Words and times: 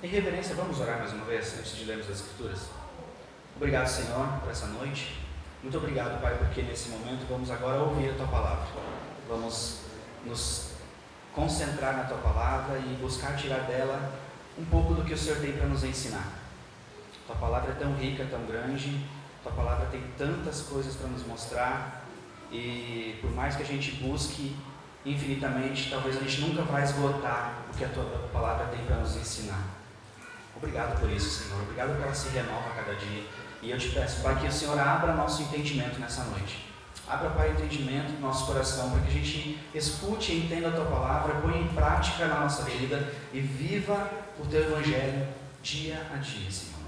Em 0.00 0.06
reverência, 0.06 0.54
vamos 0.54 0.78
orar 0.78 1.00
mais 1.00 1.12
uma 1.12 1.24
vez 1.24 1.58
antes 1.58 1.76
de 1.76 1.84
lermos 1.84 2.08
as 2.08 2.20
Escrituras. 2.20 2.68
Obrigado, 3.56 3.88
Senhor, 3.88 4.28
por 4.38 4.48
essa 4.48 4.66
noite. 4.66 5.18
Muito 5.60 5.76
obrigado, 5.76 6.22
Pai, 6.22 6.36
porque 6.38 6.62
nesse 6.62 6.90
momento 6.90 7.26
vamos 7.28 7.50
agora 7.50 7.80
ouvir 7.80 8.10
a 8.10 8.14
Tua 8.14 8.28
palavra. 8.28 8.64
Vamos 9.28 9.80
nos 10.24 10.70
concentrar 11.34 11.96
na 11.96 12.04
Tua 12.04 12.18
palavra 12.18 12.78
e 12.78 12.96
buscar 13.02 13.36
tirar 13.36 13.62
dela 13.62 14.14
um 14.56 14.64
pouco 14.66 14.94
do 14.94 15.02
que 15.02 15.14
o 15.14 15.18
Senhor 15.18 15.40
tem 15.40 15.50
para 15.54 15.66
nos 15.66 15.82
ensinar. 15.82 16.32
Tua 17.26 17.34
palavra 17.34 17.72
é 17.72 17.74
tão 17.74 17.92
rica, 17.94 18.24
tão 18.30 18.46
grande, 18.46 19.04
Tua 19.42 19.50
palavra 19.50 19.86
tem 19.86 20.04
tantas 20.16 20.62
coisas 20.62 20.94
para 20.94 21.08
nos 21.08 21.26
mostrar 21.26 22.04
e 22.52 23.18
por 23.20 23.32
mais 23.32 23.56
que 23.56 23.64
a 23.64 23.66
gente 23.66 23.90
busque 23.96 24.54
infinitamente, 25.04 25.90
talvez 25.90 26.16
a 26.16 26.20
gente 26.20 26.40
nunca 26.42 26.62
vai 26.62 26.84
esgotar 26.84 27.64
o 27.68 27.76
que 27.76 27.84
a 27.84 27.88
Tua 27.88 28.04
palavra 28.32 28.66
tem 28.66 28.84
para 28.84 28.98
nos 28.98 29.16
ensinar. 29.16 29.77
Obrigado 30.58 31.00
por 31.00 31.10
isso, 31.10 31.44
Senhor. 31.44 31.62
Obrigado 31.62 31.90
porque 31.90 32.02
ela 32.02 32.14
se 32.14 32.28
renova 32.30 32.70
a 32.70 32.74
cada 32.74 32.94
dia. 32.94 33.24
E 33.62 33.70
eu 33.70 33.78
te 33.78 33.88
peço, 33.88 34.22
Pai, 34.22 34.38
que 34.38 34.46
o 34.46 34.52
Senhor 34.52 34.78
abra 34.78 35.14
nosso 35.14 35.42
entendimento 35.42 35.98
nessa 35.98 36.24
noite. 36.24 36.66
Abra, 37.08 37.30
Pai, 37.30 37.48
o 37.48 37.52
entendimento 37.52 38.12
do 38.12 38.20
nosso 38.20 38.46
coração, 38.46 38.90
para 38.90 39.00
que 39.00 39.08
a 39.08 39.12
gente 39.12 39.58
escute 39.74 40.32
e 40.32 40.44
entenda 40.44 40.68
a 40.68 40.72
Tua 40.72 40.84
palavra, 40.84 41.40
ponha 41.40 41.58
em 41.58 41.68
prática 41.68 42.26
na 42.26 42.40
nossa 42.40 42.64
vida 42.64 43.12
e 43.32 43.40
viva 43.40 44.10
o 44.38 44.46
Teu 44.46 44.60
Evangelho 44.60 45.26
dia 45.62 46.06
a 46.12 46.16
dia, 46.16 46.50
Senhor. 46.50 46.78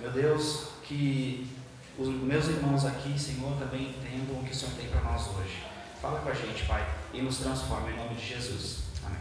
Meu 0.00 0.10
Deus, 0.10 0.68
que 0.84 1.50
os 1.98 2.08
meus 2.08 2.46
irmãos 2.46 2.84
aqui, 2.84 3.18
Senhor, 3.18 3.56
também 3.58 3.88
entendam 3.88 4.40
o 4.40 4.44
que 4.44 4.52
o 4.52 4.54
Senhor 4.54 4.74
tem 4.74 4.88
para 4.88 5.00
nós 5.00 5.26
hoje. 5.28 5.64
Fala 6.00 6.20
com 6.20 6.28
a 6.28 6.34
gente, 6.34 6.64
Pai, 6.66 6.86
e 7.12 7.22
nos 7.22 7.38
transforma 7.38 7.90
em 7.90 7.96
nome 7.96 8.14
de 8.14 8.26
Jesus. 8.26 8.80
Amém. 9.04 9.18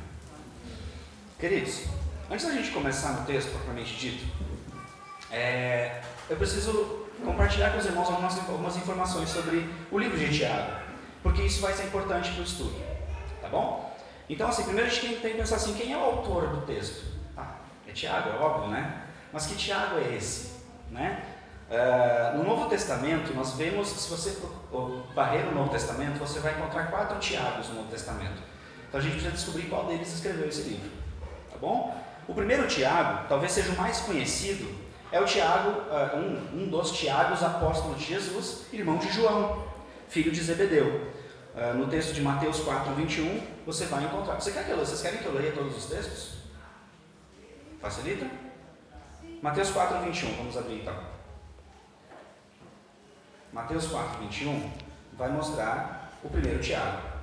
Queridos, 1.39 1.85
antes 2.29 2.45
da 2.45 2.51
gente 2.51 2.71
começar 2.71 3.13
no 3.13 3.25
texto 3.25 3.51
propriamente 3.51 3.95
dito, 3.95 4.25
é, 5.31 6.01
eu 6.29 6.37
preciso 6.37 7.05
compartilhar 7.23 7.71
com 7.71 7.77
os 7.77 7.85
irmãos 7.85 8.09
algumas, 8.09 8.37
algumas 8.37 8.77
informações 8.77 9.29
sobre 9.29 9.69
o 9.91 9.97
livro 9.97 10.17
de 10.17 10.37
Tiago, 10.37 10.71
porque 11.21 11.43
isso 11.43 11.61
vai 11.61 11.73
ser 11.73 11.85
importante 11.85 12.31
para 12.31 12.41
o 12.41 12.43
estudo, 12.43 12.75
tá 13.41 13.47
bom? 13.47 13.95
Então, 14.29 14.47
assim, 14.47 14.63
primeiro 14.63 14.89
a 14.89 14.91
gente 14.91 15.05
tem, 15.05 15.19
tem 15.19 15.31
que 15.31 15.37
pensar 15.37 15.57
assim, 15.57 15.73
quem 15.73 15.93
é 15.93 15.97
o 15.97 16.01
autor 16.01 16.47
do 16.47 16.61
texto? 16.65 17.05
Ah, 17.37 17.55
é 17.87 17.91
Tiago, 17.91 18.29
é 18.29 18.39
óbvio, 18.39 18.69
né? 18.69 19.03
Mas 19.31 19.45
que 19.45 19.55
Tiago 19.55 19.99
é 19.99 20.15
esse, 20.15 20.53
né? 20.89 21.23
Uh, 21.69 22.37
no 22.37 22.43
Novo 22.43 22.69
Testamento, 22.69 23.33
nós 23.33 23.53
vemos, 23.53 23.87
se 23.87 24.09
você 24.09 24.39
varrer 25.15 25.47
o 25.47 25.51
Novo 25.51 25.69
Testamento, 25.71 26.19
você 26.19 26.39
vai 26.39 26.53
encontrar 26.53 26.91
quatro 26.91 27.19
Tiagos 27.19 27.69
no 27.69 27.75
Novo 27.75 27.89
Testamento. 27.89 28.41
Então 28.87 28.99
a 28.99 29.03
gente 29.03 29.13
precisa 29.13 29.33
descobrir 29.33 29.63
qual 29.63 29.85
deles 29.85 30.13
escreveu 30.13 30.47
esse 30.47 30.61
livro, 30.61 30.89
tá 31.51 31.57
bom? 31.57 31.95
O 32.27 32.33
primeiro 32.33 32.67
Tiago, 32.67 33.27
talvez 33.29 33.51
seja 33.51 33.71
o 33.71 33.77
mais 33.77 33.99
conhecido, 33.99 34.73
é 35.11 35.19
o 35.19 35.25
Tiago, 35.25 35.69
uh, 35.69 36.17
um, 36.17 36.63
um, 36.63 36.67
dos 36.67 36.91
Tiagos 36.91 37.43
apóstolos 37.43 37.99
de 37.99 38.05
Jesus, 38.05 38.65
irmão 38.73 38.97
de 38.97 39.11
João, 39.11 39.63
filho 40.09 40.31
de 40.31 40.41
Zebedeu. 40.41 41.13
Uh, 41.55 41.73
no 41.77 41.87
texto 41.87 42.13
de 42.13 42.21
Mateus 42.21 42.59
4, 42.59 42.93
21, 42.95 43.41
você 43.65 43.85
vai 43.85 44.03
encontrar. 44.03 44.35
Você 44.35 44.51
quer 44.51 44.65
que 44.65 44.71
eu, 44.71 44.77
vocês 44.77 45.01
querem 45.01 45.19
que 45.19 45.25
eu 45.25 45.33
leia 45.33 45.51
todos 45.51 45.77
os 45.77 45.85
textos? 45.85 46.35
Facilita? 47.79 48.27
Mateus 49.41 49.69
4, 49.69 49.99
21, 49.99 50.35
vamos 50.35 50.57
abrir 50.57 50.81
então. 50.81 50.95
Mateus 53.53 53.85
4, 53.85 54.19
21 54.21 54.71
vai 55.13 55.29
mostrar 55.29 56.11
o 56.23 56.29
primeiro 56.29 56.59
Tiago. 56.59 57.14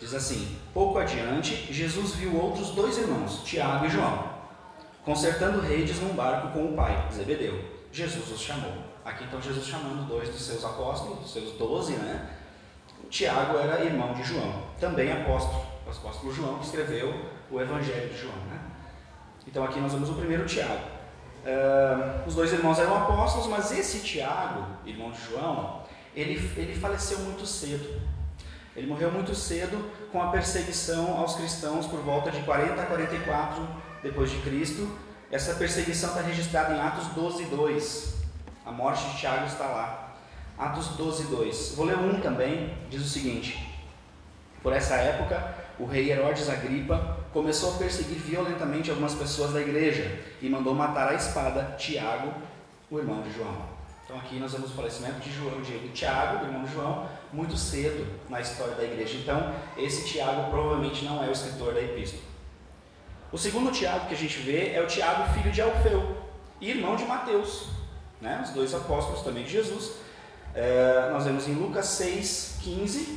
Diz 0.00 0.14
assim: 0.14 0.56
Pouco 0.72 0.98
adiante, 0.98 1.70
Jesus 1.70 2.14
viu 2.14 2.34
outros 2.34 2.70
dois 2.70 2.96
irmãos, 2.96 3.42
Tiago 3.44 3.84
e 3.84 3.90
João, 3.90 4.24
consertando 5.04 5.60
redes 5.60 6.00
num 6.00 6.14
barco 6.14 6.48
com 6.48 6.64
o 6.64 6.74
pai, 6.74 7.06
Zebedeu. 7.12 7.62
Jesus 7.92 8.30
os 8.30 8.40
chamou. 8.40 8.72
Aqui 9.04 9.24
então 9.24 9.40
Jesus 9.42 9.66
chamando 9.66 10.08
dois 10.08 10.28
dos 10.30 10.40
seus 10.40 10.64
apóstolos, 10.64 11.18
dos 11.18 11.32
seus 11.32 11.52
doze, 11.58 11.92
né? 11.92 12.30
Tiago 13.10 13.58
era 13.58 13.84
irmão 13.84 14.14
de 14.14 14.22
João, 14.22 14.62
também 14.78 15.10
apóstolo, 15.10 15.66
o 15.86 15.90
apóstolo 15.90 16.32
João 16.32 16.58
que 16.58 16.66
escreveu 16.66 17.12
o 17.50 17.60
Evangelho 17.60 18.08
de 18.08 18.16
João, 18.16 18.36
né? 18.48 18.60
Então 19.46 19.64
aqui 19.64 19.80
nós 19.80 19.92
vemos 19.92 20.08
o 20.08 20.14
primeiro 20.14 20.46
Tiago. 20.46 20.84
Uh, 21.44 22.28
os 22.28 22.34
dois 22.34 22.52
irmãos 22.52 22.78
eram 22.78 22.96
apóstolos, 22.96 23.48
mas 23.48 23.72
esse 23.72 24.00
Tiago, 24.00 24.66
irmão 24.86 25.10
de 25.10 25.20
João, 25.22 25.82
ele, 26.14 26.34
ele 26.56 26.74
faleceu 26.78 27.18
muito 27.20 27.44
cedo. 27.44 28.00
Ele 28.76 28.86
morreu 28.86 29.10
muito 29.10 29.34
cedo 29.34 29.90
com 30.12 30.22
a 30.22 30.28
perseguição 30.28 31.18
aos 31.18 31.34
cristãos 31.34 31.86
por 31.86 32.00
volta 32.00 32.30
de 32.30 32.40
40 32.42 32.80
a 32.80 32.86
44 32.86 33.68
depois 34.02 34.30
de 34.30 34.38
Cristo. 34.38 34.88
Essa 35.30 35.54
perseguição 35.54 36.10
está 36.10 36.22
registrada 36.22 36.74
em 36.74 36.80
Atos 36.80 37.08
12, 37.08 37.44
2. 37.46 38.14
A 38.64 38.70
morte 38.70 39.04
de 39.08 39.18
Tiago 39.18 39.46
está 39.46 39.64
lá. 39.64 40.16
Atos 40.56 40.88
12, 40.88 41.24
2. 41.24 41.74
Vou 41.76 41.86
ler 41.86 41.96
um 41.96 42.20
também, 42.20 42.76
diz 42.88 43.02
o 43.02 43.08
seguinte: 43.08 43.58
Por 44.62 44.72
essa 44.72 44.94
época, 44.94 45.54
o 45.78 45.86
rei 45.86 46.12
Herodes 46.12 46.48
Agripa 46.48 47.18
começou 47.32 47.74
a 47.74 47.78
perseguir 47.78 48.18
violentamente 48.18 48.90
algumas 48.90 49.14
pessoas 49.14 49.52
da 49.52 49.60
igreja 49.60 50.20
e 50.42 50.48
mandou 50.48 50.74
matar 50.74 51.08
a 51.08 51.14
espada 51.14 51.76
Tiago, 51.78 52.32
o 52.90 52.98
irmão 52.98 53.22
de 53.22 53.32
João. 53.32 53.69
Então 54.10 54.18
aqui 54.18 54.40
nós 54.40 54.50
vemos 54.50 54.72
o 54.72 54.74
falecimento 54.74 55.20
de, 55.20 55.30
João, 55.30 55.62
de 55.62 55.88
Tiago, 55.90 56.44
irmão 56.44 56.66
João, 56.66 57.08
muito 57.32 57.56
cedo 57.56 58.04
na 58.28 58.40
história 58.40 58.74
da 58.74 58.82
igreja. 58.82 59.16
Então 59.16 59.54
esse 59.76 60.04
Tiago 60.04 60.50
provavelmente 60.50 61.04
não 61.04 61.22
é 61.22 61.28
o 61.28 61.30
escritor 61.30 61.74
da 61.74 61.80
epístola. 61.80 62.24
O 63.30 63.38
segundo 63.38 63.70
Tiago 63.70 64.08
que 64.08 64.14
a 64.14 64.16
gente 64.16 64.38
vê 64.38 64.72
é 64.72 64.82
o 64.82 64.88
Tiago, 64.88 65.32
filho 65.32 65.52
de 65.52 65.62
Alfeu, 65.62 66.16
irmão 66.60 66.96
de 66.96 67.04
Mateus, 67.04 67.68
né? 68.20 68.40
os 68.42 68.50
dois 68.50 68.74
apóstolos 68.74 69.22
também 69.22 69.44
de 69.44 69.52
Jesus. 69.52 69.92
É, 70.56 71.10
nós 71.12 71.24
vemos 71.24 71.46
em 71.46 71.54
Lucas 71.54 71.86
6, 71.86 72.58
15 72.62 73.16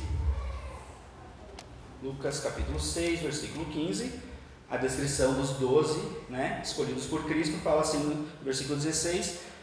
Lucas 2.04 2.38
capítulo 2.38 2.78
6, 2.78 3.18
versículo 3.18 3.64
15, 3.64 4.12
a 4.70 4.76
descrição 4.76 5.32
dos 5.32 5.54
doze 5.54 6.00
né, 6.28 6.60
escolhidos 6.62 7.06
por 7.06 7.24
Cristo, 7.24 7.56
fala 7.64 7.80
assim 7.80 7.98
no 7.98 8.28
versículo 8.44 8.76
16. 8.76 9.53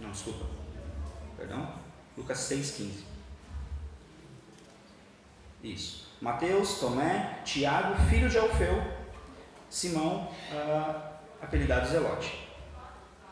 Não, 0.00 0.10
desculpa. 0.10 0.46
Perdão. 1.36 1.68
Lucas 2.16 2.38
6, 2.38 2.70
15. 2.72 3.04
Isso. 5.62 6.04
Mateus, 6.20 6.78
Tomé, 6.78 7.40
Tiago, 7.44 7.96
filho 8.08 8.28
de 8.28 8.38
Alfeu, 8.38 8.82
Simão, 9.68 10.30
uh, 10.52 11.14
apelidado 11.42 11.88
Zelote. 11.88 12.48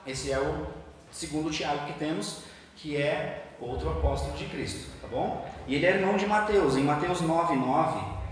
Esse 0.07 0.33
é 0.33 0.41
o 0.41 0.67
segundo 1.11 1.51
Tiago 1.51 1.87
que 1.87 1.99
temos, 1.99 2.43
que 2.77 2.97
é 2.97 3.55
outro 3.61 3.91
apóstolo 3.91 4.37
de 4.37 4.47
Cristo, 4.47 4.91
tá 5.01 5.07
bom? 5.07 5.49
E 5.67 5.77
ele 5.77 5.87
é 5.87 5.97
irmão 5.97 6.17
de 6.17 6.27
Mateus, 6.27 6.77
em 6.77 6.83
Mateus 6.83 7.21
9, 7.21 7.55
9. 7.55 8.23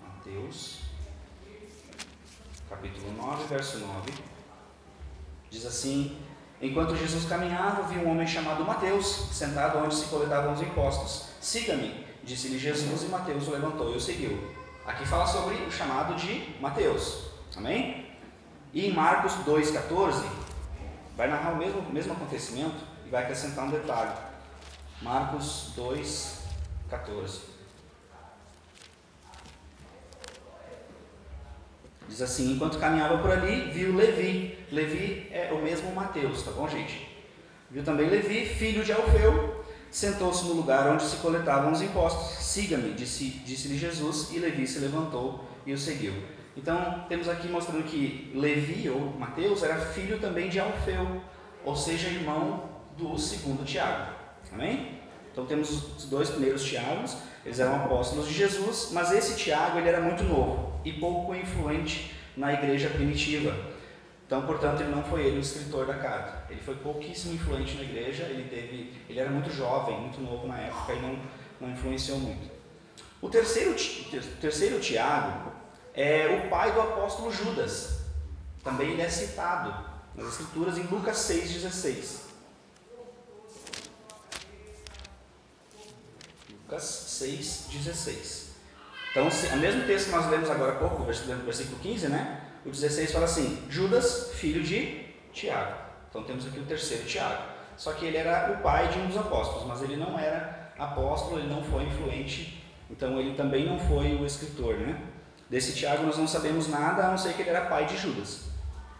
Mateus, 0.00 0.82
capítulo 2.68 3.12
9, 3.12 3.44
verso 3.44 3.78
9. 3.78 4.12
Diz 5.50 5.66
assim: 5.66 6.16
Enquanto 6.60 6.96
Jesus 6.96 7.26
caminhava, 7.26 7.82
viu 7.82 8.02
um 8.02 8.10
homem 8.10 8.26
chamado 8.26 8.64
Mateus, 8.64 9.28
sentado 9.32 9.78
onde 9.78 9.94
se 9.94 10.06
coletavam 10.06 10.54
os 10.54 10.62
impostos. 10.62 11.28
Siga-me, 11.40 12.06
disse-lhe 12.24 12.58
Jesus, 12.58 13.02
e 13.02 13.06
Mateus 13.06 13.46
o 13.46 13.50
levantou 13.50 13.92
e 13.92 13.96
o 13.96 14.00
seguiu. 14.00 14.52
Aqui 14.86 15.04
fala 15.04 15.26
sobre 15.26 15.54
o 15.56 15.70
chamado 15.70 16.14
de 16.14 16.54
Mateus. 16.60 17.26
Amém? 17.56 18.06
E 18.72 18.86
em 18.86 18.92
Marcos 18.92 19.32
2,14, 19.46 20.22
vai 21.16 21.28
narrar 21.28 21.52
o 21.52 21.56
mesmo, 21.56 21.82
mesmo 21.92 22.12
acontecimento 22.12 22.84
e 23.04 23.10
vai 23.10 23.22
acrescentar 23.22 23.64
um 23.64 23.70
detalhe. 23.70 24.12
Marcos 25.02 25.72
2, 25.76 26.42
Diz 32.08 32.22
assim: 32.22 32.52
enquanto 32.52 32.78
caminhava 32.78 33.18
por 33.18 33.30
ali, 33.30 33.70
viu 33.70 33.94
Levi. 33.94 34.58
Levi 34.70 35.28
é 35.30 35.52
o 35.52 35.62
mesmo 35.62 35.92
Mateus, 35.94 36.42
tá 36.42 36.50
bom, 36.50 36.68
gente? 36.68 37.06
Viu 37.70 37.82
também 37.82 38.08
Levi, 38.08 38.46
filho 38.46 38.84
de 38.84 38.92
Alfeu, 38.92 39.64
sentou-se 39.90 40.44
no 40.44 40.54
lugar 40.54 40.88
onde 40.88 41.02
se 41.02 41.16
coletavam 41.16 41.72
os 41.72 41.82
impostos. 41.82 42.44
Siga-me, 42.44 42.92
disse-lhe 42.92 43.40
disse 43.44 43.76
Jesus, 43.76 44.30
e 44.32 44.38
Levi 44.38 44.66
se 44.66 44.78
levantou 44.78 45.44
e 45.64 45.72
o 45.72 45.78
seguiu. 45.78 46.14
Então, 46.56 47.04
temos 47.08 47.28
aqui 47.28 47.48
mostrando 47.48 47.84
que 47.84 48.32
Levi, 48.34 48.88
ou 48.88 49.12
Mateus, 49.18 49.62
era 49.62 49.76
filho 49.76 50.18
também 50.18 50.48
de 50.48 50.58
Alfeu, 50.58 51.20
ou 51.64 51.76
seja, 51.76 52.08
irmão 52.08 52.70
do 52.96 53.18
segundo 53.18 53.64
Tiago. 53.64 54.14
Amém? 54.52 55.00
Então 55.32 55.44
temos 55.44 55.70
os 55.70 56.04
dois 56.06 56.30
primeiros 56.30 56.64
Tiagos, 56.64 57.16
eles 57.44 57.58
eram 57.58 57.76
apóstolos 57.76 58.26
de 58.26 58.32
Jesus, 58.32 58.88
mas 58.92 59.12
esse 59.12 59.36
Tiago 59.36 59.78
ele 59.78 59.88
era 59.88 60.00
muito 60.00 60.24
novo 60.24 60.75
e 60.86 60.92
pouco 60.94 61.34
influente 61.34 62.14
na 62.34 62.54
igreja 62.54 62.88
primitiva. 62.88 63.54
Então, 64.26 64.46
portanto, 64.46 64.80
ele 64.80 64.90
não 64.90 65.04
foi 65.04 65.26
ele 65.26 65.36
o 65.36 65.40
escritor 65.40 65.86
da 65.86 65.94
carta. 65.94 66.50
Ele 66.50 66.60
foi 66.60 66.74
pouquíssimo 66.76 67.34
influente 67.34 67.76
na 67.76 67.82
igreja, 67.82 68.24
ele 68.24 68.48
teve, 68.48 68.92
ele 69.08 69.20
era 69.20 69.30
muito 69.30 69.50
jovem, 69.52 70.00
muito 70.00 70.20
novo 70.20 70.48
na 70.48 70.58
época 70.58 70.94
e 70.94 71.00
não 71.00 71.18
não 71.60 71.70
influenciou 71.70 72.18
muito. 72.18 72.50
O 73.20 73.28
terceiro, 73.28 73.72
o 73.72 74.36
terceiro 74.40 74.80
Tiago 74.80 75.52
é 75.94 76.44
o 76.44 76.50
pai 76.50 76.72
do 76.72 76.80
apóstolo 76.80 77.32
Judas. 77.32 78.00
Também 78.62 78.90
ele 78.90 79.02
é 79.02 79.08
citado 79.08 79.74
nas 80.14 80.28
Escrituras 80.28 80.76
em 80.76 80.82
Lucas 80.82 81.16
6,16. 81.18 82.26
Lucas 86.50 87.20
6,16. 87.22 88.45
Então, 89.16 89.28
o 89.28 89.56
mesmo 89.56 89.86
texto 89.86 90.10
que 90.10 90.14
nós 90.14 90.28
lemos 90.28 90.50
agora 90.50 90.72
há 90.72 90.74
pouco, 90.74 91.02
versículo 91.04 91.78
15, 91.80 92.08
né? 92.08 92.38
O 92.66 92.68
16 92.68 93.10
fala 93.10 93.24
assim: 93.24 93.64
Judas, 93.70 94.32
filho 94.34 94.62
de 94.62 95.06
Tiago. 95.32 95.72
Então 96.10 96.22
temos 96.22 96.46
aqui 96.46 96.60
o 96.60 96.66
terceiro 96.66 97.06
Tiago. 97.06 97.42
Só 97.78 97.94
que 97.94 98.04
ele 98.04 98.18
era 98.18 98.52
o 98.52 98.62
pai 98.62 98.88
de 98.88 98.98
um 98.98 99.06
dos 99.06 99.16
apóstolos, 99.16 99.66
mas 99.66 99.80
ele 99.80 99.96
não 99.96 100.18
era 100.18 100.70
apóstolo, 100.78 101.38
ele 101.38 101.48
não 101.48 101.64
foi 101.64 101.84
influente, 101.84 102.62
então 102.90 103.18
ele 103.18 103.34
também 103.34 103.64
não 103.64 103.78
foi 103.78 104.14
o 104.16 104.26
escritor, 104.26 104.74
né? 104.74 105.00
Desse 105.48 105.74
Tiago 105.74 106.02
nós 106.04 106.18
não 106.18 106.28
sabemos 106.28 106.68
nada, 106.68 107.06
a 107.06 107.10
não 107.10 107.16
ser 107.16 107.32
que 107.32 107.40
ele 107.40 107.48
era 107.48 107.62
pai 107.62 107.86
de 107.86 107.96
Judas. 107.96 108.50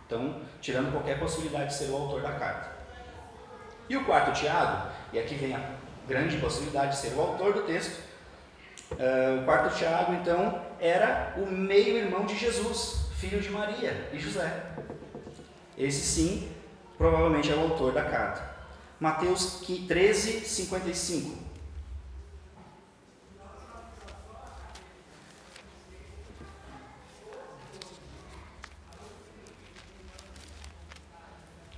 Então, 0.07 0.41
tirando 0.63 0.93
qualquer 0.93 1.19
possibilidade 1.19 1.67
de 1.67 1.75
ser 1.75 1.91
o 1.91 1.95
autor 1.95 2.23
da 2.23 2.33
carta. 2.33 2.73
E 3.87 3.95
o 3.99 4.05
quarto 4.07 4.33
Tiago, 4.33 4.89
e 5.13 5.19
aqui 5.19 5.35
vem 5.35 5.55
a 5.55 5.73
grande 6.09 6.39
possibilidade 6.39 6.93
de 6.93 6.97
ser 6.97 7.13
o 7.15 7.21
autor 7.21 7.53
do 7.53 7.65
texto, 7.65 8.06
uh, 8.93 9.41
o 9.41 9.44
quarto 9.44 9.77
Tiago, 9.77 10.12
então, 10.15 10.62
era 10.81 11.35
o 11.37 11.47
meio-irmão 11.47 12.25
de 12.27 12.37
Jesus, 12.37 13.06
filho 13.17 13.41
de 13.41 13.50
Maria 13.50 14.09
e 14.12 14.19
José. 14.19 14.75
Esse 15.77 16.00
sim, 16.00 16.53
provavelmente 16.97 17.50
é 17.50 17.55
o 17.55 17.61
autor 17.61 17.93
da 17.93 18.05
carta. 18.05 18.56
Mateus 18.99 19.61
13, 19.87 20.41
55. 20.41 21.47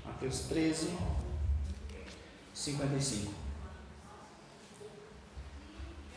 Mateus 0.04 0.40
13, 0.49 0.90
55. 2.54 3.47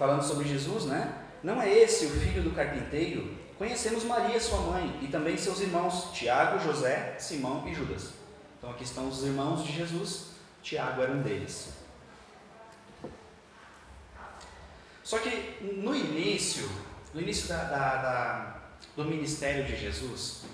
Falando 0.01 0.23
sobre 0.23 0.47
Jesus, 0.47 0.85
né? 0.85 1.13
Não 1.43 1.61
é 1.61 1.71
esse 1.71 2.07
o 2.07 2.09
filho 2.09 2.41
do 2.41 2.55
carpinteiro? 2.55 3.37
Conhecemos 3.55 4.03
Maria, 4.03 4.39
sua 4.39 4.59
mãe, 4.61 4.97
e 4.99 5.07
também 5.07 5.37
seus 5.37 5.59
irmãos, 5.61 6.09
Tiago, 6.11 6.57
José, 6.57 7.15
Simão 7.19 7.67
e 7.67 7.75
Judas. 7.75 8.09
Então 8.57 8.71
aqui 8.71 8.83
estão 8.83 9.07
os 9.07 9.23
irmãos 9.23 9.63
de 9.63 9.71
Jesus, 9.71 10.31
Tiago 10.63 11.03
era 11.03 11.11
um 11.11 11.21
deles. 11.21 11.73
Só 15.03 15.19
que 15.19 15.59
no 15.61 15.93
início, 15.93 16.67
no 17.13 17.21
início 17.21 17.47
da, 17.47 17.63
da, 17.65 17.95
da, 18.01 18.61
do 18.95 19.05
ministério 19.05 19.65
de 19.65 19.75
Jesus, 19.75 20.45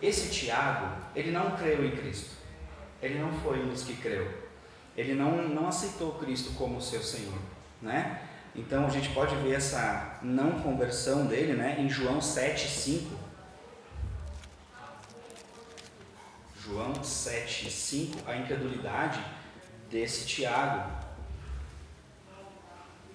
esse 0.00 0.30
Tiago, 0.30 0.94
ele 1.16 1.32
não 1.32 1.56
creu 1.56 1.84
em 1.84 1.96
Cristo. 1.96 2.36
Ele 3.02 3.18
não 3.18 3.32
foi 3.40 3.64
um 3.64 3.68
dos 3.68 3.82
que 3.82 3.96
creu. 3.96 4.32
Ele 4.96 5.12
não, 5.14 5.48
não 5.48 5.66
aceitou 5.66 6.12
Cristo 6.20 6.52
como 6.52 6.80
seu 6.80 7.02
Senhor, 7.02 7.38
né? 7.80 8.28
Então 8.54 8.86
a 8.86 8.90
gente 8.90 9.08
pode 9.10 9.34
ver 9.36 9.54
essa 9.54 10.18
não 10.22 10.60
conversão 10.60 11.26
dele, 11.26 11.54
né, 11.54 11.76
em 11.80 11.88
João 11.88 12.20
7:5. 12.20 13.18
João 16.62 16.92
7:5, 17.02 18.18
a 18.26 18.36
incredulidade 18.36 19.24
desse 19.90 20.26
Tiago. 20.26 20.90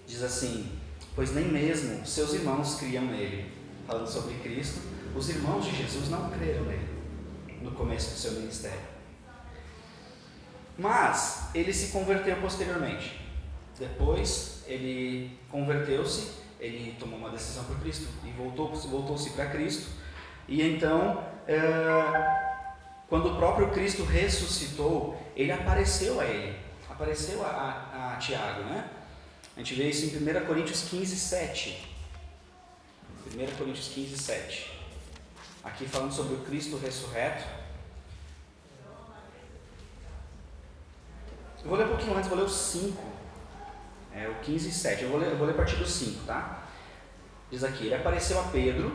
Diz 0.08 0.24
assim: 0.24 0.80
"Pois 1.16 1.34
nem 1.34 1.46
mesmo 1.46 2.06
seus 2.06 2.34
irmãos 2.34 2.76
criam 2.76 3.06
nele". 3.06 3.56
Falando 3.86 4.08
sobre 4.08 4.36
Cristo, 4.40 4.82
os 5.16 5.30
irmãos 5.30 5.66
de 5.66 5.76
Jesus 5.76 6.10
não 6.10 6.30
creram 6.30 6.66
nele 6.66 6.90
no 7.62 7.72
começo 7.72 8.12
do 8.12 8.20
seu 8.20 8.32
ministério. 8.34 8.80
Mas 10.78 11.50
ele 11.54 11.74
se 11.74 11.92
converteu 11.92 12.36
posteriormente. 12.42 13.27
Depois 13.80 14.64
ele 14.66 15.38
converteu-se, 15.50 16.32
ele 16.60 16.96
tomou 17.00 17.20
uma 17.20 17.30
decisão 17.30 17.64
por 17.66 17.80
Cristo 17.80 18.08
e 18.26 18.32
voltou, 18.32 18.74
voltou-se 18.74 19.30
para 19.32 19.48
Cristo. 19.48 19.90
E 20.48 20.62
então, 20.62 21.24
é, 21.48 21.60
quando 23.08 23.34
o 23.34 23.36
próprio 23.36 23.70
Cristo 23.72 24.04
ressuscitou, 24.04 25.22
ele 25.36 25.52
apareceu 25.52 26.20
a 26.20 26.26
ele, 26.26 26.58
apareceu 26.90 27.46
a, 27.46 27.50
a, 27.50 28.14
a 28.14 28.18
Tiago, 28.18 28.64
né? 28.64 28.90
A 29.56 29.60
gente 29.60 29.76
vê 29.76 29.90
isso 29.90 30.06
em 30.06 30.40
1 30.40 30.46
Coríntios 30.46 30.84
15, 30.84 31.16
7. 31.16 31.88
1 33.34 33.58
Coríntios 33.58 33.90
15, 33.90 34.18
7. 34.18 34.72
Aqui 35.64 35.86
falando 35.86 36.14
sobre 36.14 36.36
o 36.36 36.40
Cristo 36.40 36.78
ressurreto. 36.78 37.44
Eu 41.64 41.70
vou 41.70 41.78
ler 41.78 41.86
um 41.86 41.90
pouquinho 41.90 42.16
antes, 42.16 42.30
vou 42.30 42.38
ler 42.38 42.46
o 42.46 42.50
5. 42.50 43.17
É, 44.18 44.28
o 44.28 44.34
15 44.42 44.70
e 44.70 44.72
7. 44.72 45.04
Eu 45.04 45.10
vou, 45.10 45.20
ler, 45.20 45.30
eu 45.30 45.38
vou 45.38 45.46
ler 45.46 45.54
a 45.54 45.58
partir 45.58 45.76
do 45.76 45.86
5, 45.86 46.26
tá? 46.26 46.64
Diz 47.52 47.64
aqui: 47.64 47.86
Ele 47.86 47.96
apareceu 47.96 48.40
a 48.40 48.46
Pedro 48.46 48.92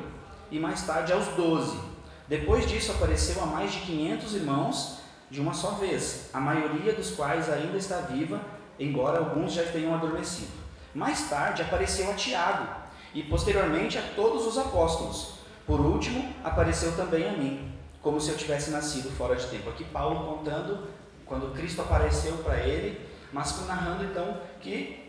e 0.50 0.58
mais 0.58 0.82
tarde 0.82 1.12
aos 1.12 1.28
12. 1.28 1.78
Depois 2.26 2.66
disso, 2.66 2.90
apareceu 2.90 3.40
a 3.40 3.46
mais 3.46 3.72
de 3.72 3.80
500 3.80 4.34
irmãos 4.34 4.98
de 5.30 5.40
uma 5.40 5.54
só 5.54 5.70
vez, 5.72 6.28
a 6.32 6.40
maioria 6.40 6.92
dos 6.92 7.12
quais 7.12 7.48
ainda 7.48 7.78
está 7.78 7.98
viva, 8.00 8.40
embora 8.78 9.18
alguns 9.18 9.52
já 9.52 9.62
tenham 9.62 9.94
adormecido. 9.94 10.50
Mais 10.94 11.30
tarde, 11.30 11.62
apareceu 11.62 12.10
a 12.10 12.14
Tiago 12.14 12.68
e 13.14 13.22
posteriormente 13.22 13.96
a 13.96 14.02
todos 14.14 14.46
os 14.46 14.58
apóstolos. 14.58 15.34
Por 15.66 15.80
último, 15.80 16.34
apareceu 16.42 16.94
também 16.96 17.28
a 17.28 17.32
mim, 17.32 17.72
como 18.02 18.20
se 18.20 18.30
eu 18.30 18.36
tivesse 18.36 18.70
nascido 18.70 19.10
fora 19.16 19.36
de 19.36 19.46
tempo. 19.46 19.70
Aqui, 19.70 19.84
Paulo 19.84 20.36
contando 20.36 20.88
quando 21.24 21.54
Cristo 21.54 21.80
apareceu 21.80 22.36
para 22.38 22.58
ele, 22.58 23.00
mas 23.32 23.66
narrando 23.66 24.04
então 24.04 24.38
que 24.60 25.01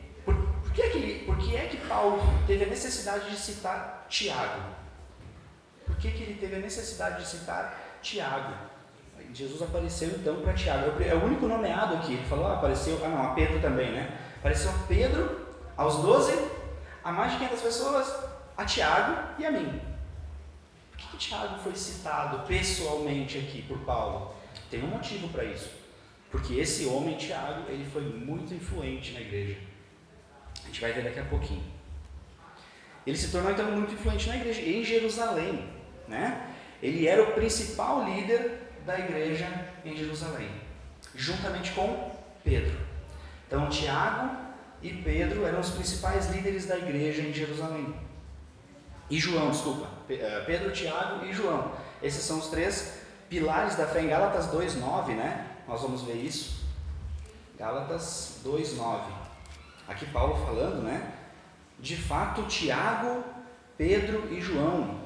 por, 0.74 0.76
que 0.76 0.82
é 0.82 0.90
que 0.90 1.26
por 1.26 1.38
que 1.38 1.56
é 1.56 1.68
que 1.68 1.78
Paulo 1.88 2.20
teve 2.48 2.64
a 2.66 2.68
necessidade 2.68 3.30
de 3.30 3.38
citar 3.38 4.08
Tiago? 4.10 4.62
Por 5.86 5.96
que, 5.98 6.10
que 6.10 6.24
ele 6.24 6.34
teve 6.40 6.56
a 6.56 6.60
necessidade 6.60 7.22
de 7.22 7.30
citar 7.30 8.00
Tiago? 8.02 8.54
Jesus 9.32 9.62
apareceu 9.62 10.10
então 10.10 10.42
para 10.42 10.54
Tiago, 10.54 11.02
é 11.02 11.14
o 11.14 11.24
único 11.24 11.48
nomeado 11.48 11.96
aqui. 11.96 12.14
Ele 12.14 12.26
falou, 12.26 12.48
ah, 12.48 12.54
apareceu, 12.54 13.00
ah 13.04 13.08
não, 13.08 13.24
a 13.24 13.34
Pedro 13.36 13.60
também, 13.62 13.92
né? 13.92 14.18
Apareceu 14.38 14.72
a 14.72 14.88
Pedro, 14.88 15.48
aos 15.78 15.98
12, 15.98 16.34
a 17.04 17.12
mais 17.12 17.34
de 17.34 17.38
500 17.38 17.62
pessoas, 17.62 18.16
a 18.58 18.66
Tiago 18.66 19.40
e 19.40 19.46
a 19.46 19.52
mim. 19.52 19.80
Por 20.92 20.98
que, 20.98 21.08
que 21.08 21.18
Tiago 21.18 21.58
foi 21.60 21.76
citado 21.76 22.46
pessoalmente 22.48 23.38
aqui 23.38 23.62
por 23.62 23.78
Paulo? 23.80 24.34
Tem 24.72 24.84
um 24.84 24.88
motivo 24.88 25.30
para 25.30 25.44
isso. 25.44 25.70
Porque 26.32 26.56
esse 26.56 26.86
homem, 26.86 27.16
Tiago, 27.16 27.70
ele 27.70 27.88
foi 27.92 28.02
muito 28.02 28.54
influente 28.54 29.14
na 29.14 29.22
igreja. 29.22 29.73
A 30.64 30.68
gente 30.68 30.82
vai 30.82 30.94
ver 30.94 31.04
daqui 31.04 31.20
a 31.20 31.26
pouquinho. 31.26 31.64
Ele 33.06 33.18
se 33.18 33.32
tornou 33.32 33.52
então 33.52 33.70
muito 33.72 33.94
influente 33.94 34.30
na 34.30 34.38
igreja, 34.38 34.62
em 34.62 34.84
Jerusalém. 34.84 35.70
Né? 36.08 36.50
Ele 36.82 37.08
era 37.08 37.22
o 37.24 37.34
principal 37.34 38.06
líder 38.06 38.60
da 38.86 39.00
igreja 39.00 39.48
em 39.86 39.96
Jerusalém, 39.96 40.50
juntamente 41.16 41.72
com 41.72 42.12
Pedro. 42.44 42.78
Então, 43.48 43.70
Tiago 43.70 44.36
e 44.82 44.92
Pedro 44.92 45.46
eram 45.46 45.60
os 45.60 45.70
principais 45.70 46.30
líderes 46.32 46.66
da 46.66 46.78
igreja 46.78 47.22
em 47.22 47.34
Jerusalém. 47.34 47.96
E 49.10 49.20
João, 49.20 49.52
desculpa, 49.52 49.88
eh, 50.10 50.44
Pedro, 50.46 50.72
Tiago 50.72 51.26
e 51.26 51.34
João. 51.34 51.72
Esses 52.02 52.24
são 52.24 52.40
os 52.40 52.48
três 52.48 53.00
pilares 53.30 53.76
da 53.76 53.88
fé 53.88 54.02
em 54.02 54.08
Gálatas 54.08 54.48
2:9, 54.48 55.14
né? 55.14 55.48
Nós 55.68 55.82
vamos 55.82 56.02
ver 56.02 56.16
isso. 56.16 56.66
Gálatas 57.58 58.40
2:9. 58.44 59.23
Aqui 59.88 60.06
Paulo 60.08 60.46
falando, 60.46 60.82
né? 60.84 61.14
De 61.80 61.98
fato, 61.98 62.44
Tiago, 62.44 63.24
Pedro 63.78 64.34
e 64.34 64.40
João, 64.40 65.02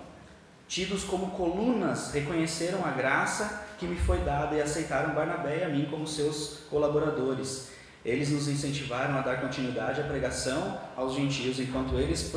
tidos 0.68 1.04
como 1.04 1.32
colunas, 1.32 2.12
reconheceram 2.12 2.86
a 2.86 2.92
graça 2.92 3.66
que 3.80 3.86
me 3.86 3.96
foi 3.96 4.20
dada 4.20 4.56
e 4.56 4.62
aceitaram 4.62 5.14
Barnabé 5.14 5.60
e 5.60 5.64
a 5.64 5.70
mim 5.70 5.88
como 5.90 6.06
seus 6.06 6.60
colaboradores. 6.70 7.72
Eles 8.06 8.30
nos 8.30 8.48
incentivaram 8.48 9.18
a 9.18 9.22
dar 9.22 9.42
continuidade 9.42 10.02
à 10.02 10.04
pregação 10.04 10.80
aos 10.96 11.14
gentios, 11.14 11.60
enquanto 11.60 11.96
eles, 11.96 12.34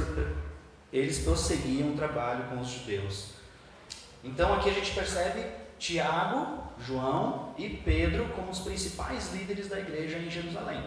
eles 0.92 1.18
prosseguiam 1.20 1.92
o 1.92 1.96
trabalho 1.96 2.44
com 2.44 2.60
os 2.60 2.68
judeus. 2.68 3.34
Então 4.22 4.52
aqui 4.54 4.70
a 4.70 4.72
gente 4.72 4.92
percebe 4.92 5.44
Tiago, 5.78 6.62
João 6.78 7.54
e 7.56 7.68
Pedro 7.68 8.28
como 8.34 8.50
os 8.50 8.60
principais 8.60 9.32
líderes 9.32 9.68
da 9.68 9.78
igreja 9.78 10.18
em 10.18 10.30
Jerusalém. 10.30 10.82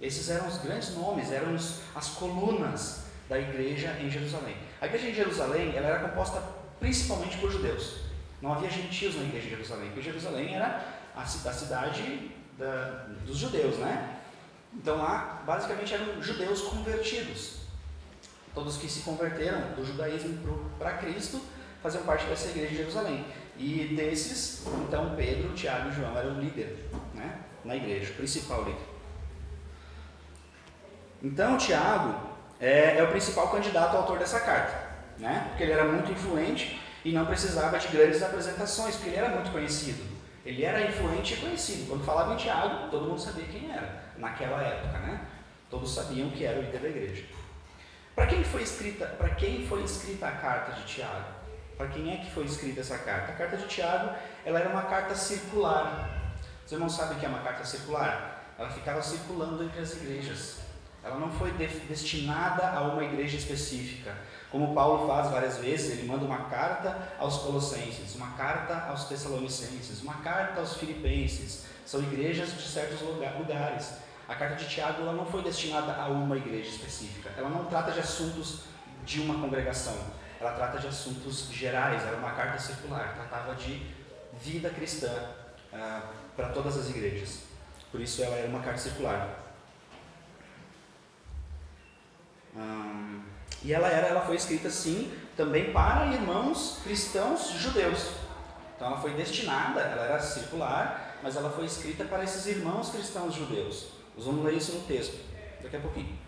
Esses 0.00 0.30
eram 0.30 0.48
os 0.48 0.58
grandes 0.58 0.94
nomes, 0.94 1.30
eram 1.30 1.54
as 1.54 2.08
colunas 2.10 3.04
da 3.28 3.38
igreja 3.38 3.96
em 4.00 4.10
Jerusalém. 4.10 4.56
A 4.80 4.86
igreja 4.86 5.08
em 5.08 5.14
Jerusalém 5.14 5.76
ela 5.76 5.88
era 5.88 6.08
composta 6.08 6.42
principalmente 6.80 7.36
por 7.38 7.50
judeus. 7.52 8.00
Não 8.40 8.52
havia 8.52 8.70
gentios 8.70 9.14
na 9.14 9.22
igreja 9.22 9.44
de 9.44 9.50
Jerusalém, 9.50 9.86
porque 9.88 10.02
Jerusalém 10.02 10.54
era 10.54 10.82
a, 11.14 11.24
cidade 11.24 12.30
da, 12.58 13.06
dos 13.26 13.36
judeus, 13.36 13.76
né? 13.76 14.16
Então 14.72 14.96
lá, 14.96 15.42
basicamente, 15.46 15.92
eram 15.92 16.22
judeus 16.22 16.62
convertidos. 16.62 17.60
Todos 18.54 18.78
que 18.78 18.88
se 18.88 19.00
converteram 19.02 19.72
do 19.74 19.84
judaísmo 19.84 20.38
para 20.78 20.94
Cristo 20.94 21.40
faziam 21.82 22.04
parte 22.04 22.26
dessa 22.26 22.48
igreja 22.48 22.70
de 22.70 22.76
Jerusalém. 22.76 23.24
E 23.56 23.94
desses, 23.94 24.66
então 24.88 25.14
Pedro, 25.14 25.52
Tiago 25.52 25.90
e 25.90 25.92
João 25.92 26.16
eram 26.16 26.40
líder 26.40 26.88
né, 27.14 27.40
na 27.64 27.76
igreja, 27.76 28.12
o 28.12 28.16
principal 28.16 28.64
líder. 28.64 28.89
Então 31.22 31.56
Tiago 31.56 32.14
é, 32.60 32.96
é, 32.98 33.02
o 33.02 33.08
principal 33.08 33.48
candidato 33.48 33.96
autor 33.96 34.18
dessa 34.18 34.40
carta, 34.40 34.90
né, 35.18 35.46
porque 35.48 35.62
ele 35.62 35.72
era 35.72 35.84
muito 35.84 36.10
influente 36.12 36.80
e 37.04 37.12
não 37.12 37.26
precisava 37.26 37.78
de 37.78 37.88
grandes 37.88 38.22
apresentações, 38.22 38.96
porque 38.96 39.10
ele 39.10 39.16
era 39.18 39.30
muito 39.30 39.50
conhecido. 39.50 40.20
Ele 40.44 40.64
era 40.64 40.86
influente 40.86 41.34
e 41.34 41.36
conhecido. 41.36 41.88
Quando 41.88 42.04
falava 42.04 42.32
em 42.34 42.36
Tiago, 42.36 42.90
todo 42.90 43.06
mundo 43.06 43.20
sabia 43.20 43.44
quem 43.44 43.70
era, 43.70 44.04
naquela 44.16 44.62
época, 44.62 44.98
né? 44.98 45.20
Todos 45.68 45.94
sabiam 45.94 46.30
que 46.30 46.44
era 46.44 46.58
o 46.58 46.62
líder 46.62 46.80
da 46.80 46.88
igreja. 46.88 47.24
Para 48.14 48.26
quem 48.26 48.42
foi 48.42 48.62
escrita, 48.62 49.06
para 49.06 49.30
quem 49.30 49.66
foi 49.66 49.82
escrita 49.82 50.26
a 50.26 50.32
carta 50.32 50.72
de 50.72 50.84
Tiago? 50.84 51.40
Para 51.76 51.88
quem 51.88 52.12
é 52.12 52.18
que 52.18 52.30
foi 52.30 52.44
escrita 52.44 52.80
essa 52.80 52.98
carta? 52.98 53.32
A 53.32 53.34
carta 53.34 53.56
de 53.56 53.66
Tiago, 53.66 54.14
ela 54.44 54.60
era 54.60 54.68
uma 54.68 54.82
carta 54.82 55.14
circular. 55.14 56.10
Você 56.66 56.76
não 56.76 56.88
sabe 56.88 57.14
o 57.14 57.18
que 57.18 57.24
é 57.24 57.28
uma 57.28 57.40
carta 57.40 57.64
circular? 57.64 58.54
Ela 58.58 58.68
ficava 58.68 59.00
circulando 59.00 59.64
entre 59.64 59.80
as 59.80 59.92
igrejas. 59.94 60.58
Ela 61.02 61.18
não 61.18 61.30
foi 61.30 61.50
destinada 61.52 62.68
a 62.70 62.82
uma 62.82 63.02
igreja 63.02 63.36
específica. 63.36 64.14
Como 64.50 64.74
Paulo 64.74 65.06
faz 65.06 65.30
várias 65.30 65.58
vezes, 65.58 65.92
ele 65.98 66.08
manda 66.08 66.24
uma 66.24 66.44
carta 66.50 67.14
aos 67.18 67.38
Colossenses, 67.38 68.14
uma 68.14 68.32
carta 68.32 68.86
aos 68.88 69.04
Tessalonicenses, 69.04 70.02
uma 70.02 70.14
carta 70.14 70.60
aos 70.60 70.76
Filipenses. 70.76 71.66
São 71.86 72.00
igrejas 72.02 72.52
de 72.52 72.62
certos 72.62 73.00
lugares. 73.00 73.94
A 74.28 74.34
carta 74.34 74.56
de 74.56 74.68
Tiago 74.68 75.02
ela 75.02 75.12
não 75.12 75.26
foi 75.26 75.42
destinada 75.42 75.94
a 75.94 76.08
uma 76.08 76.36
igreja 76.36 76.68
específica. 76.68 77.30
Ela 77.36 77.48
não 77.48 77.64
trata 77.64 77.92
de 77.92 78.00
assuntos 78.00 78.64
de 79.04 79.20
uma 79.20 79.34
congregação 79.34 79.96
ela 80.40 80.52
trata 80.52 80.78
de 80.78 80.86
assuntos 80.86 81.48
gerais, 81.50 82.02
era 82.02 82.16
uma 82.16 82.30
carta 82.30 82.58
circular, 82.58 83.14
tratava 83.14 83.54
de 83.54 83.86
vida 84.40 84.70
cristã 84.70 85.12
ah, 85.70 86.12
para 86.34 86.48
todas 86.48 86.78
as 86.78 86.88
igrejas. 86.88 87.42
Por 87.92 88.00
isso 88.00 88.22
ela 88.22 88.36
era 88.36 88.48
uma 88.48 88.60
carta 88.60 88.78
circular. 88.78 89.49
E 93.62 93.72
ela 93.72 93.88
era, 93.88 94.08
ela 94.08 94.22
foi 94.22 94.36
escrita 94.36 94.70
sim 94.70 95.12
também 95.36 95.72
para 95.72 96.06
irmãos 96.06 96.80
cristãos 96.82 97.50
judeus. 97.50 98.10
Então 98.74 98.88
ela 98.88 99.00
foi 99.00 99.12
destinada, 99.12 99.80
ela 99.80 100.04
era 100.04 100.20
circular, 100.20 101.18
mas 101.22 101.36
ela 101.36 101.50
foi 101.50 101.66
escrita 101.66 102.04
para 102.04 102.24
esses 102.24 102.46
irmãos 102.46 102.90
cristãos 102.90 103.34
judeus. 103.34 103.88
Nós 104.16 104.24
vamos 104.24 104.44
ler 104.44 104.54
isso 104.54 104.72
no 104.72 104.80
texto 104.82 105.18
daqui 105.62 105.76
a 105.76 105.80
pouquinho. 105.80 106.18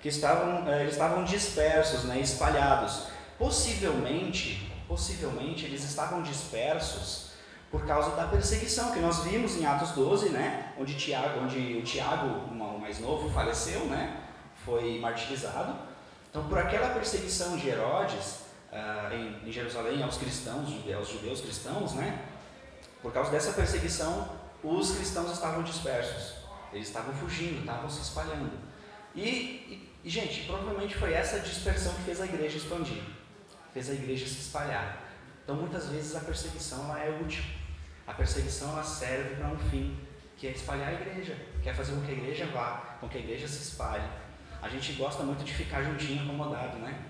Que 0.00 0.08
estavam, 0.08 0.68
eh, 0.68 0.82
eles 0.82 0.94
estavam 0.94 1.24
dispersos, 1.24 2.04
né, 2.04 2.18
espalhados. 2.20 3.06
Possivelmente, 3.38 4.72
possivelmente 4.88 5.64
eles 5.64 5.84
estavam 5.84 6.22
dispersos 6.22 7.30
por 7.70 7.84
causa 7.86 8.16
da 8.16 8.26
perseguição 8.26 8.92
que 8.92 8.98
nós 8.98 9.24
vimos 9.24 9.56
em 9.56 9.66
Atos 9.66 9.90
12, 9.92 10.30
né, 10.30 10.72
onde, 10.78 10.94
Tiago, 10.94 11.40
onde 11.40 11.78
o 11.78 11.82
Tiago, 11.82 12.26
o 12.26 12.78
mais 12.80 12.98
novo, 13.00 13.30
faleceu, 13.30 13.86
né, 13.86 14.25
foi 14.66 14.98
martirizado. 14.98 15.74
Então, 16.28 16.46
por 16.46 16.58
aquela 16.58 16.90
perseguição 16.90 17.56
de 17.56 17.68
Herodes 17.68 18.40
uh, 18.70 19.14
em, 19.14 19.48
em, 19.48 19.50
Jerusalém 19.52 20.02
aos 20.02 20.18
cristãos, 20.18 20.68
aos 20.94 21.08
judeus 21.08 21.40
cristãos, 21.40 21.94
né, 21.94 22.26
por 23.00 23.10
causa 23.12 23.30
dessa 23.30 23.52
perseguição, 23.52 24.28
os 24.62 24.90
cristãos 24.90 25.32
estavam 25.32 25.62
dispersos. 25.62 26.34
Eles 26.72 26.88
estavam 26.88 27.14
fugindo, 27.14 27.60
estavam 27.60 27.88
se 27.88 28.02
espalhando. 28.02 28.52
E, 29.14 29.88
e, 30.04 30.10
gente, 30.10 30.44
provavelmente 30.44 30.94
foi 30.96 31.14
essa 31.14 31.40
dispersão 31.40 31.94
que 31.94 32.02
fez 32.02 32.20
a 32.20 32.26
igreja 32.26 32.58
expandir 32.58 33.02
fez 33.76 33.90
a 33.90 33.92
igreja 33.92 34.24
se 34.24 34.40
espalhar. 34.40 35.04
Então, 35.44 35.54
muitas 35.54 35.88
vezes 35.90 36.16
a 36.16 36.20
perseguição 36.20 36.96
é 36.96 37.10
útil. 37.20 37.44
A 38.06 38.14
perseguição 38.14 38.72
ela 38.72 38.82
serve 38.82 39.34
para 39.34 39.48
um 39.48 39.58
fim, 39.68 39.94
que 40.38 40.46
é 40.46 40.52
espalhar 40.52 40.88
a 40.88 40.92
igreja, 40.94 41.36
que 41.62 41.68
é 41.68 41.74
fazer 41.74 41.92
com 41.92 42.00
que 42.00 42.10
a 42.10 42.14
igreja 42.14 42.46
vá, 42.46 42.96
com 42.98 43.06
que 43.06 43.18
a 43.18 43.20
igreja 43.20 43.46
se 43.46 43.62
espalhe. 43.62 44.08
A 44.62 44.68
gente 44.68 44.92
gosta 44.92 45.22
muito 45.22 45.44
de 45.44 45.54
ficar 45.54 45.82
juntinho, 45.82 46.22
acomodado, 46.22 46.78
né? 46.78 47.04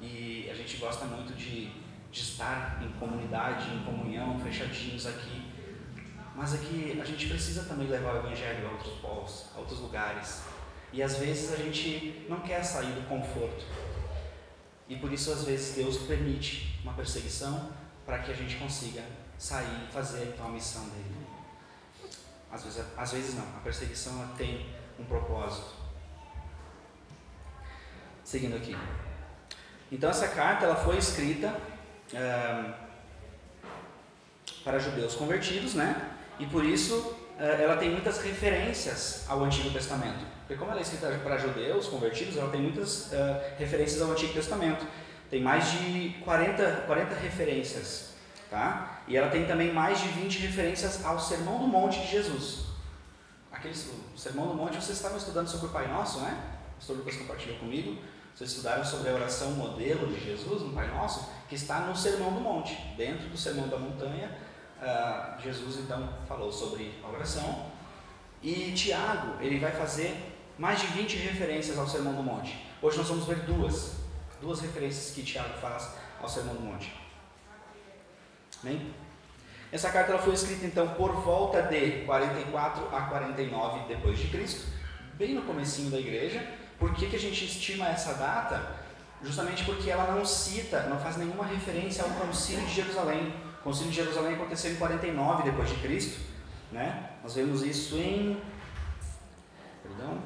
E 0.00 0.48
a 0.50 0.54
gente 0.54 0.76
gosta 0.76 1.04
muito 1.04 1.34
de, 1.34 1.70
de 2.10 2.20
estar 2.20 2.82
em 2.82 2.90
comunidade, 2.98 3.70
em 3.74 3.84
comunhão, 3.84 4.38
fechadinhos 4.38 5.06
aqui. 5.06 5.42
Mas 6.34 6.54
aqui 6.54 6.98
a 7.00 7.04
gente 7.04 7.28
precisa 7.28 7.64
também 7.64 7.88
levar 7.88 8.14
o 8.14 8.18
evangelho 8.18 8.68
a 8.68 8.72
outros 8.72 8.94
povos, 9.00 9.46
a 9.54 9.58
outros 9.58 9.80
lugares. 9.80 10.42
E 10.92 11.02
às 11.02 11.16
vezes 11.16 11.52
a 11.52 11.56
gente 11.56 12.26
não 12.28 12.40
quer 12.40 12.62
sair 12.62 12.92
do 12.92 13.08
conforto. 13.08 13.64
E 14.88 14.96
por 14.96 15.12
isso, 15.12 15.32
às 15.32 15.44
vezes, 15.44 15.74
Deus 15.74 15.98
permite 15.98 16.78
uma 16.82 16.92
perseguição 16.92 17.70
para 18.04 18.20
que 18.20 18.30
a 18.30 18.34
gente 18.34 18.56
consiga 18.56 19.02
sair 19.36 19.86
e 19.88 19.92
fazer 19.92 20.32
então 20.32 20.46
a 20.46 20.50
missão 20.50 20.88
dele. 20.90 21.26
Às 22.50 22.62
vezes, 22.64 22.84
às 22.96 23.12
vezes 23.12 23.34
não, 23.34 23.44
a 23.44 23.60
perseguição 23.60 24.28
tem 24.36 24.66
um 24.98 25.04
propósito. 25.04 25.75
Seguindo 28.26 28.56
aqui. 28.56 28.76
Então 29.90 30.10
essa 30.10 30.26
carta 30.26 30.64
ela 30.64 30.74
foi 30.74 30.98
escrita 30.98 31.54
é, 32.12 32.72
para 34.64 34.80
judeus 34.80 35.14
convertidos, 35.14 35.74
né? 35.74 36.10
E 36.36 36.44
por 36.44 36.64
isso 36.64 37.16
é, 37.38 37.62
ela 37.62 37.76
tem 37.76 37.88
muitas 37.88 38.20
referências 38.20 39.24
ao 39.28 39.44
Antigo 39.44 39.70
Testamento. 39.70 40.26
Porque 40.40 40.56
como 40.56 40.72
ela 40.72 40.80
é 40.80 40.82
escrita 40.82 41.08
para 41.22 41.38
judeus 41.38 41.86
convertidos, 41.86 42.36
ela 42.36 42.50
tem 42.50 42.60
muitas 42.60 43.12
uh, 43.12 43.40
referências 43.58 44.02
ao 44.02 44.10
Antigo 44.10 44.32
Testamento. 44.32 44.84
Tem 45.30 45.40
mais 45.40 45.70
de 45.70 46.16
40, 46.24 46.82
40 46.84 47.14
referências. 47.14 48.16
Tá? 48.50 49.02
E 49.06 49.16
ela 49.16 49.30
tem 49.30 49.46
também 49.46 49.72
mais 49.72 50.00
de 50.00 50.08
20 50.08 50.38
referências 50.40 51.04
ao 51.04 51.20
Sermão 51.20 51.60
do 51.60 51.68
Monte 51.68 52.00
de 52.00 52.08
Jesus. 52.08 52.66
Aquele, 53.52 53.74
o 54.14 54.18
Sermão 54.18 54.48
do 54.48 54.54
Monte, 54.54 54.74
vocês 54.74 54.96
estavam 54.96 55.16
estudando 55.16 55.46
sobre 55.46 55.66
o 55.66 55.70
Pai 55.70 55.86
Nosso, 55.86 56.18
né? 56.20 56.36
O 56.72 56.76
pastor 56.76 56.96
Lucas 56.96 57.16
compartilhou 57.16 57.58
comigo. 57.58 57.96
Vocês 58.36 58.50
estudaram 58.50 58.84
sobre 58.84 59.08
a 59.08 59.14
oração 59.14 59.52
modelo 59.52 60.12
de 60.12 60.22
Jesus 60.22 60.60
no 60.60 60.74
Pai 60.74 60.86
Nosso, 60.88 61.26
que 61.48 61.54
está 61.54 61.80
no 61.80 61.96
Sermão 61.96 62.34
do 62.34 62.40
Monte. 62.40 62.76
Dentro 62.94 63.30
do 63.30 63.36
Sermão 63.38 63.66
da 63.66 63.78
Montanha, 63.78 64.30
uh, 64.78 65.40
Jesus 65.40 65.78
então 65.78 66.06
falou 66.28 66.52
sobre 66.52 67.00
a 67.02 67.08
oração. 67.08 67.70
E 68.42 68.72
Tiago, 68.72 69.42
ele 69.42 69.58
vai 69.58 69.72
fazer 69.72 70.34
mais 70.58 70.82
de 70.82 70.86
20 70.88 71.16
referências 71.16 71.78
ao 71.78 71.88
Sermão 71.88 72.12
do 72.12 72.22
Monte. 72.22 72.62
Hoje 72.82 72.98
nós 72.98 73.08
vamos 73.08 73.24
ver 73.24 73.38
duas, 73.38 73.94
duas 74.38 74.60
referências 74.60 75.14
que 75.14 75.22
Tiago 75.22 75.58
faz 75.58 75.92
ao 76.20 76.28
Sermão 76.28 76.56
do 76.56 76.60
Monte. 76.60 76.94
Bem? 78.62 78.92
Essa 79.72 79.90
carta 79.90 80.12
ela 80.12 80.20
foi 80.20 80.34
escrita 80.34 80.66
então 80.66 80.88
por 80.88 81.12
volta 81.22 81.62
de 81.62 82.04
44 82.04 82.94
a 82.94 83.00
49 83.00 83.88
depois 83.88 84.18
de 84.18 84.28
Cristo, 84.28 84.66
bem 85.14 85.34
no 85.34 85.40
comecinho 85.44 85.90
da 85.90 85.98
igreja. 85.98 86.65
Por 86.78 86.94
que, 86.94 87.06
que 87.06 87.16
a 87.16 87.18
gente 87.18 87.44
estima 87.44 87.88
essa 87.88 88.14
data? 88.14 88.76
Justamente 89.22 89.64
porque 89.64 89.90
ela 89.90 90.12
não 90.14 90.24
cita, 90.24 90.82
não 90.82 90.98
faz 90.98 91.16
nenhuma 91.16 91.44
referência 91.44 92.04
ao 92.04 92.10
Concílio 92.10 92.66
de 92.66 92.74
Jerusalém. 92.74 93.32
O 93.60 93.62
Concílio 93.62 93.90
de 93.90 93.96
Jerusalém 93.96 94.34
aconteceu 94.34 94.72
em 94.72 94.76
49 94.76 95.42
depois 95.42 95.68
de 95.68 95.76
Cristo, 95.76 96.20
né? 96.70 97.10
Nós 97.22 97.34
vemos 97.34 97.62
isso 97.62 97.96
em 97.96 98.40
perdão, 99.82 100.20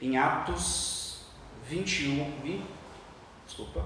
em 0.00 0.16
Atos 0.16 1.22
21, 1.68 2.40
20, 2.42 2.64
desculpa, 3.46 3.84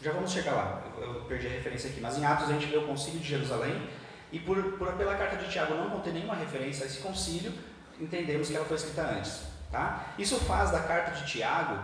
já 0.00 0.12
vamos 0.12 0.30
chegar 0.30 0.52
lá, 0.52 0.84
eu 0.98 1.24
perdi 1.24 1.46
a 1.46 1.50
referência 1.50 1.90
aqui, 1.90 2.00
mas 2.00 2.18
em 2.18 2.24
Atos 2.24 2.48
a 2.48 2.52
gente 2.52 2.66
vê 2.66 2.76
o 2.76 2.86
concílio 2.86 3.20
de 3.20 3.28
Jerusalém, 3.28 3.88
e 4.32 4.38
por, 4.40 4.60
por, 4.72 4.92
pela 4.94 5.14
carta 5.14 5.36
de 5.36 5.50
Tiago 5.50 5.74
não 5.74 5.90
conter 5.90 6.12
nenhuma 6.12 6.34
referência 6.34 6.84
a 6.84 6.86
esse 6.86 6.98
concílio, 7.00 7.52
entendemos 8.00 8.48
que 8.48 8.56
ela 8.56 8.64
foi 8.64 8.76
escrita 8.76 9.02
antes. 9.02 9.42
Tá? 9.70 10.06
Isso 10.18 10.36
faz 10.40 10.70
da 10.70 10.80
carta 10.80 11.12
de 11.12 11.26
Tiago 11.26 11.78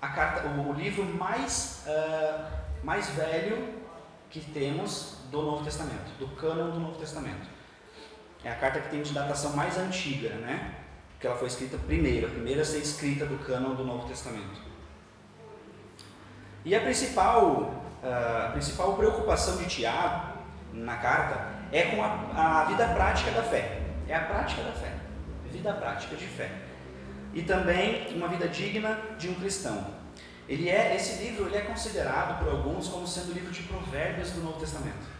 a 0.00 0.08
carta, 0.08 0.46
o, 0.48 0.70
o 0.70 0.72
livro 0.74 1.04
mais, 1.04 1.84
uh, 1.86 2.46
mais 2.82 3.08
velho 3.10 3.74
que 4.28 4.40
temos 4.40 5.18
do 5.30 5.40
Novo 5.40 5.64
Testamento, 5.64 6.10
do 6.18 6.28
cânon 6.36 6.70
do 6.70 6.78
Novo 6.78 6.98
Testamento. 6.98 7.48
É 8.44 8.50
a 8.50 8.56
carta 8.56 8.80
que 8.80 8.90
tem 8.90 9.02
de 9.02 9.14
datação 9.14 9.56
mais 9.56 9.78
antiga, 9.78 10.28
né? 10.30 10.74
que 11.18 11.26
ela 11.26 11.36
foi 11.36 11.48
escrita 11.48 11.78
primeiro, 11.78 12.26
a 12.26 12.30
primeira 12.30 12.60
a 12.60 12.64
ser 12.66 12.80
escrita 12.80 13.24
do 13.24 13.38
cânon 13.38 13.74
do 13.74 13.82
Novo 13.82 14.06
Testamento. 14.06 14.60
E 16.64 16.74
a 16.74 16.80
principal, 16.80 17.82
a 18.02 18.50
principal 18.52 18.94
preocupação 18.94 19.56
de 19.56 19.66
Tiago 19.66 20.38
na 20.74 20.98
carta 20.98 21.48
é 21.72 21.84
com 21.84 22.02
a, 22.02 22.60
a 22.60 22.64
vida 22.64 22.86
prática 22.88 23.30
da 23.30 23.42
fé. 23.42 23.80
É 24.06 24.14
a 24.14 24.20
prática 24.20 24.62
da 24.64 24.72
fé, 24.72 24.92
vida 25.54 25.72
prática 25.72 26.16
de 26.16 26.26
fé. 26.26 26.50
E 27.32 27.42
também 27.42 28.14
uma 28.14 28.28
vida 28.28 28.48
digna 28.48 28.98
de 29.18 29.28
um 29.28 29.34
cristão. 29.34 29.86
Ele 30.48 30.68
é 30.68 30.94
esse 30.94 31.22
livro 31.22 31.46
ele 31.46 31.56
é 31.56 31.62
considerado 31.62 32.38
por 32.38 32.48
alguns 32.48 32.88
como 32.88 33.06
sendo 33.06 33.30
o 33.30 33.32
livro 33.32 33.50
de 33.50 33.62
provérbios 33.62 34.30
do 34.32 34.42
Novo 34.42 34.60
Testamento. 34.60 35.14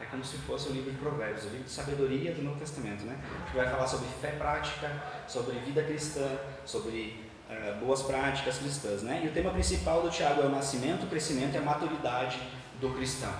É 0.00 0.04
como 0.06 0.24
se 0.24 0.36
fosse 0.38 0.68
o 0.68 0.72
livro 0.72 0.90
de 0.90 0.98
Provérbios, 0.98 1.44
o 1.44 1.48
livro 1.48 1.64
de 1.64 1.70
sabedoria 1.70 2.34
do 2.34 2.42
Novo 2.42 2.58
Testamento, 2.58 3.04
né? 3.04 3.16
Que 3.50 3.56
vai 3.56 3.70
falar 3.70 3.86
sobre 3.86 4.06
fé 4.20 4.32
prática, 4.32 4.90
sobre 5.28 5.54
vida 5.60 5.82
cristã, 5.82 6.28
sobre 6.66 7.24
uh, 7.48 7.78
boas 7.84 8.02
práticas 8.02 8.58
cristãs, 8.58 9.02
né? 9.02 9.22
E 9.24 9.28
o 9.28 9.32
tema 9.32 9.50
principal 9.50 10.02
do 10.02 10.10
Tiago 10.10 10.42
é 10.42 10.46
o 10.46 10.50
nascimento, 10.50 11.04
o 11.04 11.06
crescimento 11.06 11.54
e 11.54 11.58
a 11.58 11.62
maturidade 11.62 12.38
do 12.80 12.90
cristão. 12.90 13.32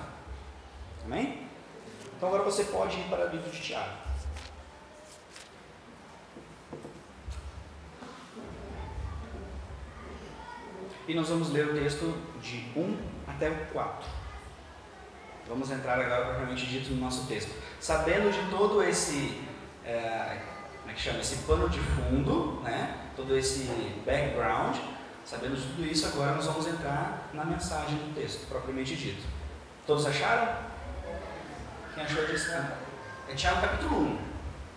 Amém? 1.05 1.47
Então 2.17 2.29
agora 2.29 2.45
você 2.45 2.65
pode 2.65 2.99
ir 2.99 3.05
para 3.11 3.27
o 3.27 3.31
livro 3.31 3.51
de 3.51 3.61
Tiago. 3.61 4.04
E 11.07 11.15
nós 11.15 11.29
vamos 11.29 11.51
ler 11.51 11.69
o 11.69 11.75
texto 11.75 12.17
de 12.41 12.65
1 12.75 12.97
até 13.27 13.51
o 13.51 13.57
4. 13.73 14.09
Vamos 15.47 15.71
entrar 15.71 16.01
agora 16.01 16.25
propriamente 16.25 16.67
dito 16.67 16.91
no 16.95 17.01
nosso 17.01 17.27
texto. 17.27 17.53
Sabendo 17.79 18.33
de 18.33 18.51
todo 18.51 18.83
esse, 18.83 19.43
é, 19.85 20.41
como 20.81 20.91
é 20.91 20.95
que 20.95 21.01
chama, 21.01 21.19
esse 21.19 21.37
pano 21.45 21.69
de 21.69 21.79
fundo, 21.81 22.61
né? 22.63 23.11
todo 23.15 23.37
esse 23.37 23.65
background, 24.07 24.77
sabendo 25.25 25.57
de 25.57 25.67
tudo 25.67 25.85
isso, 25.85 26.07
agora 26.07 26.35
nós 26.35 26.47
vamos 26.47 26.67
entrar 26.67 27.29
na 27.35 27.45
mensagem 27.45 27.97
do 27.97 28.15
texto, 28.15 28.49
propriamente 28.49 28.97
dito. 28.97 29.23
Todos 29.87 30.07
acharam? 30.07 30.57
Quem 31.95 32.05
achou 32.05 32.25
disso? 32.25 32.51
É 33.29 33.35
Tiago 33.35 33.61
capítulo 33.61 34.01
1. 34.01 34.19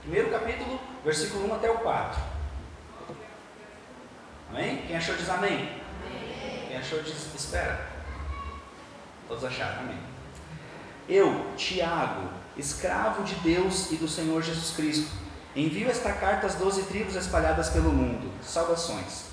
Primeiro 0.02 0.30
capítulo, 0.30 0.80
versículo 1.06 1.50
1 1.50 1.56
até 1.56 1.72
o 1.72 1.78
4. 1.78 2.22
Amém? 4.50 4.84
Quem 4.88 4.98
achou 4.98 5.16
diz 5.16 5.30
amém? 5.30 5.87
Achou 6.78 7.02
diz 7.02 7.34
espera. 7.36 7.88
Todos 9.28 9.44
acharam? 9.44 9.82
Amém. 9.82 9.98
Eu, 11.08 11.54
Tiago, 11.56 12.30
escravo 12.58 13.24
de 13.24 13.36
Deus 13.36 13.92
e 13.92 13.96
do 13.96 14.08
Senhor 14.08 14.42
Jesus 14.42 14.76
Cristo, 14.76 15.12
envio 15.56 15.90
esta 15.90 16.12
carta 16.14 16.48
às 16.48 16.56
doze 16.56 16.84
tribos 16.84 17.16
espalhadas 17.16 17.70
pelo 17.70 17.92
mundo. 17.92 18.32
Saudações. 18.44 19.26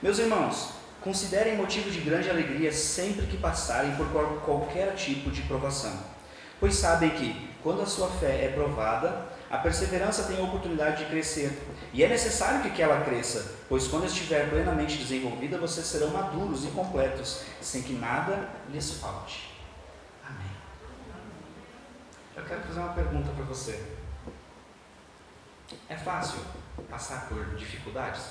Meus 0.00 0.18
irmãos, 0.18 0.70
considerem 1.00 1.56
motivo 1.56 1.90
de 1.90 2.00
grande 2.00 2.30
alegria 2.30 2.72
sempre 2.72 3.26
que 3.26 3.36
passarem 3.36 3.96
por 3.96 4.06
qualquer 4.44 4.94
tipo 4.94 5.30
de 5.30 5.42
provação, 5.42 5.98
pois 6.60 6.74
sabem 6.74 7.10
que, 7.10 7.50
quando 7.62 7.82
a 7.82 7.86
sua 7.86 8.08
fé 8.08 8.44
é 8.44 8.52
provada, 8.54 9.26
a 9.50 9.58
perseverança 9.58 10.24
tem 10.24 10.38
a 10.38 10.42
oportunidade 10.42 11.04
de 11.04 11.10
crescer, 11.10 11.58
e 11.92 12.04
é 12.04 12.08
necessário 12.08 12.70
que 12.70 12.82
ela 12.82 13.04
cresça, 13.04 13.56
pois 13.68 13.88
quando 13.88 14.04
estiver 14.04 14.50
plenamente 14.50 14.98
desenvolvida, 14.98 15.58
vocês 15.58 15.86
serão 15.86 16.08
maduros 16.08 16.64
e 16.64 16.68
completos, 16.68 17.42
sem 17.60 17.82
que 17.82 17.94
nada 17.94 18.48
lhes 18.70 18.92
falte. 18.92 19.58
Eu 22.38 22.44
quero 22.44 22.60
fazer 22.60 22.78
uma 22.78 22.92
pergunta 22.92 23.32
para 23.32 23.44
você. 23.46 23.84
É 25.88 25.96
fácil 25.96 26.38
passar 26.88 27.28
por 27.28 27.56
dificuldades? 27.56 28.26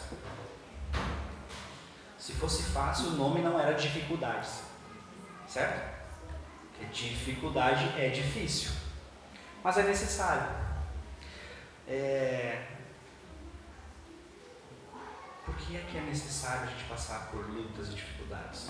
Se 2.18 2.32
fosse 2.32 2.64
fácil, 2.72 3.08
o 3.10 3.12
nome 3.12 3.42
não 3.42 3.60
era 3.60 3.74
dificuldades. 3.74 4.62
Certo? 5.46 5.98
Porque 6.72 6.86
dificuldade 6.86 8.00
é 8.00 8.08
difícil. 8.08 8.72
Mas 9.62 9.78
é 9.78 9.84
necessário. 9.84 10.67
É... 11.88 12.66
Por 15.46 15.56
que 15.56 15.78
é 15.78 15.80
que 15.90 15.98
é 15.98 16.02
necessário 16.02 16.64
a 16.64 16.66
gente 16.68 16.84
passar 16.86 17.30
por 17.32 17.50
lutas 17.50 17.88
e 17.88 17.92
dificuldades? 17.92 18.68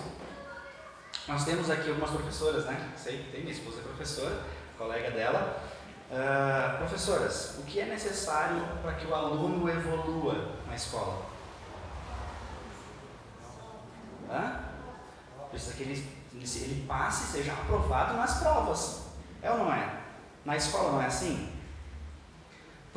Nós 1.28 1.44
temos 1.44 1.70
aqui 1.70 1.90
algumas 1.90 2.12
professoras, 2.12 2.66
né? 2.66 2.94
Sei 2.96 3.24
que 3.24 3.32
tem, 3.32 3.42
minha 3.42 3.54
esposa 3.54 3.80
é 3.80 3.84
professora 3.84 4.44
colega 4.78 5.12
dela. 5.12 5.62
Uh, 6.10 6.78
professoras, 6.78 7.58
o 7.58 7.64
que 7.64 7.82
é 7.82 7.86
necessário 7.86 8.64
para 8.82 8.94
que 8.94 9.06
o 9.08 9.14
aluno 9.14 9.70
evolua 9.70 10.56
na 10.66 10.76
escola? 10.76 11.26
Hã? 14.30 14.62
Precisa 15.50 15.74
que 15.74 15.84
ele, 15.84 16.20
ele, 16.34 16.86
passe 16.88 17.24
e 17.26 17.38
seja 17.38 17.52
aprovado 17.54 18.16
nas 18.16 18.40
provas. 18.40 19.08
É 19.42 19.52
ou 19.52 19.58
não 19.58 19.74
é? 19.74 20.00
Na 20.46 20.56
escola 20.56 20.94
não 20.94 21.02
é 21.02 21.08
assim? 21.08 21.57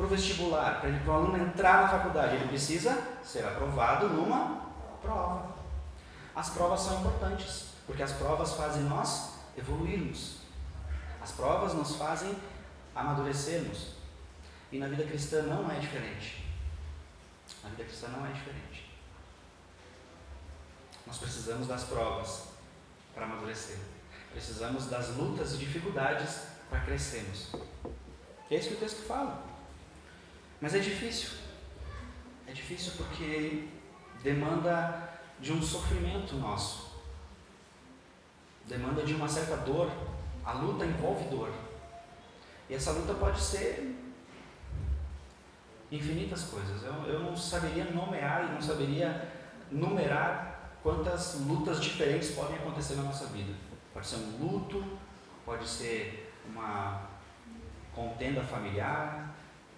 Para 0.01 0.07
o 0.07 0.09
vestibular, 0.09 0.81
para 0.81 0.89
o 0.89 1.11
aluno 1.11 1.37
entrar 1.37 1.83
na 1.83 1.87
faculdade, 1.87 2.33
ele 2.33 2.47
precisa 2.47 2.99
ser 3.23 3.45
aprovado 3.45 4.09
numa 4.09 4.71
prova. 4.99 5.55
As 6.35 6.49
provas 6.49 6.79
são 6.79 7.01
importantes, 7.01 7.67
porque 7.85 8.01
as 8.01 8.11
provas 8.13 8.53
fazem 8.55 8.81
nós 8.85 9.35
evoluirmos. 9.55 10.39
As 11.21 11.31
provas 11.33 11.75
nos 11.75 11.97
fazem 11.97 12.35
amadurecermos. 12.95 13.91
E 14.71 14.79
na 14.79 14.87
vida 14.87 15.03
cristã 15.03 15.43
não 15.43 15.69
é 15.71 15.75
diferente. 15.75 16.47
Na 17.63 17.69
vida 17.69 17.83
cristã 17.83 18.07
não 18.07 18.25
é 18.25 18.31
diferente. 18.31 18.91
Nós 21.05 21.19
precisamos 21.19 21.67
das 21.67 21.83
provas 21.83 22.45
para 23.13 23.25
amadurecer. 23.25 23.77
Precisamos 24.31 24.87
das 24.87 25.09
lutas 25.09 25.53
e 25.53 25.57
dificuldades 25.57 26.39
para 26.71 26.79
crescermos. 26.79 27.51
É 28.49 28.55
isso 28.55 28.69
que 28.69 28.73
o 28.73 28.79
texto 28.79 29.05
fala. 29.05 29.50
Mas 30.61 30.75
é 30.75 30.79
difícil. 30.79 31.31
É 32.47 32.51
difícil 32.53 32.93
porque 32.95 33.67
demanda 34.23 35.09
de 35.39 35.51
um 35.51 35.61
sofrimento 35.61 36.35
nosso. 36.35 36.91
Demanda 38.67 39.03
de 39.03 39.13
uma 39.13 39.27
certa 39.27 39.57
dor 39.57 39.89
a 40.45 40.53
luta 40.53 40.85
envolve 40.85 41.25
dor. 41.25 41.51
E 42.69 42.73
essa 42.73 42.91
luta 42.91 43.13
pode 43.13 43.39
ser 43.39 43.95
infinitas 45.91 46.43
coisas. 46.43 46.83
Eu, 46.83 46.93
eu 47.05 47.19
não 47.19 47.35
saberia 47.35 47.85
nomear 47.85 48.49
e 48.49 48.53
não 48.53 48.61
saberia 48.61 49.29
numerar 49.69 50.71
quantas 50.81 51.35
lutas 51.41 51.79
diferentes 51.79 52.31
podem 52.31 52.57
acontecer 52.57 52.95
na 52.95 53.03
nossa 53.03 53.25
vida. 53.27 53.53
Pode 53.93 54.07
ser 54.07 54.15
um 54.17 54.37
luto, 54.39 54.83
pode 55.45 55.67
ser 55.67 56.33
uma 56.49 57.09
contenda 57.93 58.41
familiar, 58.41 59.30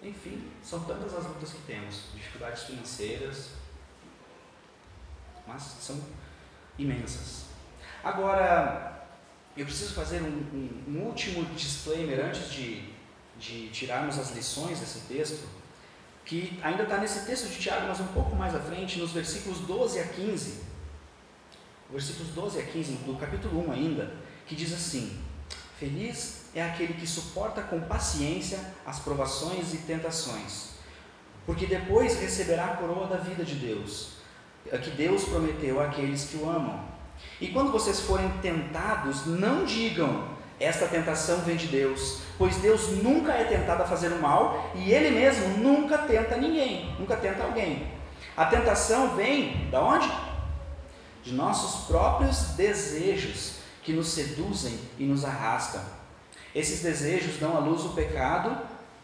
enfim, 0.04 0.50
são 0.62 0.80
tantas 0.84 1.14
as 1.14 1.26
lutas 1.26 1.50
que 1.52 1.62
temos, 1.62 2.04
dificuldades 2.14 2.64
financeiras, 2.64 3.50
mas 5.46 5.62
são 5.62 6.00
imensas. 6.78 7.44
Agora, 8.02 9.08
eu 9.56 9.64
preciso 9.64 9.94
fazer 9.94 10.20
um, 10.22 10.26
um, 10.26 10.84
um 10.88 11.00
último 11.06 11.44
disclaimer 11.54 12.26
antes 12.26 12.50
de, 12.50 12.92
de 13.38 13.68
tirarmos 13.70 14.18
as 14.18 14.32
lições 14.32 14.80
desse 14.80 15.00
texto, 15.00 15.48
que 16.24 16.58
ainda 16.62 16.84
está 16.84 16.98
nesse 16.98 17.26
texto 17.26 17.48
de 17.48 17.58
Tiago, 17.58 17.86
mas 17.86 18.00
um 18.00 18.06
pouco 18.08 18.34
mais 18.34 18.54
à 18.54 18.60
frente, 18.60 18.98
nos 18.98 19.12
versículos 19.12 19.60
12 19.60 20.00
a 20.00 20.06
15. 20.06 20.64
Versículos 21.90 22.32
12 22.32 22.60
a 22.60 22.62
15 22.64 22.92
do 23.04 23.16
capítulo 23.16 23.68
1 23.68 23.72
ainda, 23.72 24.12
que 24.46 24.54
diz 24.54 24.72
assim: 24.72 25.22
Feliz 25.78 26.43
é 26.54 26.62
aquele 26.62 26.94
que 26.94 27.06
suporta 27.06 27.62
com 27.62 27.80
paciência 27.80 28.58
as 28.86 29.00
provações 29.00 29.74
e 29.74 29.78
tentações, 29.78 30.70
porque 31.44 31.66
depois 31.66 32.18
receberá 32.20 32.66
a 32.66 32.76
coroa 32.76 33.06
da 33.06 33.16
vida 33.16 33.44
de 33.44 33.56
Deus, 33.56 34.14
que 34.82 34.90
Deus 34.90 35.24
prometeu 35.24 35.82
àqueles 35.82 36.24
que 36.24 36.36
o 36.36 36.48
amam. 36.48 36.84
E 37.40 37.48
quando 37.48 37.72
vocês 37.72 38.00
forem 38.00 38.28
tentados, 38.40 39.26
não 39.26 39.64
digam, 39.64 40.28
esta 40.58 40.86
tentação 40.86 41.40
vem 41.40 41.56
de 41.56 41.66
Deus, 41.66 42.20
pois 42.38 42.56
Deus 42.56 43.02
nunca 43.02 43.32
é 43.32 43.44
tentado 43.44 43.82
a 43.82 43.86
fazer 43.86 44.08
o 44.12 44.22
mal 44.22 44.70
e 44.74 44.92
Ele 44.92 45.10
mesmo 45.10 45.58
nunca 45.58 45.98
tenta 45.98 46.36
ninguém, 46.36 46.94
nunca 46.98 47.16
tenta 47.16 47.42
alguém. 47.42 47.88
A 48.36 48.46
tentação 48.46 49.16
vem 49.16 49.68
da 49.70 49.82
onde? 49.82 50.10
De 51.22 51.32
nossos 51.32 51.86
próprios 51.86 52.54
desejos 52.56 53.56
que 53.82 53.92
nos 53.92 54.08
seduzem 54.08 54.78
e 54.98 55.04
nos 55.04 55.24
arrastam. 55.24 55.82
Esses 56.54 56.82
desejos 56.82 57.38
dão 57.38 57.56
à 57.56 57.60
luz 57.60 57.84
o 57.84 57.90
pecado 57.90 58.56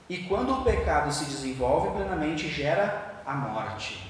e 0.09 0.19
quando 0.25 0.53
o 0.53 0.65
pecado 0.65 1.13
se 1.13 1.25
desenvolve 1.25 1.91
plenamente 1.91 2.49
gera 2.49 3.23
a 3.27 3.35
morte. 3.35 4.09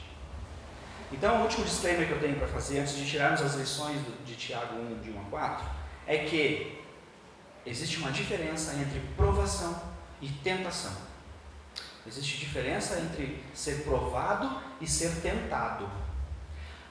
Então, 1.12 1.40
o 1.40 1.42
último 1.42 1.64
disclaimer 1.64 2.06
que 2.06 2.12
eu 2.12 2.20
tenho 2.20 2.36
para 2.36 2.46
fazer, 2.46 2.78
antes 2.80 2.94
de 2.94 3.04
tirarmos 3.04 3.42
as 3.42 3.54
lições 3.54 3.98
de 4.24 4.34
Tiago 4.36 4.76
1, 4.76 5.00
de 5.00 5.10
1 5.10 5.20
a 5.20 5.24
4, 5.24 5.66
é 6.06 6.18
que 6.18 6.80
existe 7.66 7.98
uma 7.98 8.12
diferença 8.12 8.74
entre 8.74 9.00
provação 9.16 9.80
e 10.20 10.28
tentação. 10.28 10.92
Existe 12.06 12.38
diferença 12.38 12.98
entre 13.00 13.42
ser 13.52 13.82
provado 13.82 14.62
e 14.80 14.86
ser 14.86 15.20
tentado. 15.20 15.90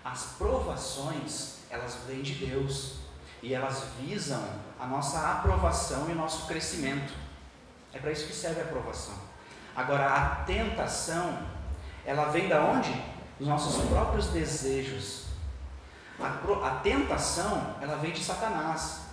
As 0.04 0.36
provações, 0.38 1.60
elas 1.70 1.98
vêm 2.08 2.22
de 2.22 2.34
Deus 2.46 3.09
e 3.42 3.54
elas 3.54 3.84
visam 4.00 4.44
a 4.80 4.86
nossa 4.86 5.32
aprovação 5.32 6.10
e 6.10 6.14
nosso 6.14 6.48
crescimento. 6.48 7.14
É 7.94 8.00
para 8.00 8.12
isso 8.12 8.28
que 8.28 8.34
serve 8.34 8.62
a 8.62 8.64
aprovação. 8.64 9.16
Agora, 9.76 10.08
a 10.08 10.36
tentação, 10.46 11.40
ela 12.06 12.26
vem 12.26 12.48
da 12.48 12.62
onde? 12.62 12.94
dos 13.40 13.48
nossos 13.48 13.86
próprios 13.86 14.28
desejos. 14.28 15.24
A, 16.20 16.68
a 16.68 16.72
tentação, 16.84 17.76
ela 17.82 17.96
vem 17.96 18.12
de 18.12 18.22
Satanás, 18.22 19.06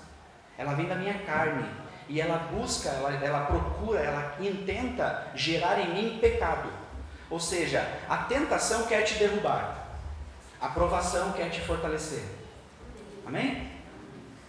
ela 0.59 0.75
vem 0.75 0.89
da 0.89 0.97
minha 0.97 1.21
carne, 1.21 1.65
e 2.09 2.21
ela 2.21 2.39
busca, 2.39 2.89
ela, 2.89 3.13
ela 3.13 3.47
procura, 3.47 4.01
ela 4.01 4.35
intenta 4.41 5.29
gerar 5.35 5.79
em 5.79 5.95
mim 5.95 6.19
pecado. 6.19 6.69
Ou 7.31 7.39
seja, 7.39 7.87
a 8.09 8.19
tentação 8.19 8.87
quer 8.87 9.03
te 9.03 9.15
derrubar, 9.15 9.87
a 10.61 10.69
provação 10.69 11.33
quer 11.33 11.49
te 11.51 11.61
fortalecer. 11.61 12.25
Amém? 13.25 13.76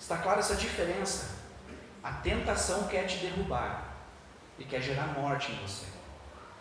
Está 0.07 0.19
clara 0.19 0.39
essa 0.39 0.55
diferença? 0.55 1.35
A 2.01 2.13
tentação 2.13 2.87
quer 2.87 3.05
te 3.07 3.17
derrubar 3.17 3.93
e 4.57 4.63
quer 4.63 4.81
gerar 4.81 5.07
morte 5.07 5.51
em 5.51 5.55
você. 5.55 5.85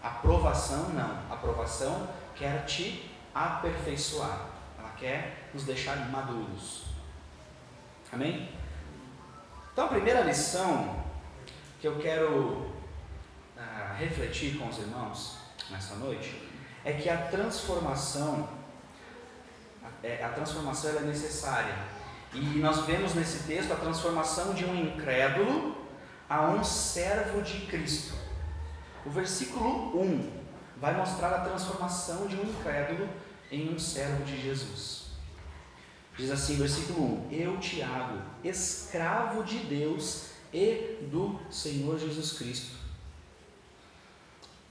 A 0.03 0.11
provação 0.11 0.89
não. 0.89 1.33
A 1.33 1.37
provação 1.37 2.09
quer 2.35 2.65
te 2.65 3.09
aperfeiçoar. 3.33 4.49
Ela 4.77 4.91
quer 4.97 5.49
nos 5.55 5.63
deixar 5.63 5.95
maduros. 6.11 6.87
Amém? 8.13 8.51
Então, 9.73 9.85
a 9.85 9.91
primeira 9.91 10.23
lição 10.23 11.05
que 11.81 11.87
eu 11.87 12.01
quero 12.01 12.73
ah, 13.57 13.95
refletir 13.97 14.59
com 14.59 14.67
os 14.67 14.79
irmãos 14.79 15.39
nessa 15.71 15.95
noite 15.95 16.51
é 16.85 16.95
que 16.95 17.09
a 17.09 17.29
transformação, 17.29 18.49
a, 19.85 20.05
é, 20.05 20.25
a 20.25 20.31
transformação 20.31 20.91
é 20.99 21.01
necessária. 21.03 21.95
E 22.37 22.59
nós 22.59 22.85
vemos 22.85 23.15
nesse 23.15 23.45
texto 23.45 23.73
a 23.73 23.77
transformação 23.77 24.53
de 24.53 24.65
um 24.67 24.75
incrédulo 24.75 25.75
a 26.29 26.51
um 26.51 26.63
servo 26.63 27.41
de 27.41 27.61
Cristo. 27.67 28.15
O 29.07 29.11
versículo 29.11 29.99
1 29.99 30.31
vai 30.77 30.95
mostrar 30.95 31.29
a 31.29 31.41
transformação 31.41 32.27
de 32.27 32.37
um 32.37 32.43
incrédulo 32.43 33.09
em 33.51 33.73
um 33.73 33.79
servo 33.79 34.23
de 34.25 34.39
Jesus. 34.39 35.07
Diz 36.19 36.31
assim, 36.31 36.57
versículo 36.57 37.27
1: 37.27 37.33
Eu, 37.33 37.59
Tiago, 37.59 38.21
escravo 38.45 39.43
de 39.43 39.59
Deus 39.61 40.27
e 40.53 40.99
do 41.11 41.41
Senhor 41.51 41.99
Jesus 41.99 42.33
Cristo. 42.33 42.77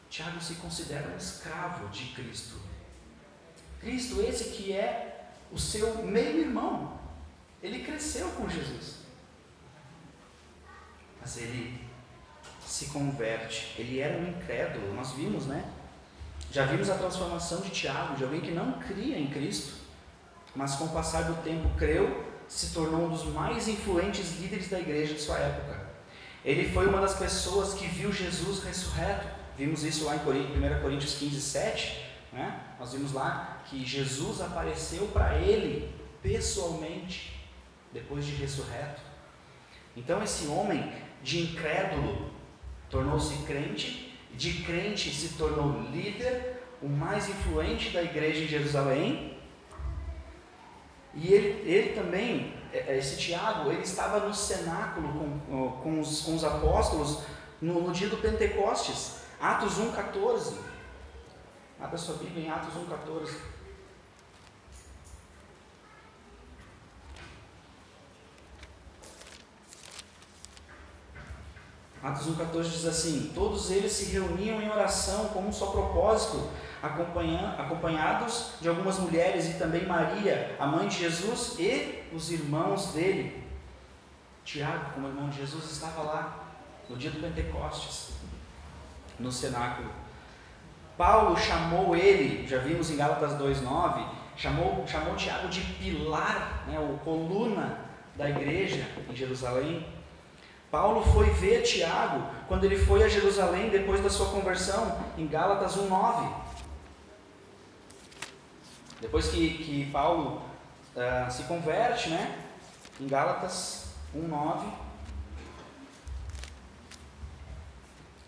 Tiago 0.08 0.40
se 0.40 0.54
considera 0.56 1.10
um 1.10 1.18
escravo 1.18 1.88
de 1.90 2.14
Cristo. 2.14 2.60
Cristo, 3.80 4.22
esse 4.22 4.52
que 4.52 4.72
é 4.72 5.32
o 5.52 5.58
seu 5.58 6.04
meio-irmão, 6.04 7.05
ele 7.66 7.84
cresceu 7.84 8.28
com 8.30 8.50
Jesus. 8.50 9.00
Mas 11.20 11.38
ele 11.38 11.82
se 12.66 12.88
converte. 12.88 13.76
Ele 13.78 14.00
era 14.00 14.18
um 14.18 14.28
incrédulo, 14.28 14.94
nós 14.94 15.12
vimos, 15.14 15.46
né? 15.46 15.66
Já 16.52 16.66
vimos 16.66 16.90
a 16.90 16.98
transformação 16.98 17.62
de 17.62 17.70
Tiago, 17.70 18.16
de 18.16 18.24
alguém 18.24 18.42
que 18.42 18.52
não 18.52 18.74
cria 18.80 19.18
em 19.18 19.28
Cristo 19.28 19.86
mas 20.56 20.76
com 20.76 20.86
o 20.86 20.90
passar 20.90 21.24
do 21.24 21.44
tempo 21.44 21.70
creu, 21.78 22.24
se 22.48 22.74
tornou 22.74 23.06
um 23.06 23.10
dos 23.10 23.26
mais 23.26 23.68
influentes 23.68 24.40
líderes 24.40 24.70
da 24.70 24.80
igreja 24.80 25.14
de 25.14 25.22
sua 25.22 25.38
época. 25.38 25.86
Ele 26.46 26.72
foi 26.72 26.88
uma 26.88 27.02
das 27.02 27.16
pessoas 27.16 27.74
que 27.74 27.88
viu 27.88 28.12
Jesus 28.12 28.64
ressurreto. 28.64 29.28
Vimos 29.58 29.84
isso 29.84 30.06
lá 30.06 30.16
em 30.16 30.20
1 30.20 30.82
Coríntios 30.82 31.16
15, 31.16 31.42
7. 31.42 32.06
Né? 32.32 32.60
Nós 32.80 32.94
vimos 32.94 33.12
lá 33.12 33.62
que 33.66 33.84
Jesus 33.86 34.42
apareceu 34.42 35.08
para 35.08 35.36
ele 35.38 35.94
pessoalmente, 36.22 37.35
depois 37.96 38.26
de 38.26 38.36
ressurreto. 38.36 39.02
Então, 39.96 40.22
esse 40.22 40.48
homem 40.48 40.92
de 41.24 41.40
incrédulo 41.40 42.30
tornou-se 42.90 43.38
crente, 43.46 44.20
de 44.34 44.64
crente 44.64 45.10
se 45.10 45.38
tornou 45.38 45.82
líder, 45.92 46.62
o 46.82 46.90
mais 46.90 47.30
influente 47.30 47.92
da 47.92 48.04
igreja 48.04 48.44
em 48.44 48.48
Jerusalém, 48.48 49.40
e 51.14 51.34
ele, 51.34 51.72
ele 51.72 51.94
também, 51.94 52.54
é, 52.74 52.80
é, 52.80 52.98
esse 52.98 53.18
Tiago, 53.18 53.72
ele 53.72 53.84
estava 53.84 54.20
no 54.28 54.34
cenáculo 54.34 55.08
com, 55.48 55.72
com, 55.82 56.00
os, 56.02 56.22
com 56.24 56.36
os 56.36 56.44
apóstolos 56.44 57.24
no, 57.62 57.82
no 57.82 57.94
dia 57.94 58.10
do 58.10 58.18
Pentecostes, 58.18 59.22
Atos 59.40 59.80
1,14. 59.80 60.58
Abra 61.80 61.98
sua 61.98 62.16
Bíblia 62.16 62.48
em 62.48 62.50
Atos 62.50 62.74
1,14. 62.74 63.55
Atos 72.06 72.28
1,14 72.28 72.64
diz 72.70 72.86
assim: 72.86 73.32
Todos 73.34 73.72
eles 73.72 73.92
se 73.92 74.12
reuniam 74.12 74.62
em 74.62 74.70
oração 74.70 75.30
com 75.30 75.40
um 75.40 75.52
só 75.52 75.72
propósito 75.72 76.52
acompanhados 76.84 78.52
de 78.62 78.70
algumas 78.70 79.00
mulheres 79.00 79.50
e 79.50 79.54
também 79.54 79.88
Maria, 79.88 80.56
a 80.60 80.68
mãe 80.68 80.88
de 80.88 81.00
Jesus, 81.00 81.56
e 81.58 82.04
os 82.14 82.30
irmãos 82.30 82.94
dele. 82.94 83.44
Tiago, 84.44 84.94
como 84.94 85.08
irmão 85.08 85.30
de 85.30 85.38
Jesus, 85.38 85.72
estava 85.72 86.04
lá 86.04 86.46
no 86.88 86.96
dia 86.96 87.10
do 87.10 87.20
Pentecostes, 87.20 88.12
no 89.20 89.32
cenáculo. 89.32 89.90
Paulo 90.96 91.36
chamou 91.36 91.96
ele, 91.96 92.48
já 92.48 92.60
vimos 92.60 92.92
em 92.92 92.98
Gálatas 92.98 93.32
2,9, 93.32 94.06
chamou, 94.38 94.86
chamou 94.86 95.16
Tiago 95.16 95.48
de 95.48 95.62
pilar, 95.62 96.66
né, 96.68 96.80
ou 96.80 97.00
coluna 97.00 97.80
da 98.16 98.30
igreja 98.30 98.88
em 99.10 99.16
Jerusalém. 99.16 99.84
Paulo 100.76 101.02
foi 101.14 101.30
ver 101.30 101.62
Tiago 101.62 102.22
quando 102.50 102.66
ele 102.66 102.78
foi 102.78 103.02
a 103.02 103.08
Jerusalém 103.08 103.70
depois 103.70 104.04
da 104.04 104.10
sua 104.10 104.26
conversão, 104.26 105.02
em 105.18 105.26
Gálatas 105.26 105.78
1,9. 105.78 106.30
Depois 109.00 109.30
que, 109.30 109.58
que 109.58 109.90
Paulo 109.90 110.42
uh, 110.94 111.32
se 111.32 111.44
converte, 111.44 112.10
né? 112.10 112.44
Em 113.00 113.08
Gálatas 113.08 113.94
1,9, 114.14 114.66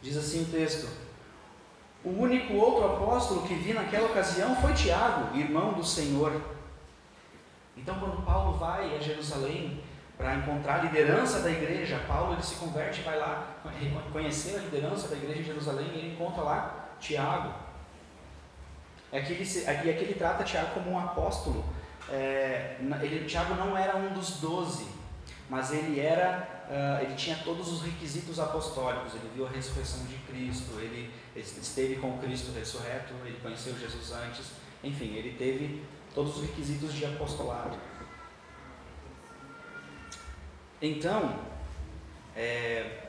diz 0.01 0.15
assim 0.15 0.43
o 0.43 0.45
texto: 0.45 0.87
O 2.01 2.11
único 2.11 2.53
outro 2.53 2.85
apóstolo 2.93 3.45
que 3.45 3.55
vi 3.55 3.73
naquela 3.73 4.07
ocasião 4.07 4.55
foi 4.61 4.73
Tiago, 4.73 5.37
irmão 5.37 5.73
do 5.73 5.83
Senhor. 5.83 6.41
Então, 7.75 7.99
quando 7.99 8.25
Paulo 8.25 8.57
vai 8.57 8.95
a 8.95 8.99
Jerusalém 9.01 9.83
para 10.17 10.35
encontrar 10.35 10.79
a 10.79 10.83
liderança 10.83 11.41
da 11.41 11.51
igreja, 11.51 12.01
Paulo 12.07 12.33
ele 12.33 12.41
se 12.41 12.55
converte, 12.55 13.01
vai 13.01 13.19
lá 13.19 13.55
conhecer 14.11 14.55
a 14.55 14.59
liderança 14.59 15.07
da 15.09 15.15
igreja 15.15 15.41
em 15.41 15.43
Jerusalém 15.43 15.87
e 15.93 15.99
ele 15.99 16.13
encontra 16.13 16.41
lá 16.41 16.89
Tiago. 16.99 17.53
Aqui 19.13 19.33
ele, 19.33 19.43
aqui, 19.43 19.89
aqui 19.89 20.03
ele 20.03 20.15
trata 20.15 20.43
Tiago 20.43 20.71
como 20.73 20.91
um 20.91 20.99
apóstolo. 20.99 21.63
É, 22.09 22.77
ele, 23.01 23.25
Tiago 23.25 23.53
não 23.55 23.77
era 23.77 23.95
um 23.95 24.13
dos 24.13 24.39
doze, 24.39 24.87
mas 25.49 25.71
ele 25.71 25.99
era, 25.99 26.65
uh, 26.69 27.03
ele 27.03 27.15
tinha 27.15 27.37
todos 27.37 27.71
os 27.71 27.83
requisitos 27.83 28.39
apostólicos. 28.39 29.13
Ele 29.13 29.29
viu 29.35 29.45
a 29.45 29.49
ressurreição 29.49 30.03
de 30.05 30.15
Cristo, 30.29 30.79
ele 30.79 31.13
esteve 31.35 31.97
com 31.97 32.17
Cristo 32.17 32.51
ressurreto, 32.51 33.13
ele 33.23 33.37
conheceu 33.41 33.77
Jesus 33.77 34.11
antes. 34.11 34.51
Enfim, 34.83 35.15
ele 35.15 35.37
teve 35.37 35.83
todos 36.13 36.37
os 36.37 36.41
requisitos 36.41 36.93
de 36.93 37.05
apostolado. 37.05 37.77
Então, 40.81 41.35
é, 42.35 43.07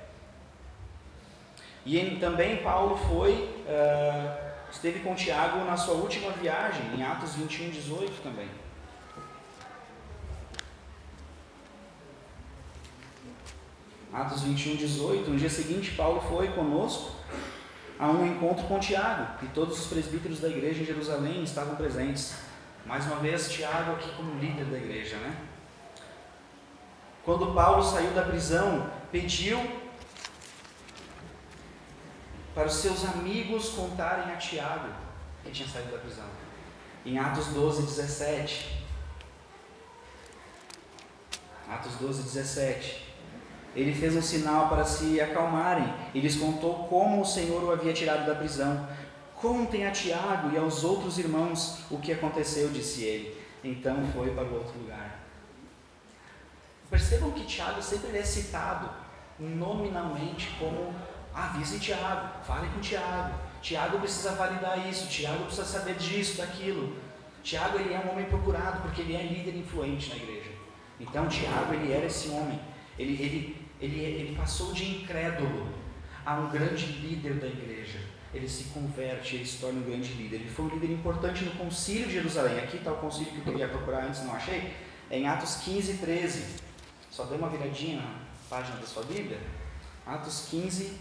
e 1.85 2.19
também 2.21 2.59
Paulo 2.59 2.97
foi 2.97 3.33
uh, 3.33 4.49
esteve 4.71 5.01
com 5.01 5.15
Tiago 5.15 5.65
na 5.65 5.77
sua 5.77 5.95
última 5.95 6.33
viagem, 6.33 6.83
em 6.95 7.03
Atos 7.03 7.35
21, 7.35 7.71
18 7.71 8.23
também. 8.23 8.49
Atos 14.13 14.43
21, 14.43 14.77
18. 14.77 15.31
No 15.31 15.37
dia 15.37 15.49
seguinte, 15.49 15.93
Paulo 15.93 16.21
foi 16.21 16.49
conosco 16.49 17.13
a 17.99 18.09
um 18.09 18.27
encontro 18.27 18.67
com 18.67 18.79
Tiago, 18.79 19.43
e 19.43 19.49
todos 19.49 19.81
os 19.81 19.87
presbíteros 19.87 20.41
da 20.41 20.49
igreja 20.49 20.83
em 20.83 20.87
Jerusalém 20.87 21.43
estavam 21.43 21.75
presentes. 21.77 22.35
Mais 22.85 23.07
uma 23.07 23.17
vez, 23.17 23.51
Tiago 23.51 23.93
aqui 23.93 24.11
como 24.17 24.39
líder 24.39 24.67
da 24.67 24.77
igreja, 24.77 25.17
né? 25.17 25.48
Quando 27.29 27.53
Paulo 27.53 27.85
saiu 27.85 28.13
da 28.13 28.23
prisão, 28.23 28.91
pediu 29.13 29.61
para 32.55 32.67
os 32.67 32.73
seus 32.73 33.05
amigos 33.05 33.69
contarem 33.69 34.33
a 34.33 34.39
Tiago 34.39 34.89
que 35.45 35.51
tinha 35.51 35.69
saído 35.69 35.93
da 35.93 35.99
prisão. 35.99 36.25
Em 37.05 37.19
Atos 37.19 37.49
12, 37.49 37.83
17. 37.83 38.83
Atos 41.69 41.97
12, 41.97 42.23
17. 42.23 43.15
Ele 43.77 43.95
fez 43.95 44.17
um 44.17 44.23
sinal 44.23 44.71
para 44.71 44.87
se 44.87 45.21
acalmarem 45.21 45.93
e 46.15 46.21
lhes 46.21 46.37
contou 46.37 46.87
como 46.89 47.21
o 47.21 47.27
Senhor 47.27 47.63
o 47.63 47.71
havia 47.71 47.93
tirado 47.93 48.25
da 48.25 48.37
prisão. 48.37 48.89
Contem 49.35 49.87
a 49.87 49.91
Tiago 49.91 50.51
e 50.55 50.57
aos 50.57 50.83
outros 50.83 51.19
irmãos 51.19 51.81
o 51.91 51.99
que 51.99 52.11
aconteceu, 52.11 52.71
disse 52.71 53.05
ele. 53.05 53.39
Então 53.63 54.03
foi 54.15 54.31
para 54.31 54.45
o 54.45 54.55
outro 54.55 54.79
lugar. 54.79 55.28
Percebam 56.91 57.31
que 57.33 57.45
Tiago 57.45 57.83
sempre 57.83 58.17
é 58.17 58.23
citado 58.23 58.89
nominalmente 59.39 60.51
como 60.59 60.95
Avise 61.35 61.79
Tiago, 61.79 62.45
fale 62.45 62.69
com 62.69 62.81
Tiago. 62.81 63.35
Tiago 63.61 63.99
precisa 63.99 64.33
validar 64.33 64.89
isso, 64.89 65.09
Tiago 65.09 65.45
precisa 65.45 65.67
saber 65.67 65.97
disso, 65.97 66.39
daquilo. 66.39 66.97
Tiago 67.43 67.79
ele 67.79 67.95
é 67.95 67.99
um 67.99 68.11
homem 68.11 68.27
procurado 68.27 68.83
porque 68.83 69.03
ele 69.03 69.15
é 69.15 69.23
líder 69.23 69.57
influente 69.57 70.11
na 70.11 70.17
igreja. 70.17 70.51
Então 70.99 71.29
Tiago 71.29 71.75
ele 71.75 71.93
era 71.93 72.07
esse 72.07 72.29
homem. 72.29 72.61
Ele, 72.99 73.13
ele 73.23 73.69
ele, 73.81 74.01
ele 74.01 74.37
passou 74.37 74.73
de 74.73 74.85
incrédulo 74.85 75.69
a 76.27 76.35
um 76.35 76.51
grande 76.51 76.87
líder 76.87 77.35
da 77.35 77.47
igreja. 77.47 78.01
Ele 78.35 78.49
se 78.49 78.65
converte, 78.65 79.37
ele 79.37 79.47
se 79.47 79.59
torna 79.59 79.81
um 79.81 79.85
grande 79.85 80.13
líder. 80.13 80.37
Ele 80.37 80.51
foi 80.51 80.67
um 80.67 80.69
líder 80.69 80.93
importante 80.93 81.45
no 81.45 81.53
concílio 81.53 82.07
de 82.07 82.15
Jerusalém. 82.15 82.59
Aqui 82.59 82.77
está 82.77 82.93
o 82.93 82.97
concílio 82.97 83.33
que 83.33 83.39
eu 83.39 83.45
queria 83.45 83.69
procurar 83.69 84.05
antes, 84.05 84.23
não 84.25 84.35
achei. 84.35 84.73
É 85.11 85.19
em 85.19 85.27
Atos 85.27 85.57
15, 85.65 85.95
13. 85.99 86.68
Só 87.19 87.25
dê 87.25 87.35
uma 87.35 87.49
viradinha 87.49 88.01
na 88.01 88.15
página 88.49 88.77
da 88.77 88.87
sua 88.87 89.03
Bíblia. 89.03 89.41
Atos 90.07 90.47
15, 90.51 91.01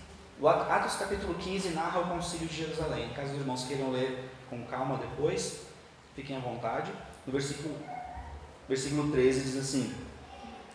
Atos 0.68 0.96
capítulo 0.96 1.36
15 1.36 1.70
narra 1.76 2.00
o 2.00 2.08
concílio 2.08 2.48
de 2.48 2.56
Jerusalém. 2.56 3.14
Caso 3.14 3.34
os 3.34 3.40
irmãos 3.40 3.66
queiram 3.66 3.92
ler 3.92 4.28
com 4.50 4.66
calma 4.66 4.98
depois, 4.98 5.68
fiquem 6.16 6.36
à 6.36 6.40
vontade. 6.40 6.92
No 7.24 7.32
versículo, 7.32 7.78
versículo 8.68 9.12
13 9.12 9.42
diz 9.44 9.58
assim: 9.58 9.94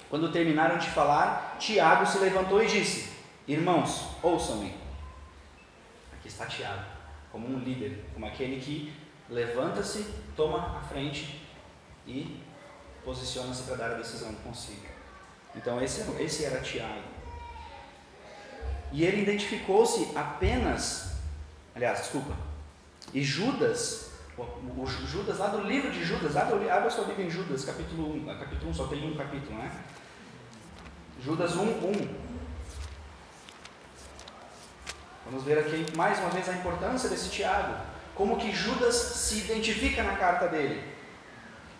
Quando 0.09 0.31
terminaram 0.31 0.79
de 0.79 0.89
falar, 0.91 1.57
Tiago 1.59 2.07
se 2.07 2.19
levantou 2.19 2.63
e 2.63 2.69
disse: 2.69 3.13
Irmãos, 3.49 4.11
ouçam-me. 4.23 4.73
Aqui 6.13 6.29
está 6.29 6.47
Tiago, 6.47 6.85
como 7.33 7.49
um 7.49 7.59
líder, 7.59 8.05
como 8.15 8.27
aquele 8.27 8.61
que 8.61 8.95
levanta-se, 9.29 10.07
toma 10.37 10.79
a 10.79 10.81
frente 10.83 11.45
e 12.07 12.41
posiciona-se 13.05 13.65
para 13.65 13.75
dar 13.75 13.91
a 13.91 13.95
decisão 13.95 14.31
do 14.31 14.39
concílio. 14.45 14.92
Então, 15.55 15.83
esse, 15.83 16.03
esse 16.21 16.45
era 16.45 16.61
Tiago. 16.61 17.03
E 18.93 19.05
ele 19.05 19.23
identificou-se 19.23 20.11
apenas, 20.17 21.13
aliás, 21.75 22.01
desculpa, 22.01 22.37
e 23.13 23.23
Judas, 23.23 24.11
o, 24.37 24.87
Judas 24.87 25.39
lá 25.39 25.49
do 25.49 25.63
livro 25.63 25.91
de 25.91 26.05
Judas, 26.05 26.37
abre, 26.37 26.69
abre 26.71 26.89
a 26.89 26.91
sua 26.91 27.05
Bíblia 27.05 27.27
em 27.27 27.31
Judas, 27.31 27.65
capítulo 27.65 28.15
1, 28.15 28.39
capítulo 28.39 28.71
1, 28.71 28.75
só 28.75 28.87
tem 28.87 29.11
um 29.11 29.17
capítulo, 29.17 29.57
né? 29.59 29.71
Judas 31.23 31.57
1, 31.57 31.63
1. 31.63 32.33
Vamos 35.27 35.45
ver 35.45 35.59
aqui 35.59 35.87
mais 35.97 36.19
uma 36.19 36.31
vez 36.31 36.49
a 36.49 36.53
importância 36.53 37.09
desse 37.09 37.31
Tiago. 37.31 37.75
Como 38.15 38.39
que 38.39 38.53
Judas 38.53 38.95
se 38.95 39.39
identifica 39.39 40.03
na 40.03 40.17
carta 40.17 40.49
dele. 40.49 40.83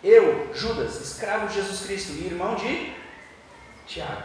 Eu, 0.03 0.53
Judas, 0.53 0.99
escravo 0.99 1.47
de 1.47 1.55
Jesus 1.55 1.85
Cristo 1.85 2.13
e 2.13 2.25
irmão 2.25 2.55
de 2.55 2.93
Tiago. 3.85 4.23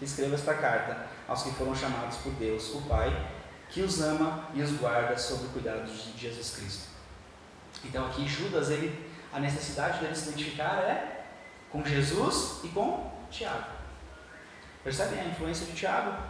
Escreva 0.00 0.34
esta 0.34 0.54
carta 0.54 1.06
aos 1.28 1.42
que 1.42 1.52
foram 1.52 1.74
chamados 1.74 2.16
por 2.18 2.32
Deus, 2.32 2.74
o 2.74 2.82
Pai, 2.82 3.30
que 3.68 3.82
os 3.82 4.00
ama 4.00 4.48
e 4.52 4.62
os 4.62 4.72
guarda 4.72 5.16
sob 5.16 5.46
o 5.46 5.48
cuidado 5.50 5.84
de 5.84 6.18
Jesus 6.18 6.56
Cristo. 6.56 6.88
Então 7.84 8.06
aqui 8.06 8.26
Judas, 8.26 8.70
ele, 8.70 9.10
a 9.32 9.40
necessidade 9.40 10.00
dele 10.00 10.14
se 10.14 10.28
identificar 10.28 10.78
é 10.78 11.24
com 11.70 11.84
Jesus 11.84 12.60
e 12.64 12.68
com 12.68 13.10
Tiago. 13.30 13.70
Percebem 14.84 15.20
a 15.20 15.24
influência 15.24 15.66
de 15.66 15.72
Tiago? 15.72 16.20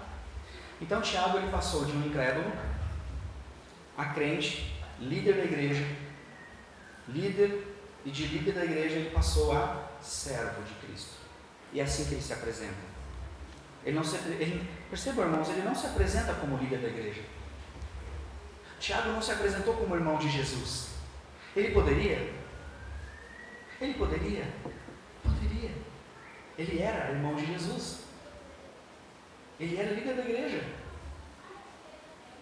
Então 0.80 1.00
Tiago 1.00 1.38
ele 1.38 1.50
passou 1.50 1.84
de 1.84 1.92
um 1.92 2.06
incrédulo 2.06 2.52
a 3.96 4.06
crente, 4.06 4.72
líder 5.00 5.34
da 5.34 5.44
igreja, 5.44 5.86
líder 7.08 7.76
e 8.04 8.10
de 8.10 8.26
líder 8.26 8.54
da 8.54 8.64
igreja 8.64 8.96
ele 8.96 9.10
passou 9.10 9.52
a 9.56 9.88
servo 10.00 10.62
de 10.62 10.74
Cristo. 10.86 11.21
E 11.72 11.80
é 11.80 11.82
assim 11.82 12.04
que 12.04 12.14
ele 12.14 12.22
se 12.22 12.32
apresenta. 12.32 12.92
Ele 13.84 13.96
não 13.96 14.04
se, 14.04 14.16
ele, 14.16 14.68
percebam, 14.88 15.24
irmãos, 15.24 15.48
ele 15.48 15.62
não 15.62 15.74
se 15.74 15.86
apresenta 15.86 16.34
como 16.34 16.56
líder 16.56 16.78
da 16.78 16.88
igreja. 16.88 17.22
Tiago 18.78 19.10
não 19.10 19.22
se 19.22 19.32
apresentou 19.32 19.74
como 19.74 19.94
irmão 19.94 20.18
de 20.18 20.28
Jesus. 20.28 20.90
Ele 21.56 21.72
poderia? 21.72 22.32
Ele 23.80 23.94
poderia? 23.94 24.44
Poderia. 25.22 25.70
Ele 26.58 26.82
era 26.82 27.10
irmão 27.10 27.34
de 27.34 27.46
Jesus. 27.46 28.00
Ele 29.58 29.76
era 29.76 29.92
líder 29.92 30.14
da 30.14 30.22
igreja. 30.22 30.64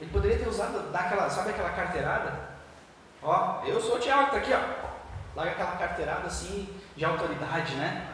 Ele 0.00 0.10
poderia 0.10 0.38
ter 0.38 0.48
usado, 0.48 0.90
daquela, 0.90 1.28
sabe 1.28 1.50
aquela 1.50 1.70
carteirada? 1.70 2.50
Ó, 3.22 3.62
eu 3.66 3.80
sou 3.80 3.96
o 3.96 4.00
Tiago, 4.00 4.30
tá 4.30 4.38
aqui, 4.38 4.52
ó. 4.52 4.90
Larga 5.36 5.52
aquela 5.52 5.76
carteirada 5.76 6.26
assim 6.26 6.68
de 6.96 7.04
autoridade, 7.04 7.74
né? 7.76 8.09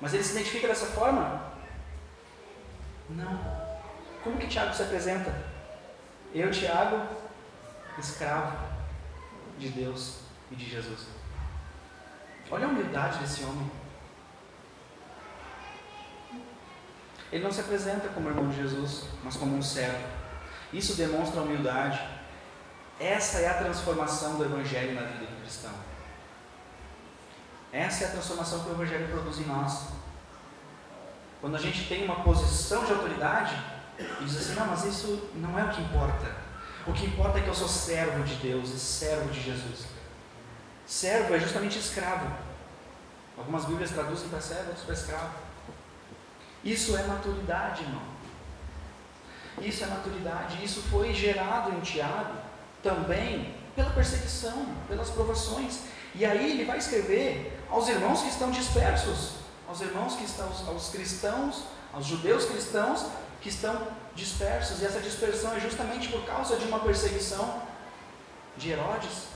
Mas 0.00 0.12
ele 0.12 0.22
se 0.22 0.32
identifica 0.32 0.68
dessa 0.68 0.86
forma? 0.86 1.52
Não. 3.08 3.66
Como 4.22 4.38
que 4.38 4.48
Tiago 4.48 4.74
se 4.74 4.82
apresenta? 4.82 5.32
Eu, 6.34 6.50
Tiago, 6.50 7.06
escravo 7.98 8.56
de 9.58 9.68
Deus 9.70 10.18
e 10.50 10.56
de 10.56 10.68
Jesus. 10.68 11.06
Olha 12.50 12.66
a 12.66 12.68
humildade 12.68 13.18
desse 13.18 13.42
homem. 13.44 13.70
Ele 17.32 17.42
não 17.42 17.50
se 17.50 17.60
apresenta 17.60 18.08
como 18.08 18.28
irmão 18.28 18.48
de 18.48 18.56
Jesus, 18.56 19.04
mas 19.24 19.36
como 19.36 19.56
um 19.56 19.62
servo. 19.62 20.06
Isso 20.72 20.94
demonstra 20.94 21.40
humildade. 21.40 22.00
Essa 23.00 23.38
é 23.38 23.48
a 23.48 23.54
transformação 23.54 24.36
do 24.36 24.44
Evangelho 24.44 24.94
na 24.94 25.02
vida 25.02 25.26
do 25.26 25.40
cristão. 25.40 25.72
Essa 27.76 28.04
é 28.04 28.06
a 28.06 28.10
transformação 28.12 28.60
que 28.60 28.70
o 28.70 28.72
Evangelho 28.72 29.06
produz 29.08 29.38
em 29.38 29.44
nós. 29.44 29.88
Quando 31.42 31.56
a 31.56 31.58
gente 31.58 31.86
tem 31.86 32.06
uma 32.06 32.22
posição 32.22 32.86
de 32.86 32.92
autoridade 32.92 33.54
e 33.98 34.24
diz 34.24 34.34
assim: 34.38 34.54
não, 34.54 34.66
mas 34.66 34.82
isso 34.86 35.28
não 35.34 35.58
é 35.58 35.64
o 35.64 35.68
que 35.68 35.82
importa. 35.82 36.34
O 36.86 36.92
que 36.94 37.04
importa 37.04 37.38
é 37.38 37.42
que 37.42 37.48
eu 37.48 37.54
sou 37.54 37.68
servo 37.68 38.24
de 38.24 38.34
Deus 38.36 38.70
e 38.70 38.78
servo 38.78 39.30
de 39.30 39.42
Jesus. 39.42 39.84
Servo 40.86 41.34
é 41.34 41.38
justamente 41.38 41.78
escravo. 41.78 42.26
Algumas 43.36 43.66
Bíblias 43.66 43.90
traduzem 43.90 44.30
para 44.30 44.40
servo, 44.40 44.68
outras 44.68 44.84
para 44.84 44.94
escravo. 44.94 45.34
Isso 46.64 46.96
é 46.96 47.02
maturidade, 47.02 47.82
irmão. 47.82 48.02
Isso 49.60 49.84
é 49.84 49.86
maturidade. 49.86 50.64
Isso 50.64 50.80
foi 50.80 51.12
gerado 51.12 51.72
em 51.72 51.80
Tiago 51.80 52.36
também 52.82 53.54
pela 53.74 53.90
perseguição, 53.90 54.74
pelas 54.88 55.10
provações. 55.10 55.80
E 56.18 56.24
aí 56.24 56.52
ele 56.52 56.64
vai 56.64 56.78
escrever 56.78 57.52
aos 57.68 57.88
irmãos 57.88 58.22
que 58.22 58.28
estão 58.28 58.50
dispersos, 58.50 59.32
aos 59.68 59.80
irmãos 59.82 60.14
que 60.16 60.24
estão, 60.24 60.48
aos 60.66 60.88
cristãos, 60.88 61.64
aos 61.92 62.06
judeus 62.06 62.46
cristãos 62.46 63.06
que 63.42 63.50
estão 63.50 63.88
dispersos. 64.14 64.80
E 64.80 64.86
essa 64.86 65.00
dispersão 65.00 65.54
é 65.54 65.60
justamente 65.60 66.08
por 66.08 66.24
causa 66.24 66.56
de 66.56 66.64
uma 66.64 66.80
perseguição 66.80 67.62
de 68.56 68.70
Herodes. 68.70 69.26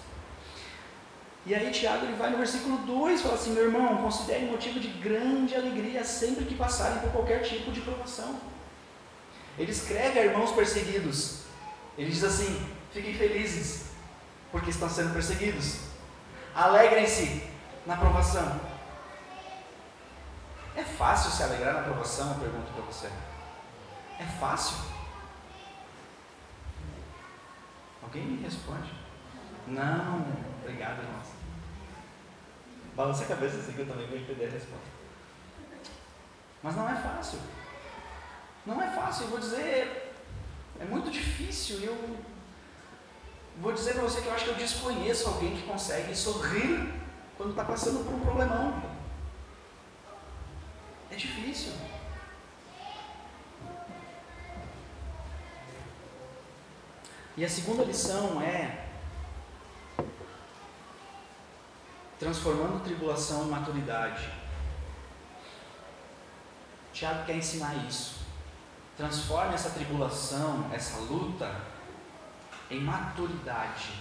E 1.44 1.54
aí 1.54 1.70
Tiago 1.70 2.06
ele 2.06 2.16
vai 2.16 2.30
no 2.30 2.38
versículo 2.38 2.78
2 2.78 3.20
e 3.20 3.22
fala 3.22 3.34
assim: 3.34 3.52
Meu 3.52 3.64
irmão, 3.64 3.98
considere 3.98 4.46
motivo 4.46 4.80
de 4.80 4.88
grande 4.88 5.54
alegria 5.54 6.02
sempre 6.02 6.46
que 6.46 6.54
passarem 6.54 7.00
por 7.00 7.10
qualquer 7.12 7.42
tipo 7.42 7.70
de 7.70 7.82
provação. 7.82 8.40
Ele 9.58 9.70
escreve 9.70 10.18
a 10.18 10.24
irmãos 10.24 10.52
perseguidos. 10.52 11.40
Ele 11.98 12.10
diz 12.10 12.24
assim: 12.24 12.66
Fiquem 12.90 13.14
felizes, 13.14 13.86
porque 14.50 14.70
estão 14.70 14.88
sendo 14.88 15.12
perseguidos. 15.12 15.89
Alegrem-se 16.54 17.48
na 17.86 17.96
provação. 17.96 18.60
É 20.76 20.82
fácil 20.82 21.30
se 21.30 21.42
alegrar 21.42 21.74
na 21.74 21.82
provação? 21.82 22.32
Eu 22.32 22.40
pergunto 22.40 22.72
para 22.72 22.82
você. 22.82 23.10
É 24.18 24.24
fácil? 24.24 24.76
Alguém 28.02 28.24
me 28.24 28.42
responde? 28.42 28.92
Não, 29.66 30.26
obrigado, 30.62 31.02
irmãos. 31.02 31.28
Balança 32.96 33.24
a 33.24 33.28
cabeça 33.28 33.58
assim 33.58 33.72
que 33.72 33.80
eu 33.80 33.88
também 33.88 34.06
vou 34.06 34.18
entender 34.18 34.46
a 34.46 34.50
resposta. 34.50 34.88
Mas 36.62 36.76
não 36.76 36.88
é 36.88 36.94
fácil. 36.94 37.38
Não 38.66 38.82
é 38.82 38.88
fácil, 38.88 39.24
eu 39.24 39.30
vou 39.30 39.38
dizer, 39.38 40.14
é 40.78 40.84
muito 40.84 41.10
difícil. 41.10 41.80
Eu 41.80 42.18
vou 43.58 43.72
dizer 43.72 43.94
para 43.94 44.02
você 44.02 44.20
que 44.20 44.28
eu 44.28 44.34
acho 44.34 44.44
que 44.44 44.50
eu 44.50 44.56
desconheço 44.56 45.28
alguém 45.28 45.56
que 45.56 45.62
consegue 45.62 46.14
sorrir 46.14 46.92
quando 47.36 47.50
está 47.50 47.64
passando 47.64 48.04
por 48.04 48.14
um 48.14 48.20
problemão. 48.20 48.82
É 51.10 51.16
difícil. 51.16 51.72
E 57.36 57.44
a 57.44 57.48
segunda 57.48 57.84
lição 57.84 58.40
é 58.42 58.86
transformando 62.18 62.84
tribulação 62.84 63.46
em 63.46 63.50
maturidade. 63.50 64.28
Tiago 66.92 67.24
quer 67.24 67.36
ensinar 67.36 67.74
isso. 67.86 68.20
Transforme 68.94 69.54
essa 69.54 69.70
tribulação, 69.70 70.70
essa 70.70 70.98
luta, 70.98 71.50
em 72.70 72.80
maturidade. 72.80 73.92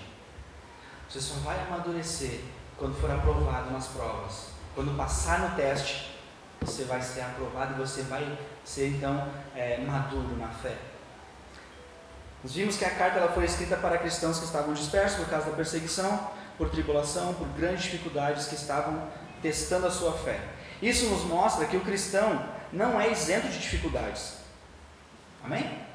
Você 1.09 1.19
só 1.19 1.35
vai 1.39 1.59
amadurecer 1.67 2.41
quando 2.77 2.99
for 2.99 3.09
aprovado 3.09 3.71
nas 3.71 3.87
provas. 3.87 4.49
Quando 4.75 4.95
passar 4.95 5.39
no 5.39 5.55
teste, 5.55 6.15
você 6.61 6.83
vai 6.83 7.01
ser 7.01 7.21
aprovado 7.21 7.73
e 7.73 7.77
você 7.77 8.03
vai 8.03 8.37
ser 8.63 8.89
então 8.89 9.27
é, 9.55 9.79
maduro 9.79 10.37
na 10.37 10.49
fé. 10.49 10.77
Nós 12.43 12.53
vimos 12.53 12.77
que 12.77 12.85
a 12.85 12.91
carta 12.91 13.19
ela 13.19 13.31
foi 13.31 13.45
escrita 13.45 13.75
para 13.75 13.97
cristãos 13.97 14.39
que 14.39 14.45
estavam 14.45 14.73
dispersos 14.73 15.19
por 15.19 15.29
causa 15.29 15.49
da 15.49 15.55
perseguição 15.55 16.31
por 16.59 16.69
tribulação, 16.69 17.33
por 17.33 17.47
grandes 17.57 17.83
dificuldades 17.83 18.47
que 18.47 18.55
estavam 18.55 19.07
testando 19.41 19.87
a 19.87 19.91
sua 19.91 20.11
fé. 20.11 20.41
Isso 20.81 21.09
nos 21.09 21.23
mostra 21.23 21.65
que 21.65 21.77
o 21.77 21.79
cristão 21.79 22.45
não 22.71 22.99
é 22.99 23.09
isento 23.09 23.47
de 23.47 23.57
dificuldades. 23.57 24.39
Amém? 25.41 25.61
Amém. 25.61 25.85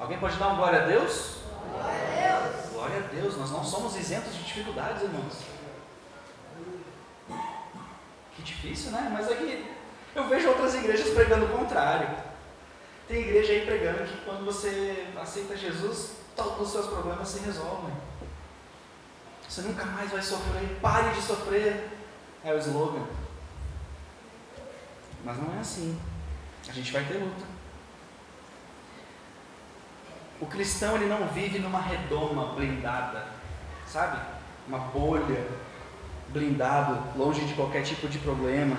Alguém 0.00 0.18
pode 0.18 0.36
dar 0.38 0.48
um 0.48 0.56
glória 0.56 0.82
a 0.82 0.86
Deus? 0.86 1.36
Glória 1.70 2.00
a 2.00 2.38
Deus. 2.38 2.72
Glória 2.72 2.98
a 2.98 3.14
Deus, 3.14 3.36
nós 3.36 3.50
não 3.50 3.64
somos 3.64 3.96
isentos 3.96 4.34
de 4.34 4.42
dificuldades, 4.42 5.02
irmãos. 5.02 5.34
Que 8.34 8.42
difícil, 8.42 8.92
né? 8.92 9.08
Mas 9.12 9.30
aqui 9.30 9.70
eu 10.14 10.28
vejo 10.28 10.48
outras 10.48 10.74
igrejas 10.74 11.10
pregando 11.10 11.46
o 11.46 11.58
contrário. 11.58 12.08
Tem 13.06 13.20
igreja 13.20 13.52
aí 13.52 13.66
pregando 13.66 14.04
que 14.04 14.24
quando 14.24 14.44
você 14.44 15.08
aceita 15.20 15.56
Jesus, 15.56 16.12
todos 16.36 16.60
os 16.60 16.72
seus 16.72 16.86
problemas 16.86 17.28
se 17.28 17.40
resolvem. 17.40 17.94
Você 19.48 19.62
nunca 19.62 19.84
mais 19.84 20.10
vai 20.10 20.22
sofrer, 20.22 20.78
pare 20.80 21.10
de 21.14 21.22
sofrer. 21.22 21.90
É 22.44 22.54
o 22.54 22.58
slogan. 22.58 23.04
Mas 25.24 25.36
não 25.36 25.54
é 25.56 25.60
assim. 25.60 26.00
A 26.68 26.72
gente 26.72 26.92
vai 26.92 27.04
ter 27.04 27.18
luta. 27.18 27.44
O 30.40 30.46
cristão 30.46 30.96
ele 30.96 31.06
não 31.06 31.26
vive 31.28 31.58
numa 31.58 31.80
redoma 31.80 32.54
blindada, 32.54 33.26
sabe? 33.86 34.18
Uma 34.66 34.78
bolha 34.78 35.46
blindado, 36.28 37.18
longe 37.18 37.44
de 37.44 37.54
qualquer 37.54 37.82
tipo 37.82 38.08
de 38.08 38.18
problema. 38.18 38.76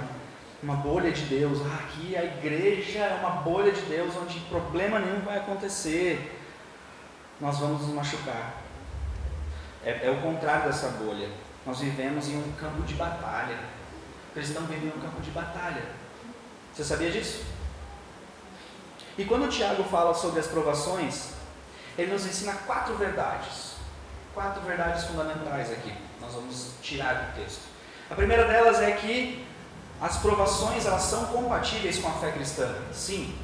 Uma 0.64 0.76
bolha 0.76 1.12
de 1.12 1.22
Deus. 1.24 1.60
Ah, 1.66 1.84
aqui 1.84 2.16
a 2.16 2.24
igreja 2.24 3.00
é 3.00 3.20
uma 3.20 3.42
bolha 3.42 3.72
de 3.72 3.82
Deus 3.82 4.16
onde 4.16 4.40
problema 4.42 5.00
nenhum 5.00 5.22
vai 5.22 5.38
acontecer. 5.38 6.40
Nós 7.40 7.58
vamos 7.58 7.82
nos 7.82 7.94
machucar. 7.94 8.54
É, 9.84 10.08
é 10.08 10.12
o 10.12 10.22
contrário 10.22 10.66
dessa 10.66 10.90
bolha. 10.90 11.30
Nós 11.66 11.80
vivemos 11.80 12.28
em 12.28 12.38
um 12.38 12.52
campo 12.54 12.82
de 12.84 12.94
batalha. 12.96 13.58
O 14.30 14.34
cristão 14.34 14.64
vive 14.64 14.88
em 14.88 14.90
um 14.90 15.02
campo 15.02 15.22
de 15.22 15.32
batalha. 15.32 15.84
Você 16.74 16.84
sabia 16.84 17.12
disso? 17.12 17.44
E 19.18 19.26
quando 19.26 19.46
o 19.46 19.50
Tiago 19.50 19.84
fala 19.84 20.14
sobre 20.14 20.40
as 20.40 20.48
provações, 20.48 21.41
ele 22.02 22.14
nos 22.14 22.26
ensina 22.26 22.54
quatro 22.66 22.96
verdades. 22.96 23.72
Quatro 24.34 24.62
verdades 24.62 25.04
fundamentais 25.06 25.72
aqui. 25.72 25.94
Nós 26.20 26.34
vamos 26.34 26.72
tirar 26.82 27.14
do 27.14 27.36
texto. 27.36 27.62
A 28.10 28.16
primeira 28.16 28.46
delas 28.46 28.82
é 28.82 28.92
que 28.92 29.46
as 30.00 30.18
provações 30.18 30.86
elas 30.86 31.04
são 31.04 31.26
compatíveis 31.26 32.00
com 32.00 32.08
a 32.08 32.14
fé 32.14 32.32
cristã. 32.32 32.76
Sim, 32.92 33.36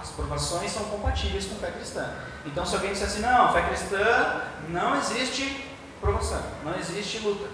as 0.00 0.10
provações 0.10 0.70
são 0.70 0.84
compatíveis 0.84 1.46
com 1.46 1.56
a 1.56 1.58
fé 1.58 1.70
cristã. 1.72 2.14
Então, 2.44 2.64
se 2.64 2.74
alguém 2.74 2.92
disser 2.92 3.08
assim, 3.08 3.20
não, 3.20 3.52
fé 3.52 3.62
cristã 3.62 4.42
não 4.68 4.96
existe 4.96 5.66
provação, 6.00 6.42
não 6.62 6.76
existe 6.76 7.18
luta, 7.18 7.48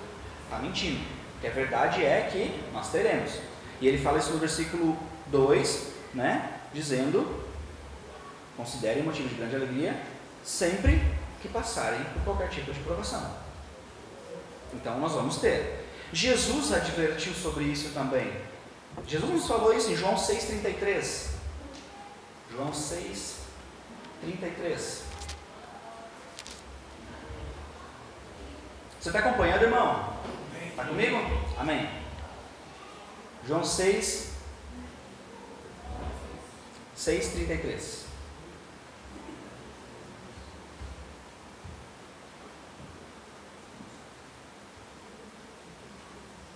está 0.44 0.58
mentindo. 0.58 1.00
Porque 1.32 1.46
a 1.46 1.50
verdade 1.50 2.04
é 2.04 2.28
que 2.30 2.60
nós 2.72 2.90
teremos. 2.90 3.32
E 3.80 3.88
ele 3.88 4.02
fala 4.02 4.18
isso 4.18 4.32
no 4.32 4.38
versículo 4.38 4.98
2, 5.28 5.92
né? 6.12 6.54
Dizendo: 6.74 7.44
considerem 8.56 9.02
motivo 9.02 9.28
de 9.28 9.36
grande 9.36 9.56
alegria 9.56 9.96
sempre 10.44 11.02
que 11.40 11.48
passarem 11.48 12.02
por 12.04 12.22
qualquer 12.24 12.48
tipo 12.48 12.72
de 12.72 12.80
provação. 12.80 13.34
Então, 14.72 14.98
nós 14.98 15.12
vamos 15.12 15.36
ter. 15.38 15.86
Jesus 16.12 16.72
advertiu 16.72 17.32
sobre 17.34 17.64
isso 17.64 17.90
também. 17.90 18.32
Jesus 19.06 19.30
nos 19.30 19.46
falou 19.46 19.72
isso 19.72 19.90
em 19.90 19.96
João 19.96 20.14
6,33. 20.14 21.30
João 22.50 22.72
6, 22.72 23.36
33. 24.22 25.02
Você 29.00 29.08
está 29.08 29.20
acompanhando, 29.20 29.62
irmão? 29.62 30.12
Está 30.68 30.84
comigo? 30.84 31.16
Amém. 31.58 31.88
João 33.46 33.64
6, 33.64 34.32
6, 36.94 37.28
33. 37.28 37.99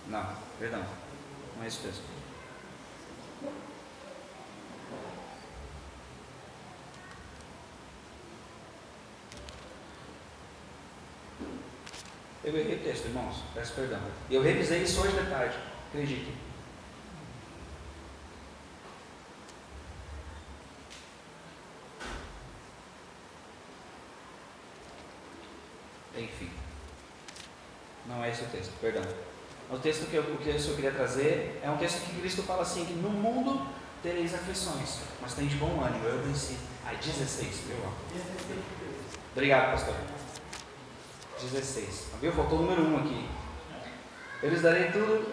Não, 0.07 0.35
perdão. 0.59 0.85
Não 1.55 1.63
é 1.63 1.67
isso 1.67 1.81
mesmo. 1.83 2.03
Eu 12.43 12.55
errei 12.55 12.75
o 12.75 12.83
texto, 12.83 13.05
irmãos. 13.05 13.37
Peço 13.55 13.73
perdão. 13.73 13.99
Eu 14.29 14.43
revisei 14.43 14.83
isso 14.83 15.01
hoje 15.01 15.17
de 15.17 15.29
tarde. 15.29 15.57
Acredite. 15.89 16.31
Enfim. 26.15 26.51
Não 28.05 28.23
é 28.23 28.29
esse 28.29 28.43
o 28.43 28.47
texto, 28.47 28.71
perdão. 28.79 29.03
O 29.69 29.77
texto 29.77 30.09
que 30.09 30.15
eu, 30.15 30.23
que 30.23 30.49
eu 30.49 30.75
queria 30.75 30.91
trazer 30.91 31.59
é 31.63 31.69
um 31.69 31.77
texto 31.77 32.05
que 32.05 32.19
Cristo 32.19 32.43
fala 32.43 32.61
assim: 32.61 32.85
que 32.85 32.93
no 32.93 33.09
mundo 33.09 33.65
tereis 34.03 34.33
aflições, 34.33 34.99
mas 35.21 35.33
tem 35.33 35.47
de 35.47 35.55
bom 35.55 35.83
ânimo, 35.83 36.05
eu 36.05 36.21
venci. 36.21 36.57
Ai, 36.85 36.95
16, 36.97 37.61
meu 37.67 37.91
Obrigado, 39.31 39.71
pastor. 39.71 39.95
16. 41.41 42.05
Viu? 42.21 42.31
Faltou 42.31 42.59
o 42.59 42.61
número 42.61 42.83
1 42.83 42.97
aqui. 42.99 43.29
Eu 44.43 44.49
lhes 44.49 44.61
darei 44.61 44.91
tudo, 44.91 45.25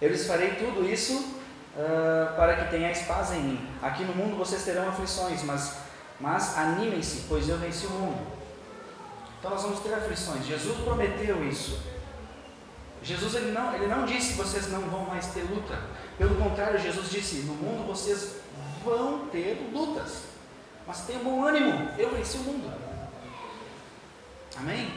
eu 0.00 0.10
lhes 0.10 0.26
farei 0.26 0.56
tudo 0.56 0.84
isso 0.84 1.14
uh, 1.76 2.34
para 2.34 2.56
que 2.56 2.70
tenhais 2.70 3.02
paz 3.02 3.32
em 3.32 3.40
mim. 3.40 3.68
Aqui 3.80 4.02
no 4.02 4.14
mundo 4.14 4.36
vocês 4.36 4.64
terão 4.64 4.88
aflições, 4.88 5.42
mas, 5.44 5.76
mas 6.20 6.58
animem-se, 6.58 7.26
pois 7.28 7.48
eu 7.48 7.58
venci 7.58 7.86
o 7.86 7.90
mundo. 7.90 8.26
Então 9.38 9.50
nós 9.50 9.62
vamos 9.62 9.80
ter 9.80 9.94
aflições. 9.94 10.44
Jesus 10.44 10.78
prometeu 10.78 11.46
isso. 11.46 11.93
Jesus 13.04 13.34
ele 13.34 13.52
não, 13.52 13.74
ele 13.74 13.86
não 13.86 14.06
disse 14.06 14.32
que 14.32 14.38
vocês 14.38 14.70
não 14.72 14.80
vão 14.80 15.04
mais 15.04 15.26
ter 15.26 15.42
luta. 15.42 15.78
Pelo 16.16 16.36
contrário, 16.36 16.80
Jesus 16.80 17.10
disse: 17.10 17.36
no 17.42 17.54
mundo 17.54 17.86
vocês 17.86 18.36
vão 18.82 19.28
ter 19.28 19.70
lutas. 19.72 20.22
Mas 20.86 21.06
tenham 21.06 21.22
bom 21.22 21.44
ânimo, 21.44 21.90
eu 21.98 22.10
venci 22.10 22.38
o 22.38 22.40
mundo. 22.40 22.72
Amém? 24.56 24.94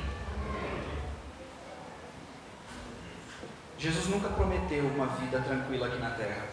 Jesus 3.78 4.08
nunca 4.08 4.30
prometeu 4.30 4.86
uma 4.86 5.08
vida 5.08 5.40
tranquila 5.40 5.88
aqui 5.88 5.98
na 5.98 6.12
terra. 6.12 6.46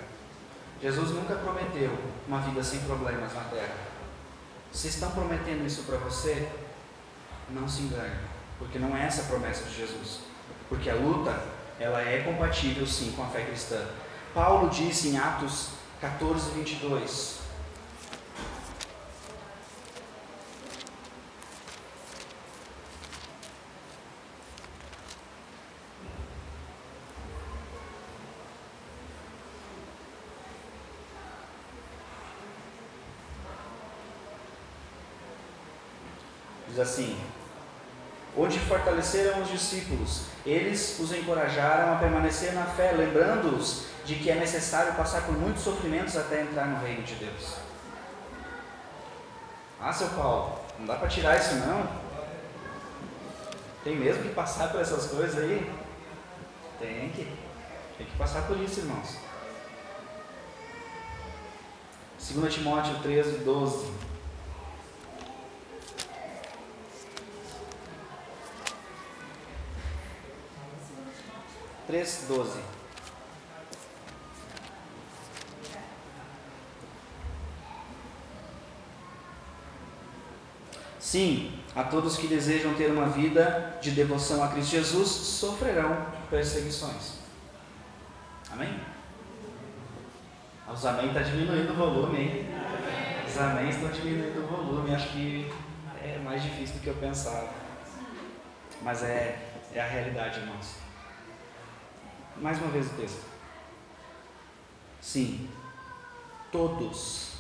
Jesus 0.82 1.10
nunca 1.10 1.36
prometeu 1.36 1.96
uma 2.26 2.40
vida 2.40 2.62
sem 2.62 2.80
problemas 2.80 3.32
na 3.32 3.44
terra. 3.44 3.74
Se 4.72 4.88
estão 4.88 5.10
prometendo 5.12 5.64
isso 5.64 5.84
para 5.84 5.98
você, 5.98 6.48
não 7.50 7.68
se 7.68 7.82
engane, 7.82 8.16
porque 8.58 8.78
não 8.78 8.96
é 8.96 9.06
essa 9.06 9.22
a 9.22 9.26
promessa 9.26 9.64
de 9.64 9.76
Jesus. 9.76 10.33
Porque 10.74 10.90
a 10.90 10.94
luta, 10.96 11.40
ela 11.78 12.00
é 12.00 12.18
compatível 12.24 12.84
sim 12.84 13.12
com 13.12 13.22
a 13.22 13.26
fé 13.26 13.42
cristã. 13.42 13.80
Paulo 14.34 14.68
disse 14.68 15.08
em 15.08 15.16
Atos 15.16 15.68
14, 16.00 16.50
22: 16.50 17.38
Diz 36.68 36.80
assim: 36.80 37.13
Onde 38.36 38.58
fortaleceram 38.58 39.42
os 39.42 39.48
discípulos, 39.48 40.22
eles 40.44 40.98
os 40.98 41.12
encorajaram 41.12 41.94
a 41.94 41.96
permanecer 41.96 42.52
na 42.52 42.64
fé, 42.64 42.90
lembrando-os 42.92 43.84
de 44.04 44.16
que 44.16 44.30
é 44.30 44.34
necessário 44.34 44.94
passar 44.94 45.22
por 45.22 45.38
muitos 45.38 45.62
sofrimentos 45.62 46.16
até 46.16 46.42
entrar 46.42 46.66
no 46.66 46.84
reino 46.84 47.02
de 47.02 47.14
Deus. 47.14 47.54
Ah, 49.80 49.92
seu 49.92 50.08
Paulo, 50.08 50.58
não 50.78 50.86
dá 50.86 50.96
para 50.96 51.08
tirar 51.08 51.38
isso 51.38 51.54
não. 51.56 51.88
Tem 53.84 53.96
mesmo 53.96 54.22
que 54.22 54.30
passar 54.30 54.72
por 54.72 54.80
essas 54.80 55.06
coisas 55.06 55.38
aí? 55.38 55.70
Tem 56.80 57.10
que. 57.10 57.28
Tem 57.96 58.06
que 58.06 58.16
passar 58.16 58.42
por 58.46 58.58
isso, 58.58 58.80
irmãos. 58.80 59.18
2 62.18 62.54
Timóteo 62.54 62.98
13, 63.02 63.38
12. 63.44 63.92
3,12. 71.90 72.74
Sim, 80.98 81.52
a 81.76 81.84
todos 81.84 82.16
que 82.16 82.26
desejam 82.26 82.74
ter 82.74 82.90
uma 82.90 83.06
vida 83.06 83.78
de 83.80 83.92
devoção 83.92 84.42
a 84.42 84.48
Cristo 84.48 84.72
Jesus 84.72 85.08
sofrerão 85.08 86.06
perseguições. 86.28 87.18
Amém? 88.50 88.80
Os 90.72 90.84
amém 90.86 91.08
está 91.08 91.20
diminuindo 91.22 91.72
o 91.72 91.76
volume, 91.76 92.18
hein? 92.18 92.46
Os 93.28 93.38
amém 93.38 93.68
estão 93.68 93.90
diminuindo 93.90 94.42
o 94.42 94.46
volume. 94.46 94.94
Acho 94.94 95.08
que 95.10 95.52
é 96.02 96.18
mais 96.18 96.42
difícil 96.42 96.76
do 96.76 96.80
que 96.80 96.88
eu 96.88 96.94
pensava. 96.94 97.48
Mas 98.82 99.02
é, 99.02 99.38
é 99.72 99.80
a 99.80 99.86
realidade, 99.86 100.40
irmãos. 100.40 100.83
Mais 102.36 102.58
uma 102.58 102.70
vez 102.70 102.86
o 102.86 102.94
texto. 102.94 103.24
Sim, 105.00 105.48
todos, 106.50 107.32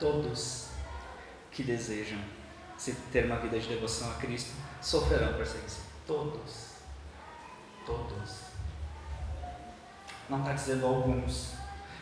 todos 0.00 0.68
que 1.50 1.62
desejam 1.62 2.18
se 2.76 2.92
ter 3.12 3.26
uma 3.26 3.36
vida 3.36 3.60
de 3.60 3.68
devoção 3.68 4.10
a 4.10 4.14
Cristo 4.14 4.52
sofrerão 4.80 5.34
perseguição. 5.34 5.84
Todos. 6.06 6.72
Todos. 7.86 8.30
Não 10.28 10.40
está 10.40 10.52
dizendo 10.52 10.86
alguns. 10.86 11.52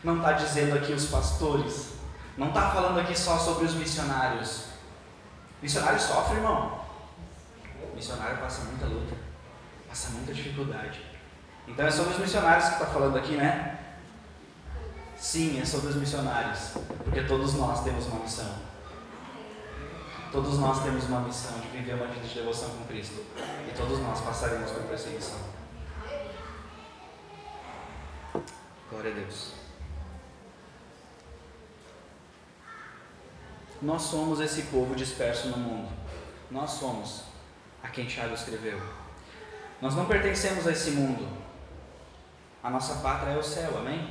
Não 0.03 0.17
está 0.17 0.33
dizendo 0.33 0.77
aqui 0.77 0.93
os 0.93 1.07
pastores. 1.07 1.95
Não 2.39 2.49
está 2.49 2.71
falando 2.71 3.01
aqui 3.01 3.19
só 3.19 3.39
sobre 3.39 3.67
os 3.67 3.75
missionários. 3.75 4.67
Missionário 5.61 6.01
sofre, 6.01 6.37
irmão. 6.37 6.81
Missionário 7.95 8.39
passa 8.39 8.65
muita 8.65 8.87
luta. 8.87 9.15
Passa 9.89 10.11
muita 10.11 10.33
dificuldade. 10.33 11.10
Então 11.71 11.87
é 11.87 11.91
sobre 11.91 12.15
os 12.15 12.19
missionários 12.19 12.67
que 12.67 12.73
está 12.75 12.87
falando 12.87 13.17
aqui, 13.17 13.37
né? 13.37 13.79
Sim, 15.17 15.61
é 15.61 15.65
sobre 15.65 15.91
os 15.91 15.97
missionários. 15.97 16.73
Porque 17.05 17.23
todos 17.23 17.55
nós 17.55 17.85
temos 17.85 18.07
uma 18.07 18.21
missão. 18.21 18.53
Todos 20.33 20.59
nós 20.59 20.83
temos 20.83 21.05
uma 21.05 21.21
missão 21.21 21.59
de 21.61 21.69
viver 21.69 21.95
uma 21.95 22.07
vida 22.07 22.27
de 22.27 22.35
devoção 22.35 22.71
com 22.71 22.85
Cristo. 22.85 23.25
E 23.69 23.73
todos 23.77 23.99
nós 24.01 24.21
passaremos 24.21 24.71
por 24.73 24.83
perseguição. 24.85 25.39
Glória 28.91 29.13
a 29.13 29.15
Deus. 29.15 29.53
Nós 33.81 34.03
somos 34.03 34.41
esse 34.41 34.63
povo 34.63 34.95
disperso 34.95 35.49
no 35.49 35.57
mundo. 35.57 35.89
Nós 36.51 36.71
somos 36.73 37.23
a 37.83 37.89
quem 37.89 38.07
Tiago 38.07 38.35
escreveu. 38.35 38.81
Nós 39.81 39.95
não 39.95 40.07
pertencemos 40.07 40.67
a 40.67 40.73
esse 40.73 40.91
mundo. 40.91 41.40
A 42.63 42.69
nossa 42.69 42.97
pátria 42.97 43.33
é 43.33 43.39
o 43.39 43.43
céu, 43.43 43.79
amém? 43.79 44.11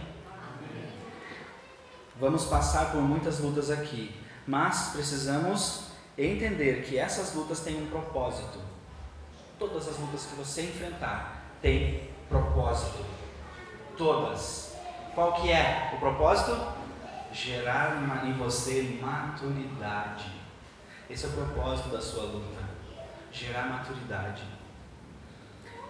Vamos 2.20 2.46
passar 2.46 2.92
por 2.92 3.02
muitas 3.02 3.40
lutas 3.40 3.70
aqui, 3.70 4.14
mas 4.48 4.90
precisamos 4.90 5.92
entender 6.18 6.84
que 6.84 6.98
essas 6.98 7.34
lutas 7.36 7.60
têm 7.60 7.82
um 7.82 7.90
propósito. 7.90 8.60
Todas 9.60 9.88
as 9.88 9.98
lutas 10.00 10.26
que 10.26 10.36
você 10.36 10.64
enfrentar 10.64 11.44
têm 11.62 12.10
propósito. 12.28 13.06
Todas. 13.96 14.76
Qual 15.14 15.34
que 15.34 15.52
é 15.52 15.92
o 15.94 16.00
propósito? 16.00 16.58
Gerar 17.32 18.26
em 18.26 18.34
você 18.34 19.00
maturidade. 19.00 20.32
Esse 21.08 21.26
é 21.26 21.30
o 21.30 21.34
propósito 21.34 21.90
da 21.90 22.02
sua 22.02 22.24
luta. 22.24 22.64
Gerar 23.32 23.68
maturidade. 23.68 24.59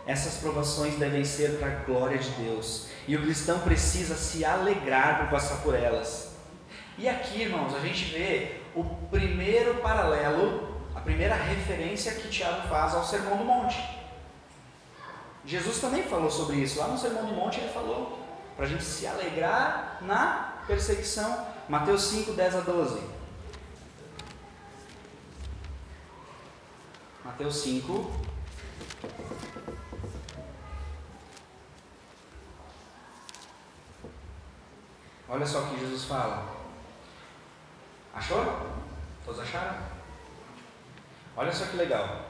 Essas 0.09 0.37
provações 0.37 0.95
devem 0.95 1.23
ser 1.23 1.59
para 1.59 1.67
a 1.67 1.75
glória 1.83 2.17
de 2.17 2.31
Deus. 2.31 2.87
E 3.07 3.15
o 3.15 3.21
cristão 3.21 3.59
precisa 3.59 4.15
se 4.15 4.43
alegrar 4.43 5.19
por 5.19 5.29
passar 5.29 5.57
por 5.61 5.75
elas. 5.75 6.31
E 6.97 7.07
aqui, 7.07 7.43
irmãos, 7.43 7.75
a 7.75 7.79
gente 7.79 8.05
vê 8.05 8.59
o 8.75 8.83
primeiro 9.11 9.75
paralelo, 9.75 10.81
a 10.95 10.99
primeira 10.99 11.35
referência 11.35 12.15
que 12.15 12.27
Tiago 12.27 12.67
faz 12.67 12.95
ao 12.95 13.05
Sermão 13.05 13.37
do 13.37 13.45
Monte. 13.45 13.77
Jesus 15.45 15.79
também 15.79 16.01
falou 16.01 16.31
sobre 16.31 16.55
isso. 16.55 16.79
Lá 16.79 16.87
no 16.87 16.97
Sermão 16.97 17.27
do 17.27 17.33
Monte 17.33 17.59
ele 17.59 17.71
falou 17.71 18.17
para 18.55 18.65
a 18.65 18.67
gente 18.67 18.83
se 18.83 19.05
alegrar 19.05 19.99
na 20.01 20.63
perseguição. 20.65 21.45
Mateus 21.69 22.01
5, 22.05 22.33
10 22.33 22.55
a 22.55 22.61
12. 22.61 22.99
Mateus 27.23 27.57
5. 27.57 28.11
Olha 35.29 35.45
só 35.45 35.59
o 35.59 35.67
que 35.67 35.79
Jesus 35.79 36.05
fala. 36.05 36.49
Achou? 38.13 38.43
Todos 39.23 39.39
acharam? 39.39 39.77
Olha 41.37 41.51
só 41.51 41.65
que 41.65 41.77
legal. 41.77 42.25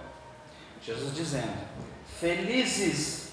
Jesus 0.81 1.15
dizendo: 1.15 1.65
Felizes 2.19 3.29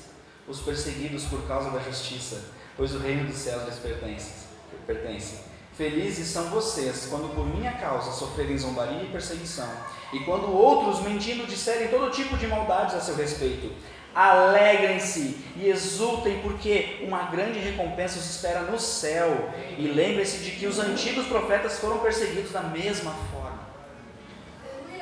os 0.46 0.60
perseguidos 0.60 1.24
por 1.24 1.46
causa 1.48 1.70
da 1.70 1.80
justiça, 1.80 2.50
pois 2.76 2.94
o 2.94 2.98
reino 2.98 3.26
dos 3.26 3.36
céus 3.36 3.64
lhes 3.64 3.78
pertence. 3.78 4.46
pertence. 4.86 5.40
Felizes 5.76 6.28
são 6.28 6.48
vocês 6.48 7.08
quando 7.10 7.34
por 7.34 7.46
minha 7.46 7.72
causa 7.72 8.10
sofrerem 8.10 8.56
zombaria 8.56 9.02
e 9.02 9.10
perseguição, 9.10 9.68
e 10.12 10.20
quando 10.20 10.50
outros 10.50 11.02
mentindo 11.02 11.46
disserem 11.46 11.88
todo 11.88 12.10
tipo 12.10 12.36
de 12.38 12.46
maldades 12.46 12.94
a 12.94 13.00
seu 13.00 13.14
respeito. 13.14 13.74
Alegrem-se 14.16 15.44
e 15.56 15.68
exultem, 15.68 16.40
porque 16.40 17.04
uma 17.06 17.24
grande 17.24 17.58
recompensa 17.58 18.18
os 18.18 18.30
espera 18.30 18.62
no 18.62 18.80
céu. 18.80 19.52
E 19.76 19.88
lembrem-se 19.88 20.38
de 20.38 20.52
que 20.52 20.66
os 20.66 20.78
antigos 20.78 21.26
profetas 21.26 21.78
foram 21.78 21.98
perseguidos 21.98 22.50
da 22.50 22.62
mesma 22.62 23.12
forma. 23.30 23.58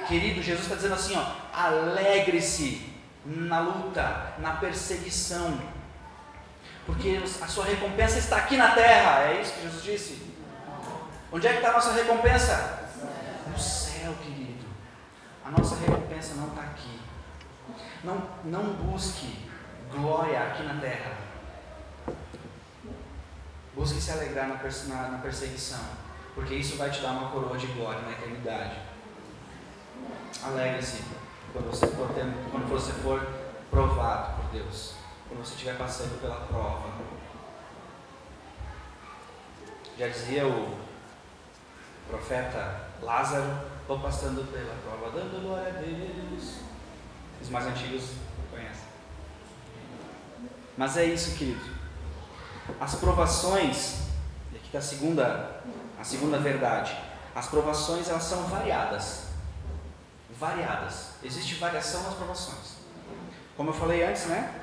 Querido, 0.09 0.43
Jesus 0.43 0.65
está 0.65 0.75
dizendo 0.75 0.95
assim: 0.95 1.17
ó, 1.17 1.25
alegre-se 1.57 2.93
na 3.25 3.61
luta, 3.61 4.35
na 4.39 4.55
perseguição, 4.55 5.61
porque 6.85 7.21
a 7.41 7.47
sua 7.47 7.67
recompensa 7.67 8.19
está 8.19 8.39
aqui 8.39 8.57
na 8.57 8.73
terra. 8.73 9.31
É 9.31 9.41
isso 9.41 9.53
que 9.53 9.63
Jesus 9.63 9.85
disse. 9.85 10.35
Onde 11.31 11.47
é 11.47 11.51
que 11.51 11.59
está 11.59 11.71
a 11.71 11.75
nossa 11.75 11.93
recompensa? 11.93 12.91
No 13.47 13.59
céu, 13.61 14.13
querido. 14.25 14.65
A 15.45 15.53
nossa 15.53 15.77
recompensa 15.77 16.35
não 16.35 16.49
está 16.49 16.63
aqui. 16.63 16.99
Não, 18.03 18.29
não 18.45 18.75
busque 18.75 19.49
glória 19.91 20.39
aqui 20.39 20.63
na 20.63 20.81
terra. 20.81 21.17
Busque 23.75 24.01
se 24.01 24.11
alegrar 24.13 24.49
na, 24.49 24.55
na, 24.55 25.09
na 25.09 25.19
perseguição, 25.19 25.81
porque 26.35 26.55
isso 26.55 26.77
vai 26.77 26.91
te 26.91 27.01
dar 27.01 27.13
uma 27.13 27.31
coroa 27.31 27.57
de 27.57 27.67
glória 27.69 28.03
na 28.03 28.13
eternidade. 28.13 28.81
Alegre-se 30.43 31.03
quando 31.53 31.71
você 31.71 31.87
for, 31.87 32.09
quando 32.51 32.69
você 32.69 32.93
for 32.93 33.27
provado 33.71 34.43
por 34.43 34.51
Deus, 34.51 34.95
quando 35.29 35.45
você 35.45 35.55
estiver 35.55 35.77
passando 35.79 36.21
pela 36.21 36.37
prova. 36.47 36.93
Já 39.97 40.09
dizia 40.09 40.47
o 40.47 40.79
profeta 42.09 42.89
Lázaro, 43.01 43.61
estou 43.81 44.01
passando 44.01 44.51
pela 44.53 44.75
prova, 44.83 45.11
dando 45.17 45.43
glória 45.43 45.69
a 45.69 45.81
Deus. 45.81 46.74
Os 47.45 47.51
mais 47.51 47.67
antigos 47.67 48.05
conhecem. 48.51 48.87
Mas 50.79 50.97
é 50.97 51.05
isso, 51.05 51.37
querido. 51.37 51.61
As 52.81 52.95
provações, 52.95 53.99
e 54.51 54.57
aqui 54.57 54.67
está 54.67 54.79
a 54.79 54.83
segunda, 54.83 55.61
a 56.01 56.03
segunda 56.03 56.39
verdade. 56.39 56.97
As 57.35 57.47
provações 57.47 58.09
elas 58.09 58.23
são 58.23 58.45
variadas. 58.45 59.25
Variadas. 60.41 61.11
Existe 61.23 61.57
variação 61.57 62.03
nas 62.05 62.15
provações. 62.15 62.79
Como 63.59 63.69
eu 63.69 63.75
falei 63.75 64.03
antes, 64.03 64.25
né? 64.25 64.63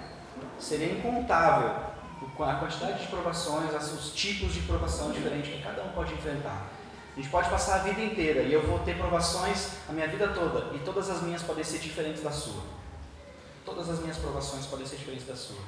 Seria 0.60 0.92
incontável 0.92 1.92
a 2.40 2.56
quantidade 2.56 3.04
de 3.04 3.08
provações, 3.10 3.72
os 3.94 4.12
tipos 4.16 4.54
de 4.54 4.62
provação 4.62 5.12
diferentes 5.12 5.54
que 5.54 5.62
cada 5.62 5.84
um 5.84 5.92
pode 5.92 6.16
enfrentar. 6.16 6.66
A 7.16 7.20
gente 7.20 7.30
pode 7.30 7.50
passar 7.50 7.76
a 7.76 7.80
vida 7.80 8.02
inteira 8.02 8.42
e 8.42 8.54
eu 8.54 8.66
vou 8.66 8.80
ter 8.80 8.96
provações 8.96 9.72
a 9.90 9.92
minha 9.92 10.08
vida 10.08 10.30
toda 10.30 10.74
e 10.74 10.80
todas 10.80 11.10
as 11.10 11.22
minhas 11.22 11.44
podem 11.44 11.64
ser 11.64 11.80
diferentes 11.80 12.24
da 12.24 12.32
sua. 12.32 12.62
Todas 13.66 13.90
as 13.90 14.00
minhas 14.00 14.18
provações 14.18 14.66
podem 14.66 14.86
ser 14.86 14.96
diferentes 14.96 15.28
da 15.28 15.36
sua. 15.36 15.60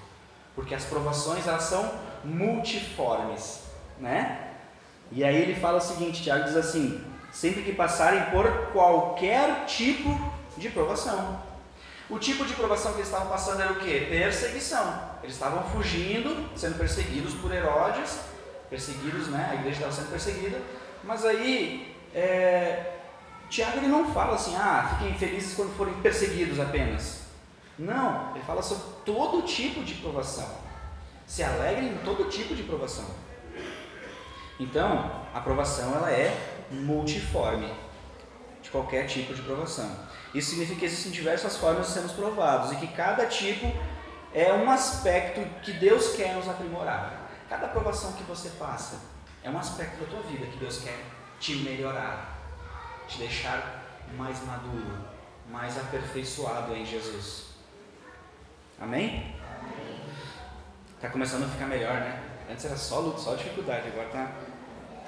Porque 0.56 0.74
as 0.74 0.86
provações 0.86 1.46
elas 1.46 1.64
são 1.64 1.92
multiformes, 2.24 3.64
né? 4.00 4.52
E 5.12 5.24
aí 5.24 5.36
ele 5.36 5.60
fala 5.60 5.80
o 5.80 5.82
seguinte, 5.82 6.24
Tiago 6.24 6.46
diz 6.46 6.56
assim: 6.56 7.04
sempre 7.32 7.62
que 7.62 7.74
passarem 7.74 8.24
por 8.32 8.72
qualquer 8.72 9.66
tipo 9.66 10.10
de 10.58 10.70
provação. 10.70 11.42
O 12.10 12.18
tipo 12.20 12.46
de 12.46 12.54
provação 12.54 12.92
que 12.94 13.00
eles 13.00 13.08
estavam 13.08 13.28
passando 13.28 13.62
era 13.62 13.74
o 13.74 13.76
que? 13.76 14.06
Perseguição. 14.06 15.12
Eles 15.22 15.36
estavam 15.36 15.64
fugindo, 15.72 16.50
sendo 16.56 16.78
perseguidos 16.78 17.34
por 17.34 17.52
Herodes, 17.52 18.20
perseguidos, 18.70 19.28
né? 19.28 19.50
A 19.52 19.56
igreja 19.56 19.78
estava 19.78 19.92
sendo 19.92 20.10
perseguida 20.10 20.62
mas 21.04 21.26
aí, 21.26 21.96
é, 22.14 22.94
Tiago 23.50 23.78
ele 23.78 23.88
não 23.88 24.12
fala 24.14 24.36
assim, 24.36 24.56
ah, 24.56 24.98
fiquem 24.98 25.14
felizes 25.16 25.56
quando 25.56 25.76
forem 25.76 25.94
perseguidos 25.96 26.60
apenas. 26.60 27.24
Não, 27.78 28.32
ele 28.32 28.44
fala 28.46 28.62
sobre 28.62 28.84
todo 29.06 29.42
tipo 29.42 29.84
de 29.84 29.96
provação. 29.96 30.48
Se 31.28 31.44
alegrem 31.44 31.90
em 31.90 31.98
todo 32.00 32.30
tipo 32.30 32.56
de 32.56 32.64
provação. 32.64 33.06
Então, 34.60 35.12
a 35.34 35.40
provação 35.40 35.96
ela 35.96 36.12
é 36.12 36.36
multiforme, 36.72 37.72
de 38.62 38.70
qualquer 38.70 39.08
tipo 39.08 39.34
de 39.34 39.42
provação. 39.42 39.90
Isso 40.34 40.52
significa 40.52 40.80
que 40.80 40.86
existem 40.86 41.12
diversas 41.12 41.58
formas 41.58 41.88
de 41.88 41.94
sermos 41.94 42.14
provados 42.14 42.72
e 42.72 42.76
que 42.78 42.88
cada 42.88 43.26
tipo 43.26 43.72
é 44.34 44.54
um 44.54 44.70
aspecto 44.70 45.42
que 45.62 45.74
Deus 45.74 46.16
quer 46.16 46.36
nos 46.36 46.48
aprimorar. 46.48 47.30
cada 47.50 47.68
aprovação 47.68 48.14
que 48.14 48.24
você 48.24 48.50
passa 48.52 49.13
é 49.44 49.50
um 49.50 49.58
aspecto 49.58 50.00
da 50.00 50.06
tua 50.10 50.22
vida 50.22 50.46
que 50.46 50.58
Deus 50.58 50.80
quer 50.80 50.98
te 51.40 51.58
melhorar, 51.58 52.40
te 53.08 53.20
deixar 53.20 53.84
mais 54.18 54.42
maduro, 54.46 54.98
mais 55.50 55.78
aperfeiçoado 55.78 56.74
em 56.74 56.86
Jesus. 56.86 57.48
Amém? 58.80 59.36
Está 60.96 61.10
começando 61.10 61.44
a 61.44 61.48
ficar 61.48 61.66
melhor, 61.66 61.96
né? 61.96 62.24
Antes 62.50 62.64
era 62.66 62.78
só 62.78 63.00
luta, 63.00 63.20
só 63.20 63.36
dificuldade, 63.36 63.88
agora 63.88 64.08
tá. 64.10 64.32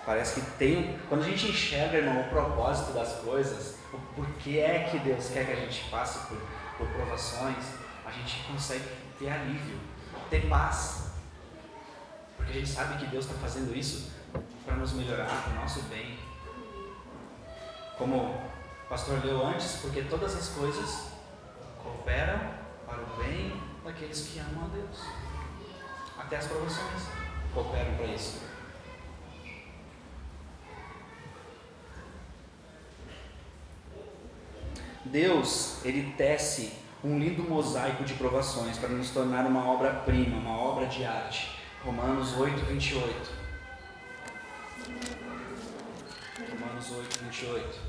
Parece 0.05 0.41
que 0.41 0.51
tem. 0.57 0.99
Quando 1.07 1.23
a 1.23 1.29
gente 1.29 1.47
enxerga, 1.47 1.97
irmão, 1.97 2.21
o 2.21 2.29
propósito 2.29 2.91
das 2.91 3.13
coisas, 3.21 3.77
o 3.93 3.97
porquê 4.15 4.59
é 4.59 4.89
que 4.91 4.99
Deus 4.99 5.29
quer 5.29 5.45
que 5.45 5.53
a 5.53 5.55
gente 5.55 5.89
passe 5.89 6.27
por, 6.27 6.37
por 6.77 6.87
provações, 6.89 7.65
a 8.05 8.11
gente 8.11 8.43
consegue 8.43 8.85
ter 9.17 9.29
alívio, 9.29 9.79
ter 10.29 10.47
paz. 10.47 11.11
Porque 12.35 12.51
a 12.51 12.55
gente 12.55 12.69
sabe 12.69 12.99
que 12.99 13.07
Deus 13.07 13.25
está 13.25 13.37
fazendo 13.39 13.75
isso 13.75 14.14
para 14.65 14.75
nos 14.75 14.93
melhorar, 14.93 15.27
para 15.27 15.53
o 15.53 15.55
nosso 15.55 15.81
bem. 15.83 16.17
Como 17.97 18.17
o 18.17 18.89
pastor 18.89 19.23
leu 19.23 19.45
antes, 19.45 19.79
porque 19.81 20.01
todas 20.03 20.35
as 20.35 20.49
coisas 20.49 21.11
cooperam 21.81 22.39
para 22.85 23.01
o 23.01 23.23
bem 23.23 23.61
daqueles 23.83 24.27
que 24.27 24.39
amam 24.39 24.65
a 24.65 24.67
Deus. 24.67 25.01
Até 26.17 26.37
as 26.37 26.47
provações 26.47 27.03
cooperam 27.53 27.95
para 27.95 28.07
isso. 28.07 28.41
Deus, 35.05 35.85
ele 35.85 36.13
tece 36.17 36.73
um 37.03 37.19
lindo 37.19 37.43
mosaico 37.43 38.03
de 38.03 38.15
provações 38.15 38.77
para 38.77 38.89
nos 38.89 39.11
tornar 39.11 39.45
uma 39.45 39.69
obra-prima, 39.69 40.37
uma 40.37 40.57
obra 40.57 40.87
de 40.87 41.05
arte. 41.05 41.59
Romanos 41.83 42.35
8, 42.35 42.65
28. 42.65 43.34
Romanos 46.51 46.91
8, 46.91 47.19
28. 47.23 47.79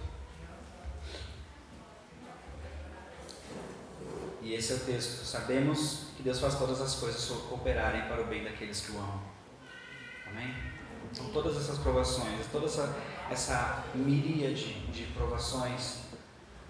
E 4.42 4.54
esse 4.54 4.72
é 4.72 4.76
o 4.76 4.80
texto. 4.80 5.24
Sabemos 5.24 6.06
que 6.16 6.22
Deus 6.22 6.38
faz 6.40 6.54
todas 6.54 6.80
as 6.80 6.94
coisas 6.94 7.24
cooperarem 7.48 8.02
para 8.02 8.22
o 8.22 8.26
bem 8.26 8.44
daqueles 8.44 8.80
que 8.80 8.92
o 8.92 8.98
amam. 8.98 9.22
Amém? 10.28 10.54
Então, 11.10 11.28
todas 11.30 11.56
essas 11.56 11.78
provações, 11.78 12.46
toda 12.50 12.66
essa, 12.66 12.96
essa 13.30 13.84
miríade 13.94 14.72
de 14.90 15.04
provações, 15.12 15.98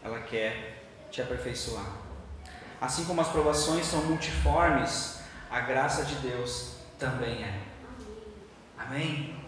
ela 0.02 0.20
quer 0.20 0.84
te 1.10 1.22
aperfeiçoar. 1.22 1.86
Assim 2.80 3.04
como 3.04 3.20
as 3.20 3.28
provações 3.28 3.86
são 3.86 4.04
multiformes, 4.04 5.20
a 5.50 5.60
graça 5.60 6.04
de 6.04 6.14
Deus 6.16 6.76
também 6.98 7.44
é. 7.44 7.62
Amém? 8.78 9.45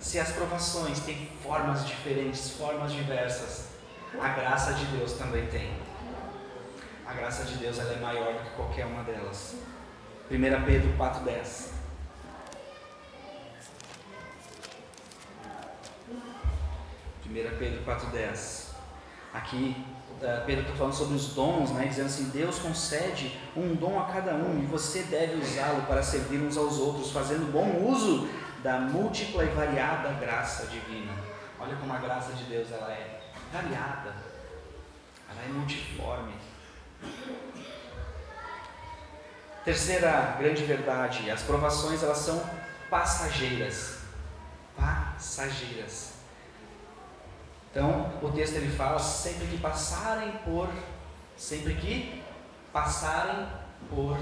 Se 0.00 0.18
as 0.18 0.32
provações 0.32 1.00
têm 1.00 1.28
formas 1.42 1.86
diferentes, 1.86 2.50
formas 2.50 2.92
diversas, 2.92 3.68
a 4.20 4.28
graça 4.28 4.74
de 4.74 4.84
Deus 4.86 5.12
também 5.14 5.46
tem. 5.46 5.74
A 7.06 7.12
graça 7.12 7.44
de 7.44 7.56
Deus 7.56 7.78
ela 7.78 7.92
é 7.92 8.00
maior 8.00 8.34
do 8.34 8.40
que 8.40 8.50
qualquer 8.56 8.86
uma 8.86 9.02
delas. 9.02 9.54
1 10.30 10.64
Pedro 10.64 10.92
4,10 10.98 11.76
1 17.30 17.58
Pedro 17.58 17.84
4,10. 17.84 18.66
Aqui 19.32 19.76
eh, 20.22 20.42
Pedro 20.46 20.62
está 20.62 20.74
falando 20.74 20.94
sobre 20.94 21.14
os 21.14 21.34
dons, 21.34 21.70
né, 21.72 21.86
dizendo 21.86 22.06
assim: 22.06 22.24
Deus 22.30 22.58
concede 22.58 23.38
um 23.56 23.74
dom 23.74 24.00
a 24.00 24.04
cada 24.04 24.34
um 24.34 24.62
e 24.62 24.66
você 24.66 25.02
deve 25.02 25.36
usá-lo 25.36 25.82
para 25.82 26.02
servir 26.02 26.38
uns 26.38 26.56
aos 26.56 26.78
outros, 26.78 27.10
fazendo 27.10 27.52
bom 27.52 27.86
uso 27.90 28.26
da 28.66 28.80
múltipla 28.80 29.44
e 29.44 29.48
variada 29.50 30.08
graça 30.14 30.66
divina. 30.66 31.12
Olha 31.60 31.76
como 31.76 31.92
a 31.92 31.98
graça 31.98 32.32
de 32.32 32.42
Deus 32.44 32.72
ela 32.72 32.90
é 32.90 33.20
variada, 33.52 34.12
ela 35.30 35.42
é 35.44 35.48
multiforme. 35.52 36.34
Terceira 39.64 40.34
grande 40.36 40.64
verdade: 40.64 41.30
as 41.30 41.42
provações 41.42 42.02
elas 42.02 42.18
são 42.18 42.42
passageiras. 42.90 43.98
Passageiras. 44.76 46.14
Então, 47.70 48.18
o 48.20 48.32
texto 48.32 48.56
ele 48.56 48.76
fala 48.76 48.98
sempre 48.98 49.46
que 49.46 49.58
passarem 49.58 50.32
por, 50.38 50.68
sempre 51.36 51.74
que 51.76 52.20
passarem 52.72 53.46
por 53.88 54.18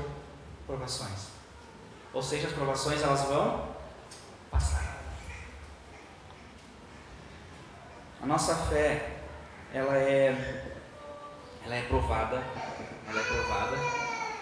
provações. 0.67 1.29
Ou 2.13 2.23
seja, 2.23 2.49
as 2.49 2.53
provações 2.53 3.03
elas 3.03 3.23
vão 3.23 3.74
passar. 4.55 4.97
A 8.23 8.27
nossa 8.27 8.55
fé, 8.55 9.17
ela 9.73 9.97
é, 9.97 10.65
ela 11.65 11.75
é 11.75 11.83
provada, 11.83 12.43
ela 13.09 13.21
é 13.21 13.25
provada, 13.25 13.77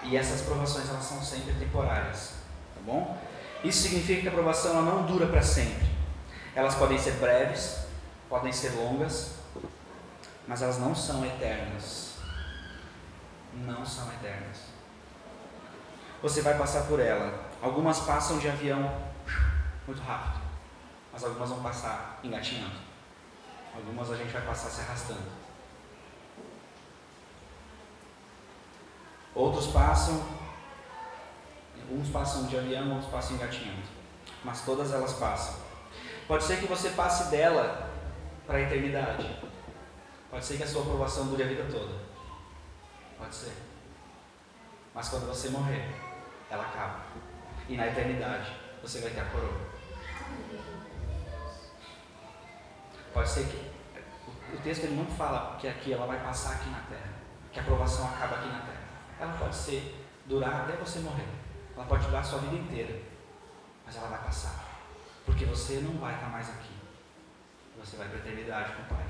e 0.04 0.16
essas 0.16 0.42
provações 0.42 0.88
elas 0.88 1.04
são 1.04 1.22
sempre 1.22 1.54
temporárias, 1.54 2.34
tá 2.74 2.80
bom? 2.84 3.18
Isso 3.64 3.82
significa 3.82 4.22
que 4.22 4.28
a 4.28 4.32
provação 4.32 4.72
ela 4.72 4.82
não 4.82 5.06
dura 5.06 5.26
para 5.26 5.42
sempre. 5.42 5.90
Elas 6.54 6.74
podem 6.74 6.98
ser 6.98 7.12
breves, 7.12 7.86
podem 8.28 8.52
ser 8.52 8.70
longas, 8.70 9.36
mas 10.46 10.60
elas 10.60 10.78
não 10.78 10.94
são 10.94 11.24
eternas. 11.24 12.12
Não 13.54 13.86
são 13.86 14.06
eternas. 14.12 14.58
Você 16.22 16.42
vai 16.42 16.56
passar 16.58 16.86
por 16.86 17.00
ela. 17.00 17.32
Algumas 17.60 18.00
passam 18.00 18.38
de 18.38 18.48
avião 18.48 19.11
muito 19.86 20.02
rápido, 20.02 20.42
mas 21.12 21.24
algumas 21.24 21.48
vão 21.48 21.62
passar 21.62 22.20
engatinhando. 22.22 22.76
Algumas 23.74 24.10
a 24.10 24.16
gente 24.16 24.32
vai 24.32 24.42
passar 24.42 24.68
se 24.68 24.80
arrastando. 24.82 25.42
Outros 29.34 29.68
passam, 29.68 30.22
uns 31.90 32.08
passam 32.10 32.46
de 32.46 32.58
avião, 32.58 32.92
outros 32.92 33.10
passam 33.10 33.36
engatinhando. 33.36 33.82
Mas 34.44 34.64
todas 34.64 34.92
elas 34.92 35.14
passam. 35.14 35.54
Pode 36.28 36.44
ser 36.44 36.60
que 36.60 36.66
você 36.66 36.90
passe 36.90 37.30
dela 37.30 37.90
para 38.46 38.58
a 38.58 38.60
eternidade. 38.60 39.38
Pode 40.30 40.44
ser 40.44 40.56
que 40.56 40.62
a 40.62 40.66
sua 40.66 40.82
aprovação 40.82 41.26
dure 41.26 41.42
a 41.42 41.46
vida 41.46 41.64
toda. 41.70 41.94
Pode 43.18 43.34
ser. 43.34 43.52
Mas 44.94 45.08
quando 45.08 45.26
você 45.26 45.48
morrer, 45.48 45.88
ela 46.50 46.64
acaba. 46.64 47.00
E 47.68 47.76
na 47.76 47.86
eternidade, 47.86 48.52
você 48.82 49.00
vai 49.00 49.10
ter 49.10 49.20
a 49.20 49.24
coroa. 49.26 49.71
Pode 53.12 53.28
ser 53.28 53.46
que 53.46 53.72
o 54.54 54.60
texto 54.62 54.84
ele 54.84 54.96
não 54.96 55.06
fala 55.06 55.56
que 55.58 55.68
aqui 55.68 55.92
ela 55.92 56.06
vai 56.06 56.20
passar 56.20 56.54
aqui 56.54 56.70
na 56.70 56.80
terra, 56.80 57.12
que 57.52 57.58
a 57.58 57.62
aprovação 57.62 58.06
acaba 58.08 58.36
aqui 58.36 58.48
na 58.48 58.60
terra. 58.60 58.82
Ela 59.20 59.32
pode 59.38 59.54
ser 59.54 60.06
durar 60.26 60.62
até 60.62 60.72
você 60.76 61.00
morrer. 61.00 61.28
Ela 61.76 61.86
pode 61.86 62.04
durar 62.06 62.20
a 62.20 62.24
sua 62.24 62.38
vida 62.40 62.56
inteira, 62.56 63.00
mas 63.84 63.96
ela 63.96 64.08
vai 64.08 64.22
passar, 64.22 64.64
porque 65.24 65.44
você 65.44 65.80
não 65.80 65.98
vai 65.98 66.14
estar 66.14 66.28
mais 66.28 66.48
aqui. 66.50 66.72
Você 67.80 67.96
vai 67.96 68.08
para 68.08 68.18
a 68.18 68.20
eternidade 68.20 68.72
com 68.74 68.82
o 68.82 68.96
Pai. 68.96 69.04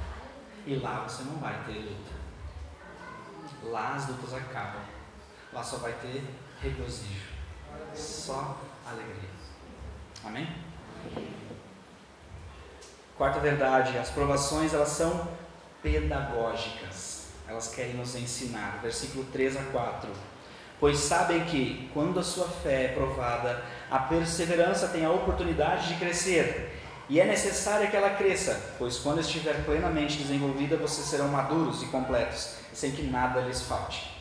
E 0.65 0.77
lá 0.77 1.01
você 1.01 1.25
não 1.25 1.37
vai 1.39 1.63
ter 1.65 1.79
luta. 1.79 2.13
Lá 3.65 3.95
as 3.95 4.09
lutas 4.09 4.33
acabam. 4.33 4.83
Lá 5.53 5.63
só 5.63 5.79
vai 5.79 5.93
ter 5.95 6.25
regozijo. 6.61 7.33
Só 7.95 8.59
alegria. 8.87 9.31
Amém? 10.25 10.49
Quarta 13.23 13.39
verdade, 13.39 13.97
as 13.99 14.11
provações 14.11 14.75
elas 14.75 14.89
são 14.89 15.29
pedagógicas. 15.81 17.27
Elas 17.47 17.73
querem 17.73 17.95
nos 17.95 18.17
ensinar. 18.17 18.81
Versículo 18.83 19.25
3 19.27 19.59
a 19.59 19.63
4. 19.63 20.11
Pois 20.81 20.99
sabem 20.99 21.45
que, 21.45 21.89
quando 21.95 22.19
a 22.19 22.23
sua 22.25 22.49
fé 22.49 22.87
é 22.87 22.89
provada, 22.89 23.63
a 23.89 24.01
perseverança 24.01 24.89
tem 24.89 25.05
a 25.05 25.11
oportunidade 25.13 25.87
de 25.87 26.01
crescer 26.01 26.77
e 27.09 27.21
é 27.21 27.25
necessária 27.25 27.87
que 27.87 27.97
ela 27.97 28.11
cresça, 28.11 28.61
pois 28.77 28.99
quando 28.99 29.21
estiver 29.21 29.65
plenamente 29.65 30.19
desenvolvida, 30.19 30.77
vocês 30.77 31.07
serão 31.07 31.29
maduros 31.29 31.81
e 31.81 31.87
completos, 31.87 32.57
sem 32.73 32.91
que 32.91 33.05
nada 33.05 33.43
lhes 33.43 33.63
falte. 33.63 34.21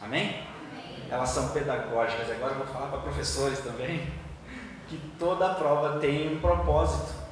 Amém? 0.00 0.44
Amém. 0.70 1.08
Elas 1.10 1.30
são 1.30 1.48
pedagógicas. 1.48 2.30
Agora 2.30 2.52
eu 2.52 2.58
vou 2.58 2.68
falar 2.68 2.86
para 2.86 3.00
professores 3.00 3.58
também 3.58 4.06
que 4.86 4.96
toda 5.18 5.54
prova 5.54 5.98
tem 5.98 6.36
um 6.36 6.40
propósito. 6.40 7.25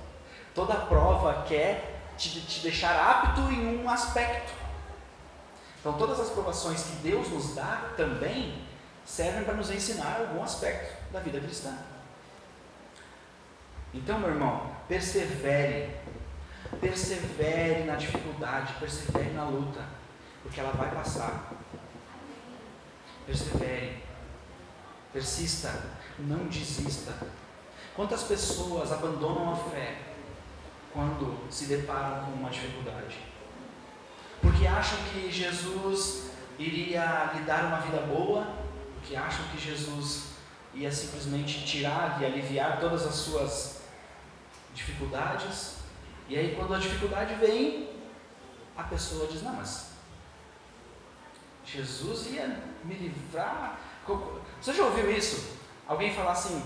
Toda 0.54 0.74
prova 0.74 1.42
quer 1.48 2.00
te, 2.16 2.40
te 2.40 2.60
deixar 2.60 2.94
apto 2.94 3.40
em 3.52 3.82
um 3.82 3.90
aspecto. 3.90 4.52
Então, 5.80 5.94
todas 5.94 6.20
as 6.20 6.30
provações 6.30 6.82
que 6.82 6.96
Deus 6.96 7.28
nos 7.28 7.54
dá 7.54 7.90
também 7.96 8.64
servem 9.04 9.44
para 9.44 9.54
nos 9.54 9.70
ensinar 9.70 10.20
algum 10.20 10.42
aspecto 10.42 11.12
da 11.12 11.20
vida 11.20 11.40
cristã. 11.40 11.76
Então, 13.92 14.18
meu 14.18 14.30
irmão, 14.30 14.70
persevere. 14.88 15.94
Persevere 16.80 17.84
na 17.84 17.96
dificuldade, 17.96 18.72
persevere 18.80 19.30
na 19.32 19.44
luta, 19.44 19.84
porque 20.42 20.58
ela 20.58 20.72
vai 20.72 20.90
passar. 20.90 21.52
Persevere. 23.26 24.02
Persista, 25.12 25.70
não 26.18 26.46
desista. 26.46 27.12
Quantas 27.94 28.24
pessoas 28.24 28.90
abandonam 28.90 29.52
a 29.52 29.56
fé 29.56 30.13
quando 30.94 31.36
se 31.50 31.66
deparam 31.66 32.24
com 32.24 32.30
uma 32.30 32.48
dificuldade? 32.48 33.18
Porque 34.40 34.66
acham 34.66 34.98
que 35.12 35.30
Jesus 35.30 36.30
iria 36.58 37.32
lhe 37.34 37.42
dar 37.42 37.64
uma 37.64 37.80
vida 37.80 37.98
boa, 38.02 38.46
porque 38.94 39.16
acham 39.16 39.44
que 39.48 39.60
Jesus 39.60 40.34
ia 40.72 40.90
simplesmente 40.90 41.66
tirar 41.66 42.22
e 42.22 42.24
aliviar 42.24 42.78
todas 42.78 43.04
as 43.06 43.14
suas 43.14 43.82
dificuldades. 44.72 45.78
E 46.28 46.38
aí, 46.38 46.54
quando 46.56 46.74
a 46.74 46.78
dificuldade 46.78 47.34
vem, 47.34 47.90
a 48.76 48.84
pessoa 48.84 49.26
diz: 49.26 49.42
Não, 49.42 49.54
mas 49.54 49.90
Jesus 51.64 52.28
ia 52.32 52.60
me 52.84 52.94
livrar. 52.94 53.78
Você 54.60 54.72
já 54.72 54.84
ouviu 54.84 55.10
isso? 55.10 55.56
Alguém 55.86 56.14
falar 56.14 56.32
assim: 56.32 56.62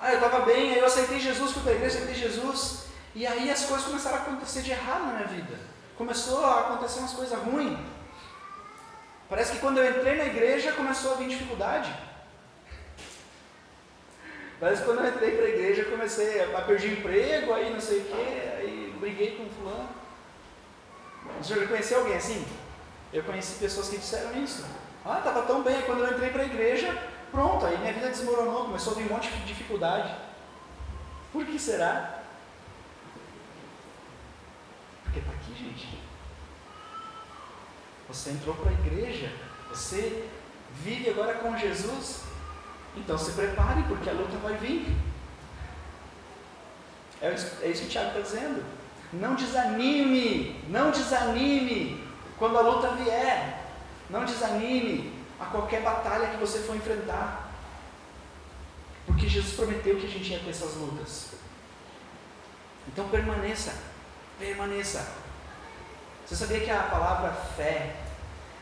Ah, 0.00 0.12
eu 0.12 0.20
estava 0.20 0.44
bem, 0.44 0.72
aí 0.72 0.78
eu 0.78 0.86
aceitei 0.86 1.18
Jesus, 1.18 1.52
fui 1.52 1.62
para 1.62 1.72
a 1.72 1.74
igreja, 1.76 1.98
aceitei 1.98 2.14
Jesus, 2.14 2.87
e 3.18 3.26
aí 3.26 3.50
as 3.50 3.64
coisas 3.64 3.84
começaram 3.84 4.18
a 4.18 4.20
acontecer 4.20 4.62
de 4.62 4.70
errado 4.70 5.06
na 5.06 5.14
minha 5.14 5.26
vida. 5.26 5.58
Começou 5.96 6.46
a 6.46 6.60
acontecer 6.60 7.00
umas 7.00 7.12
coisas 7.12 7.36
ruins. 7.36 7.76
Parece 9.28 9.52
que 9.54 9.58
quando 9.58 9.78
eu 9.78 9.90
entrei 9.90 10.16
na 10.16 10.26
igreja 10.26 10.70
começou 10.70 11.14
a 11.14 11.16
vir 11.16 11.28
dificuldade. 11.28 11.92
Parece 14.60 14.82
que 14.82 14.86
quando 14.86 15.00
eu 15.00 15.08
entrei 15.08 15.32
para 15.32 15.46
a 15.46 15.48
igreja 15.48 15.84
comecei 15.86 16.44
a 16.44 16.60
perder 16.60 16.92
emprego, 16.92 17.52
aí 17.54 17.72
não 17.72 17.80
sei 17.80 17.98
o 17.98 18.04
quê, 18.04 18.52
aí 18.58 18.96
briguei 19.00 19.36
com 19.36 19.50
fulano. 19.50 19.88
Você 21.42 21.58
já 21.58 21.66
conheceu 21.66 21.98
alguém 21.98 22.16
assim? 22.16 22.46
Eu 23.12 23.24
conheci 23.24 23.58
pessoas 23.58 23.88
que 23.88 23.98
disseram 23.98 24.32
isso. 24.44 24.64
Ah, 25.04 25.18
estava 25.18 25.42
tão 25.42 25.64
bem, 25.64 25.82
quando 25.82 26.04
eu 26.04 26.12
entrei 26.12 26.30
para 26.30 26.42
a 26.42 26.46
igreja, 26.46 26.96
pronto, 27.32 27.66
aí 27.66 27.76
minha 27.78 27.92
vida 27.92 28.10
desmoronou, 28.10 28.66
começou 28.66 28.92
a 28.92 28.96
vir 28.96 29.10
um 29.10 29.14
monte 29.14 29.28
de 29.28 29.44
dificuldade. 29.44 30.14
Por 31.32 31.44
que 31.44 31.58
será? 31.58 32.17
Porque 35.08 35.20
está 35.20 35.32
aqui, 35.32 35.54
gente. 35.54 35.98
Você 38.08 38.30
entrou 38.30 38.54
para 38.54 38.70
a 38.70 38.74
igreja, 38.74 39.32
você 39.68 40.28
vive 40.82 41.10
agora 41.10 41.34
com 41.34 41.56
Jesus, 41.56 42.22
então 42.96 43.18
se 43.18 43.32
prepare, 43.32 43.82
porque 43.84 44.08
a 44.08 44.12
luta 44.12 44.36
vai 44.38 44.54
vir. 44.56 44.94
É 47.20 47.32
isso, 47.32 47.56
é 47.62 47.72
que 47.72 47.84
o 47.84 47.88
Tiago 47.88 48.08
está 48.08 48.20
dizendo. 48.20 48.64
Não 49.12 49.34
desanime, 49.34 50.62
não 50.68 50.90
desanime 50.90 52.06
quando 52.38 52.58
a 52.58 52.62
luta 52.62 52.90
vier. 52.92 53.64
Não 54.10 54.24
desanime 54.24 55.12
a 55.38 55.46
qualquer 55.46 55.82
batalha 55.82 56.28
que 56.28 56.36
você 56.36 56.60
for 56.60 56.76
enfrentar. 56.76 57.50
Porque 59.06 59.28
Jesus 59.28 59.54
prometeu 59.54 59.96
que 59.98 60.06
a 60.06 60.10
gente 60.10 60.30
ia 60.30 60.38
ter 60.38 60.50
essas 60.50 60.74
lutas. 60.74 61.32
Então 62.86 63.08
permaneça, 63.08 63.74
permaneça. 64.38 65.06
Você 66.26 66.36
sabia 66.36 66.60
que 66.60 66.70
a 66.70 66.82
palavra 66.82 67.32
fé, 67.56 67.96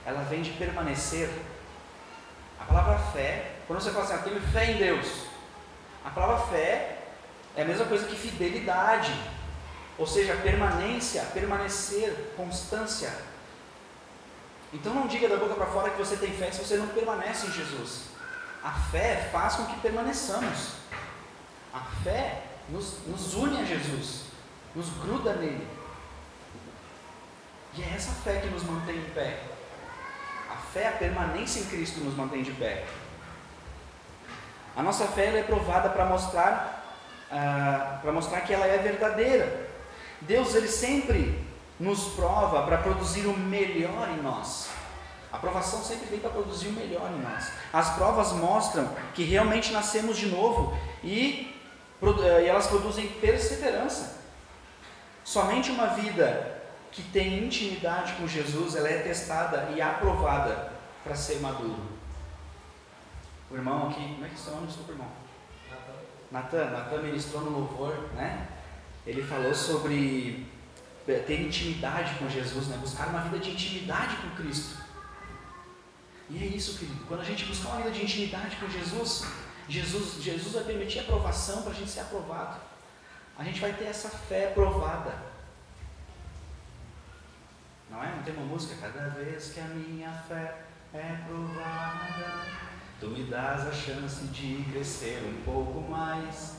ela 0.05 0.23
vem 0.23 0.43
de 0.43 0.51
permanecer? 0.53 1.29
A 2.61 2.65
palavra 2.65 2.99
fé, 3.13 3.57
quando 3.67 3.81
você 3.81 3.91
fala 3.91 4.05
assim, 4.05 4.15
eu 4.15 4.23
tenho 4.23 4.41
fé 4.53 4.73
em 4.73 4.79
Deus, 4.79 5.27
a 6.05 6.11
palavra 6.11 6.47
fé 6.47 6.99
é 7.57 7.63
a 7.63 7.65
mesma 7.65 7.85
coisa 7.87 8.07
que 8.07 8.17
fidelidade, 8.17 9.13
ou 9.99 10.07
seja, 10.07 10.37
permanência, 10.37 11.23
permanecer, 11.33 12.33
constância. 12.37 13.13
Então 14.73 14.95
não 14.95 15.07
diga 15.07 15.29
da 15.29 15.37
boca 15.37 15.55
para 15.55 15.67
fora 15.67 15.91
que 15.91 15.99
você 15.99 16.17
tem 16.17 16.33
fé 16.33 16.51
se 16.51 16.65
você 16.65 16.77
não 16.77 16.89
permanece 16.89 17.47
em 17.47 17.53
Jesus. 17.53 18.03
A 18.63 18.73
fé 18.73 19.29
faz 19.33 19.55
com 19.55 19.67
que 19.67 19.81
permaneçamos. 19.81 20.73
A 21.73 21.81
fé 22.03 22.43
nos, 22.69 22.99
nos 23.07 23.35
une 23.35 23.61
a 23.61 23.65
Jesus, 23.65 24.26
nos 24.77 24.91
gruda 25.03 25.33
nele. 25.33 25.67
E 27.75 27.83
é 27.83 27.95
essa 27.97 28.13
fé 28.13 28.41
que 28.41 28.49
nos 28.49 28.63
mantém 28.63 28.97
em 28.97 29.11
pé. 29.11 29.41
A 30.51 30.57
fé, 30.57 30.89
a 30.89 30.93
permanência 30.93 31.61
em 31.61 31.65
Cristo 31.65 32.01
nos 32.01 32.15
mantém 32.15 32.43
de 32.43 32.53
pé. 32.53 32.85
A 34.77 34.83
nossa 34.83 35.07
fé 35.07 35.37
é 35.39 35.43
provada 35.43 35.89
para 35.89 36.05
mostrar, 36.05 36.85
ah, 37.33 37.99
para 38.03 38.13
mostrar 38.13 38.43
que 38.43 38.53
ela 38.53 38.67
é 38.67 38.77
verdadeira. 38.77 39.67
Deus 40.21 40.55
ele 40.55 40.69
sempre 40.69 41.43
nos 41.81 42.15
prova 42.15 42.63
para 42.63 42.79
produzir 42.79 43.27
o 43.27 43.37
melhor 43.37 44.11
em 44.11 44.23
nós. 44.23 44.69
A 45.33 45.39
provação 45.39 45.83
sempre 45.83 46.07
vem 46.07 46.21
para 46.21 46.31
produzir 46.31 46.69
o 46.69 46.73
melhor 46.73 47.11
em 47.11 47.21
nós. 47.21 47.51
As 47.73 47.95
provas 47.95 48.33
mostram 48.33 48.89
que 49.15 49.25
realmente 49.25 49.73
nascemos 49.73 50.17
de 50.17 50.27
novo 50.27 50.77
e, 51.03 51.55
eh, 52.03 52.43
e 52.43 52.47
elas 52.47 52.67
produzem 52.67 53.09
perseverança. 53.09 54.16
Somente 55.27 55.73
uma 55.73 55.89
vida 55.89 56.63
que 56.93 57.03
tem 57.03 57.45
intimidade 57.45 58.13
com 58.13 58.29
Jesus, 58.29 58.77
ela 58.77 58.89
é 58.89 59.03
testada 59.03 59.73
e 59.75 59.83
aprovada 59.83 60.73
para 61.03 61.17
ser 61.17 61.41
maduro. 61.41 61.83
O 63.51 63.57
irmão 63.57 63.89
aqui, 63.89 64.03
como 64.15 64.25
é 64.25 64.29
que 64.29 64.37
é 64.37 64.53
o 64.53 64.55
nome? 64.55 64.69
Desculpa, 64.69 64.93
irmão. 64.93 65.09
Natan. 66.31 66.71
Natan 66.71 67.03
ministrou 67.03 67.43
no 67.43 67.51
louvor, 67.51 68.09
né? 68.15 68.47
Ele 69.05 69.21
falou 69.21 69.53
sobre 69.53 70.47
ter 71.05 71.41
intimidade 71.41 72.15
com 72.21 72.29
Jesus, 72.29 72.69
né? 72.69 72.77
buscar 72.81 73.09
uma 73.09 73.23
vida 73.23 73.41
de 73.41 73.51
intimidade 73.51 74.17
com 74.19 74.31
Cristo. 74.37 74.81
E 76.31 76.41
é 76.41 76.47
isso, 76.47 76.79
querido. 76.79 77.05
Quando 77.09 77.23
a 77.23 77.25
gente 77.25 77.45
buscar 77.47 77.71
uma 77.71 77.79
vida 77.79 77.91
de 77.91 78.05
intimidade 78.05 78.55
com 78.57 78.69
Jesus, 78.69 79.25
Jesus, 79.69 80.23
Jesus 80.23 80.55
vai 80.55 80.63
permitir 80.63 81.01
aprovação 81.01 81.63
para 81.63 81.73
a 81.73 81.75
gente 81.75 81.91
ser 81.91 82.01
aprovado. 82.01 82.76
A 83.39 83.45
gente 83.45 83.61
vai 83.61 83.73
ter 83.75 83.85
essa 83.85 84.09
fé 84.09 84.51
provada. 84.55 85.15
Não 87.91 88.03
é? 88.03 88.17
Não 88.17 88.23
tem 88.23 88.35
uma 88.35 88.47
música? 88.47 88.75
Cada 88.81 89.09
vez 89.11 89.53
que 89.53 89.61
a 89.61 89.65
minha 89.65 90.11
fé 90.13 90.63
é 90.95 91.19
provada, 91.27 92.47
tu 92.99 93.09
me 93.09 93.25
das 93.25 93.67
a 93.67 93.73
chance 93.73 94.25
de 94.29 94.65
crescer 94.71 95.23
um 95.23 95.43
pouco 95.45 95.81
mais. 95.81 96.59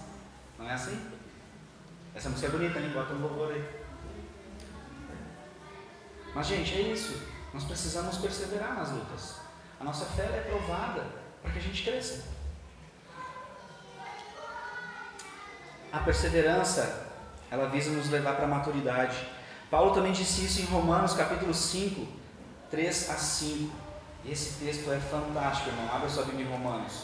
Não 0.57 0.69
é 0.69 0.73
assim? 0.73 1.11
Essa 2.13 2.29
música 2.29 2.47
é 2.47 2.51
bonita, 2.51 2.79
hein? 2.79 2.91
Bota 2.93 3.13
um 3.13 3.21
louvor 3.21 3.51
aí. 3.51 3.77
Mas, 6.33 6.47
gente, 6.47 6.73
é 6.75 6.81
isso. 6.81 7.27
Nós 7.53 7.63
precisamos 7.63 8.17
perseverar 8.17 8.75
nas 8.75 8.91
lutas. 8.91 9.37
A 9.79 9.83
nossa 9.83 10.05
fé 10.05 10.23
é 10.23 10.45
provada 10.47 11.05
para 11.41 11.51
que 11.51 11.59
a 11.59 11.61
gente 11.61 11.83
cresça. 11.83 12.36
A 15.91 15.99
perseverança, 15.99 17.07
ela 17.49 17.69
visa 17.69 17.91
nos 17.91 18.09
levar 18.09 18.35
para 18.35 18.45
a 18.45 18.49
maturidade. 18.49 19.17
Paulo 19.71 19.93
também 19.93 20.11
disse 20.11 20.45
isso 20.45 20.61
em 20.61 20.65
Romanos 20.65 21.13
capítulo 21.13 21.53
5, 21.53 22.07
3 22.69 23.09
a 23.09 23.15
5. 23.15 23.75
Esse 24.25 24.63
texto 24.63 24.91
é 24.91 24.99
fantástico, 24.99 25.69
irmão. 25.69 25.95
Abra 25.95 26.09
sua 26.09 26.25
Bíblia 26.25 26.45
em 26.45 26.49
Romanos. 26.49 27.03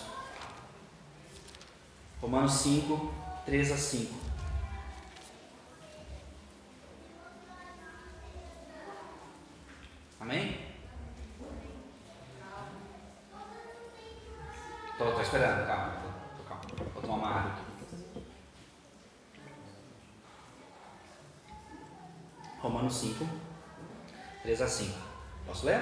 Romanos 2.22 2.54
5, 2.54 3.14
3 3.46 3.72
a 3.72 3.78
5. 3.78 4.14
Amém? 10.20 10.58
Tô 14.98 15.22
esperando, 15.22 15.68
calma. 15.68 15.94
Tô, 16.38 16.44
calma. 16.44 16.64
Vou 16.94 17.02
tomar 17.02 17.16
uma 17.16 17.28
água 17.28 17.52
aqui. 17.52 17.74
Romanos 22.62 22.83
5, 22.94 23.28
3 24.44 24.62
a 24.62 24.68
5. 24.68 24.92
Posso 25.46 25.66
ler? 25.66 25.82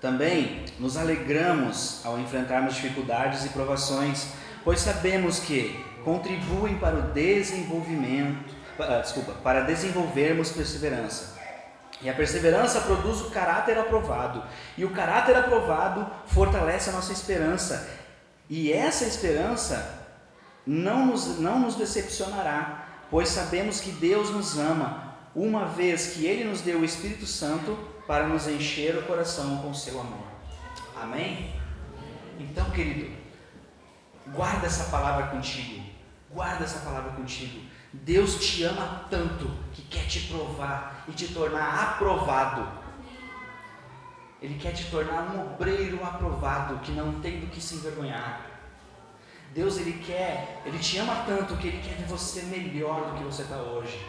Também 0.00 0.64
nos 0.78 0.96
alegramos 0.96 2.00
ao 2.04 2.18
enfrentarmos 2.18 2.74
dificuldades 2.74 3.44
e 3.44 3.50
provações, 3.50 4.28
pois 4.64 4.80
sabemos 4.80 5.40
que 5.40 5.84
contribuem 6.04 6.78
para 6.78 6.96
o 6.96 7.02
desenvolvimento, 7.12 8.54
uh, 8.78 9.02
desculpa, 9.02 9.32
para 9.42 9.60
desenvolvermos 9.60 10.50
perseverança. 10.50 11.38
E 12.02 12.08
a 12.08 12.14
perseverança 12.14 12.80
produz 12.80 13.20
o 13.20 13.30
caráter 13.30 13.78
aprovado. 13.78 14.42
E 14.76 14.86
o 14.86 14.90
caráter 14.90 15.36
aprovado 15.36 16.10
fortalece 16.26 16.88
a 16.88 16.92
nossa 16.94 17.12
esperança. 17.12 17.90
E 18.48 18.72
essa 18.72 19.04
esperança 19.04 20.00
não 20.66 21.06
nos, 21.06 21.38
não 21.38 21.58
nos 21.58 21.74
decepcionará, 21.74 22.86
pois 23.10 23.28
sabemos 23.28 23.80
que 23.80 23.90
Deus 23.90 24.30
nos 24.30 24.58
ama, 24.58 25.09
uma 25.34 25.66
vez 25.66 26.14
que 26.14 26.26
Ele 26.26 26.44
nos 26.44 26.60
deu 26.60 26.80
o 26.80 26.84
Espírito 26.84 27.26
Santo 27.26 27.78
para 28.06 28.26
nos 28.26 28.46
encher 28.48 28.96
o 28.96 29.02
coração 29.02 29.58
com 29.58 29.72
seu 29.72 30.00
amor. 30.00 30.26
Amém? 31.00 31.54
Então, 32.38 32.70
querido, 32.70 33.10
guarda 34.28 34.66
essa 34.66 34.84
palavra 34.84 35.28
contigo. 35.28 35.82
Guarda 36.32 36.64
essa 36.64 36.80
palavra 36.80 37.12
contigo. 37.12 37.60
Deus 37.92 38.36
te 38.36 38.62
ama 38.64 39.06
tanto 39.10 39.50
que 39.72 39.82
quer 39.82 40.06
te 40.06 40.20
provar 40.28 41.04
e 41.08 41.12
te 41.12 41.28
tornar 41.28 41.82
aprovado. 41.82 42.68
Ele 44.40 44.58
quer 44.58 44.72
te 44.72 44.90
tornar 44.90 45.22
um 45.22 45.52
obreiro 45.52 46.02
aprovado 46.04 46.78
que 46.78 46.92
não 46.92 47.20
tem 47.20 47.40
do 47.40 47.46
que 47.48 47.60
se 47.60 47.74
envergonhar. 47.76 48.46
Deus 49.52 49.78
ele 49.78 50.00
quer, 50.04 50.62
ele 50.64 50.78
te 50.78 50.98
ama 50.98 51.24
tanto 51.26 51.56
que 51.56 51.66
ele 51.66 51.82
quer 51.82 51.96
ver 51.96 52.06
você 52.06 52.42
melhor 52.42 53.10
do 53.10 53.18
que 53.18 53.24
você 53.24 53.42
está 53.42 53.56
hoje. 53.56 54.00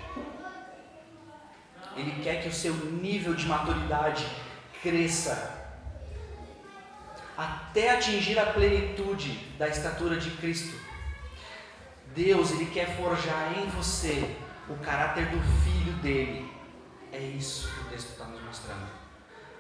Ele 1.96 2.22
quer 2.24 2.42
que 2.42 2.50
o 2.50 2.54
seu 2.54 2.74
nível 2.74 3.34
de 3.34 3.46
maturidade 3.46 4.26
cresça 4.82 5.60
até 7.38 7.92
atingir 7.92 8.38
a 8.38 8.48
plenitude 8.48 9.34
da 9.58 9.68
estatura 9.68 10.18
de 10.18 10.30
Cristo. 10.32 10.78
Deus 12.16 12.52
ele 12.52 12.66
quer 12.66 12.96
forjar 12.98 13.58
em 13.58 13.68
você 13.70 14.36
o 14.70 14.76
caráter 14.76 15.28
do 15.28 15.40
filho 15.64 15.94
dele. 16.02 16.52
É 17.12 17.20
isso 17.20 17.70
que 17.74 17.82
o 17.82 17.84
texto 17.86 18.10
está 18.10 18.26
nos 18.26 18.42
mostrando. 18.44 18.88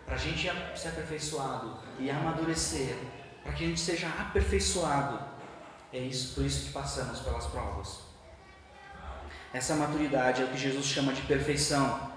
Para 0.05 0.15
a 0.15 0.17
gente 0.17 0.49
ser 0.75 0.89
aperfeiçoado 0.89 1.79
e 1.97 2.09
amadurecer, 2.09 2.97
para 3.43 3.53
que 3.53 3.63
a 3.63 3.67
gente 3.67 3.79
seja 3.79 4.07
aperfeiçoado, 4.07 5.19
é 5.93 5.99
isso, 5.99 6.36
por 6.36 6.45
isso 6.45 6.67
que 6.67 6.71
passamos 6.71 7.19
pelas 7.19 7.47
provas. 7.47 7.99
Essa 9.53 9.75
maturidade 9.75 10.41
é 10.41 10.45
o 10.45 10.47
que 10.49 10.57
Jesus 10.57 10.86
chama 10.86 11.13
de 11.13 11.21
perfeição. 11.23 12.11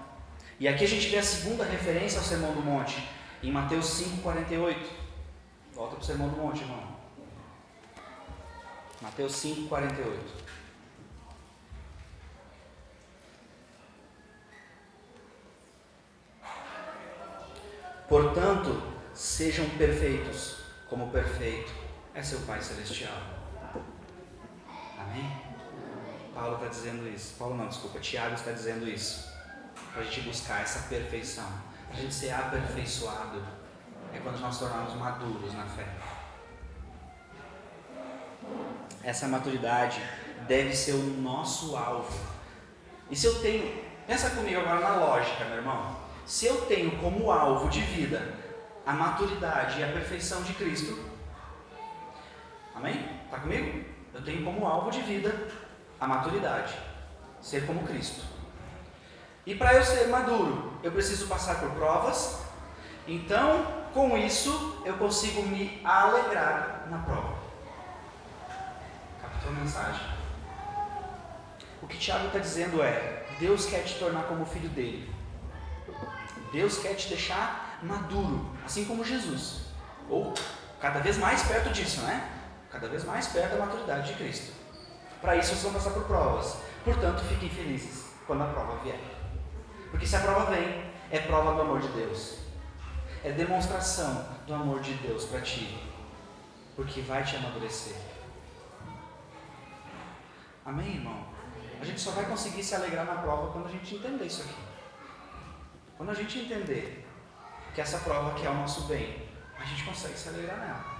E 0.57 0.67
aqui 0.67 0.85
a 0.85 0.87
gente 0.87 1.09
vê 1.09 1.17
a 1.17 1.23
segunda 1.23 1.65
referência 1.65 2.17
ao 2.17 2.23
Sermão 2.23 2.53
do 2.53 2.61
Monte, 2.61 3.09
em 3.43 3.51
Mateus 3.51 3.87
5,48. 4.01 4.77
Volta 5.73 5.95
para 5.95 6.01
o 6.01 6.05
Sermão 6.05 6.29
do 6.29 6.37
Monte, 6.37 6.61
irmão. 6.61 6.95
Mateus 9.01 9.33
5,48. 9.33 10.17
Portanto, 18.07 18.81
sejam 19.13 19.67
perfeitos, 19.71 20.59
como 20.89 21.11
perfeito 21.11 21.73
é 22.13 22.23
seu 22.23 22.39
Pai 22.41 22.61
Celestial. 22.61 23.17
Amém? 24.97 25.29
Paulo 26.33 26.55
está 26.55 26.67
dizendo 26.67 27.09
isso. 27.09 27.35
Paulo 27.37 27.57
não, 27.57 27.67
desculpa, 27.67 27.99
Tiago 27.99 28.35
está 28.35 28.51
dizendo 28.51 28.87
isso 28.87 29.34
para 29.95 30.03
a 30.03 30.05
gente 30.05 30.27
buscar 30.27 30.61
essa 30.61 30.89
perfeição, 30.89 31.47
para 31.87 31.97
a 31.97 32.01
gente 32.01 32.13
ser 32.13 32.31
aperfeiçoado, 32.31 33.41
é 34.13 34.19
quando 34.19 34.41
nós 34.41 34.59
tornamos 34.59 34.93
maduros 34.95 35.53
na 35.53 35.63
fé. 35.63 35.87
Essa 39.01 39.29
maturidade 39.29 40.01
deve 40.49 40.75
ser 40.75 40.91
o 40.91 41.21
nosso 41.21 41.77
alvo. 41.77 42.13
E 43.09 43.15
se 43.15 43.25
eu 43.25 43.41
tenho, 43.41 43.85
pensa 44.05 44.31
comigo 44.31 44.59
agora 44.59 44.81
na 44.81 44.95
lógica, 44.97 45.45
meu 45.45 45.57
irmão. 45.59 45.95
Se 46.25 46.45
eu 46.45 46.65
tenho 46.65 46.99
como 46.99 47.31
alvo 47.31 47.69
de 47.69 47.79
vida 47.79 48.33
a 48.85 48.91
maturidade 48.91 49.79
e 49.79 49.83
a 49.83 49.93
perfeição 49.93 50.43
de 50.43 50.53
Cristo, 50.55 51.09
amém? 52.75 53.09
Está 53.23 53.39
comigo? 53.39 53.85
Eu 54.13 54.21
tenho 54.21 54.43
como 54.43 54.67
alvo 54.67 54.91
de 54.91 54.99
vida 55.01 55.47
a 56.01 56.05
maturidade, 56.05 56.73
ser 57.41 57.65
como 57.65 57.87
Cristo. 57.87 58.34
E 59.45 59.53
para 59.53 59.75
eu 59.75 59.83
ser 59.83 60.07
maduro, 60.07 60.73
eu 60.81 60.91
preciso 60.91 61.27
passar 61.27 61.59
por 61.59 61.69
provas. 61.71 62.39
Então, 63.07 63.85
com 63.93 64.17
isso, 64.17 64.81
eu 64.83 64.97
consigo 64.97 65.43
me 65.43 65.79
alegrar 65.83 66.87
na 66.89 66.97
prova. 66.97 67.35
Captou 69.21 69.51
a 69.51 69.53
mensagem? 69.53 70.01
O 71.81 71.87
que 71.87 71.97
Tiago 71.97 72.27
está 72.27 72.39
dizendo 72.39 72.81
é: 72.81 73.25
Deus 73.39 73.67
quer 73.67 73.83
te 73.83 73.99
tornar 73.99 74.23
como 74.23 74.45
filho 74.45 74.69
dele. 74.69 75.13
Deus 76.51 76.79
quer 76.79 76.95
te 76.95 77.09
deixar 77.09 77.79
maduro, 77.83 78.49
assim 78.65 78.85
como 78.85 79.05
Jesus. 79.05 79.65
Ou 80.09 80.33
cada 80.81 80.99
vez 80.99 81.17
mais 81.17 81.43
perto 81.43 81.69
disso, 81.69 82.01
né? 82.01 82.27
Cada 82.71 82.87
vez 82.87 83.03
mais 83.05 83.27
perto 83.27 83.51
da 83.51 83.65
maturidade 83.65 84.07
de 84.07 84.13
Cristo. 84.15 84.53
Para 85.21 85.35
isso, 85.35 85.49
vocês 85.49 85.61
vão 85.61 85.73
passar 85.73 85.91
por 85.91 86.03
provas. 86.05 86.57
Portanto, 86.83 87.23
fiquem 87.25 87.49
felizes 87.49 88.05
quando 88.25 88.43
a 88.43 88.47
prova 88.47 88.77
vier. 88.83 89.14
Porque 89.91 90.05
se 90.05 90.15
a 90.15 90.19
prova 90.19 90.51
vem, 90.51 90.83
é 91.11 91.19
prova 91.19 91.53
do 91.53 91.61
amor 91.61 91.79
de 91.79 91.87
Deus. 91.89 92.39
É 93.23 93.31
demonstração 93.31 94.27
do 94.45 94.53
amor 94.53 94.81
de 94.81 94.93
Deus 94.95 95.25
para 95.25 95.41
ti. 95.41 95.77
Porque 96.75 97.01
vai 97.01 97.23
te 97.23 97.35
amadurecer. 97.35 97.95
Amém, 100.65 100.95
irmão? 100.95 101.25
A 101.79 101.85
gente 101.85 101.99
só 101.99 102.11
vai 102.11 102.25
conseguir 102.25 102.63
se 102.63 102.75
alegrar 102.75 103.05
na 103.05 103.15
prova 103.15 103.51
quando 103.51 103.67
a 103.67 103.71
gente 103.71 103.95
entender 103.95 104.25
isso 104.25 104.41
aqui. 104.41 104.55
Quando 105.97 106.09
a 106.09 106.13
gente 106.13 106.39
entender 106.39 107.07
que 107.73 107.81
essa 107.81 107.99
prova 107.99 108.31
aqui 108.31 108.45
é 108.45 108.49
o 108.49 108.53
nosso 108.55 108.81
bem, 108.83 109.27
a 109.57 109.63
gente 109.63 109.83
consegue 109.83 110.17
se 110.17 110.29
alegrar 110.29 110.57
nela. 110.59 110.95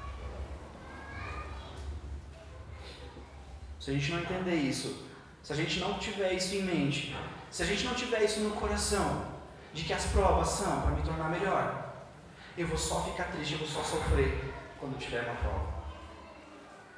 Se 3.80 3.92
a 3.92 3.94
gente 3.94 4.12
não 4.12 4.20
entender 4.20 4.56
isso, 4.56 5.06
se 5.44 5.54
a 5.54 5.56
gente 5.56 5.80
não 5.80 6.00
tiver 6.00 6.34
isso 6.34 6.56
em 6.56 6.64
mente, 6.64 7.16
se 7.56 7.64
a 7.64 7.66
gente 7.66 7.86
não 7.86 7.95
tiver 7.95 8.22
isso 8.22 8.41
no 8.41 8.53
coração, 8.53 9.28
de 9.74 9.86
que 9.86 9.93
as 9.93 10.08
provas 10.08 10.49
são 10.49 10.82
para 10.82 10.91
me 10.91 11.01
tornar 11.03 11.30
melhor, 11.30 11.93
eu 12.58 12.68
vou 12.68 12.78
só 12.78 13.01
ficar 13.03 13.32
triste, 13.32 13.53
eu 13.53 13.60
vou 13.60 13.68
só 13.70 13.82
sofrer 13.82 14.53
quando 14.78 14.99
tiver 14.99 15.24
uma 15.24 15.36
prova. 15.36 15.74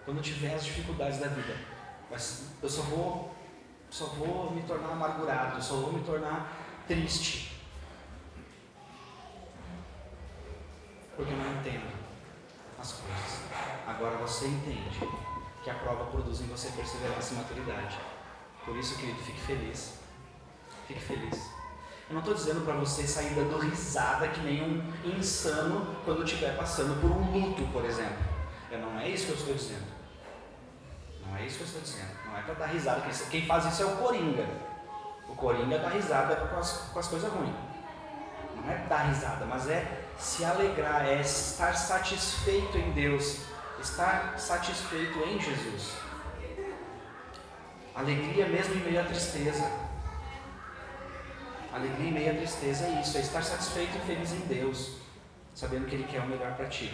Quando 0.04 0.20
tiver 0.20 0.56
as 0.56 0.66
dificuldades 0.66 1.20
da 1.20 1.28
vida. 1.28 1.56
Mas 2.10 2.46
eu 2.60 2.68
só 2.68 2.82
vou, 2.82 3.36
só 3.92 4.06
vou 4.06 4.50
me 4.50 4.64
tornar 4.64 4.94
amargurado, 4.94 5.58
eu 5.58 5.62
só 5.62 5.76
vou 5.76 5.94
me 5.94 6.04
tornar 6.04 6.52
triste. 6.88 7.56
Porque 11.16 11.34
eu 11.34 11.38
não 11.38 11.54
entendo 11.60 11.94
as 12.80 12.94
coisas. 12.94 13.42
Agora 13.86 14.18
você 14.18 14.48
entende 14.48 15.08
que 15.64 15.70
a 15.70 15.76
prova 15.76 16.06
produz 16.06 16.42
em 16.42 16.48
você 16.48 16.72
perseverança 16.72 17.36
e 17.36 17.38
maturidade. 17.38 18.00
Por 18.66 18.76
isso, 18.76 18.98
querido, 18.98 19.20
fique 19.20 19.42
feliz. 19.42 19.97
Fique 20.88 21.02
feliz. 21.02 21.58
Eu 22.10 22.14
não 22.14 22.20
estou 22.20 22.34
dizendo 22.34 22.64
para 22.64 22.76
você 22.76 23.06
sair 23.06 23.34
dando 23.34 23.60
risada 23.60 24.30
que 24.30 24.40
nem 24.40 24.64
um 24.64 25.18
insano 25.18 25.96
quando 26.06 26.24
estiver 26.24 26.56
passando 26.56 27.00
por 27.02 27.12
um 27.12 27.32
luto, 27.32 27.64
por 27.74 27.84
exemplo. 27.84 28.18
Eu, 28.72 28.80
não 28.80 28.98
é 28.98 29.10
isso 29.10 29.26
que 29.26 29.32
eu 29.32 29.36
estou 29.36 29.54
dizendo. 29.54 29.86
Não 31.26 31.36
é 31.36 31.46
isso 31.46 31.58
que 31.58 31.64
eu 31.64 31.68
estou 31.68 31.82
dizendo. 31.82 32.12
Não 32.26 32.38
é 32.38 32.42
para 32.42 32.54
dar 32.54 32.68
risada. 32.68 33.02
Quem 33.30 33.46
faz 33.46 33.66
isso 33.66 33.84
é 33.84 33.86
o 33.86 33.98
Coringa. 33.98 34.48
O 35.28 35.36
Coringa 35.36 35.78
dá 35.80 35.90
risada 35.90 36.38
com 36.38 36.58
as, 36.58 36.72
com 36.94 37.00
as 37.00 37.08
coisas 37.10 37.30
ruins. 37.30 37.54
Não 38.56 38.72
é 38.72 38.78
dar 38.88 39.10
risada, 39.10 39.46
mas 39.46 39.68
é 39.70 40.06
se 40.18 40.46
alegrar, 40.46 41.06
é 41.06 41.20
estar 41.20 41.74
satisfeito 41.76 42.78
em 42.78 42.92
Deus, 42.92 43.42
estar 43.82 44.40
satisfeito 44.40 45.20
em 45.20 45.40
Jesus. 45.40 45.94
Alegria 47.94 48.48
mesmo 48.48 48.76
em 48.76 48.80
meio 48.80 49.02
à 49.02 49.04
tristeza. 49.04 49.70
Alegria 51.74 52.10
em 52.10 52.14
meio 52.14 52.32
à 52.32 52.36
tristeza 52.36 52.86
é 52.86 53.02
isso, 53.02 53.18
é 53.18 53.22
estar 53.22 53.44
satisfeito 53.44 53.98
e 53.98 54.02
feliz 54.02 54.32
em 54.32 54.40
Deus, 54.42 54.98
sabendo 55.54 55.86
que 55.86 55.96
Ele 55.96 56.06
quer 56.06 56.22
o 56.22 56.28
melhor 56.28 56.56
para 56.56 56.68
ti. 56.68 56.92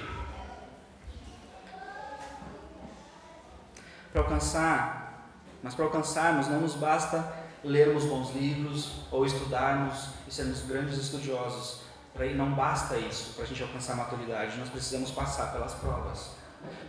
Para 4.12 4.22
alcançar, 4.22 5.30
mas 5.62 5.74
para 5.74 5.86
alcançarmos 5.86 6.48
não 6.48 6.62
nos 6.62 6.76
basta 6.76 7.44
lermos 7.64 8.04
bons 8.06 8.32
livros 8.36 9.06
ou 9.10 9.26
estudarmos 9.26 10.10
e 10.28 10.34
sermos 10.34 10.62
grandes 10.64 10.98
estudiosos. 10.98 11.82
Para 12.14 12.28
não 12.34 12.54
basta 12.54 12.98
isso 12.98 13.34
para 13.34 13.44
a 13.44 13.48
gente 13.48 13.64
alcançar 13.64 13.94
a 13.94 13.98
maturidade, 13.98 14.58
nós 14.58 14.70
precisamos 14.70 15.10
passar 15.12 15.52
pelas 15.52 15.74
provas. 15.74 16.32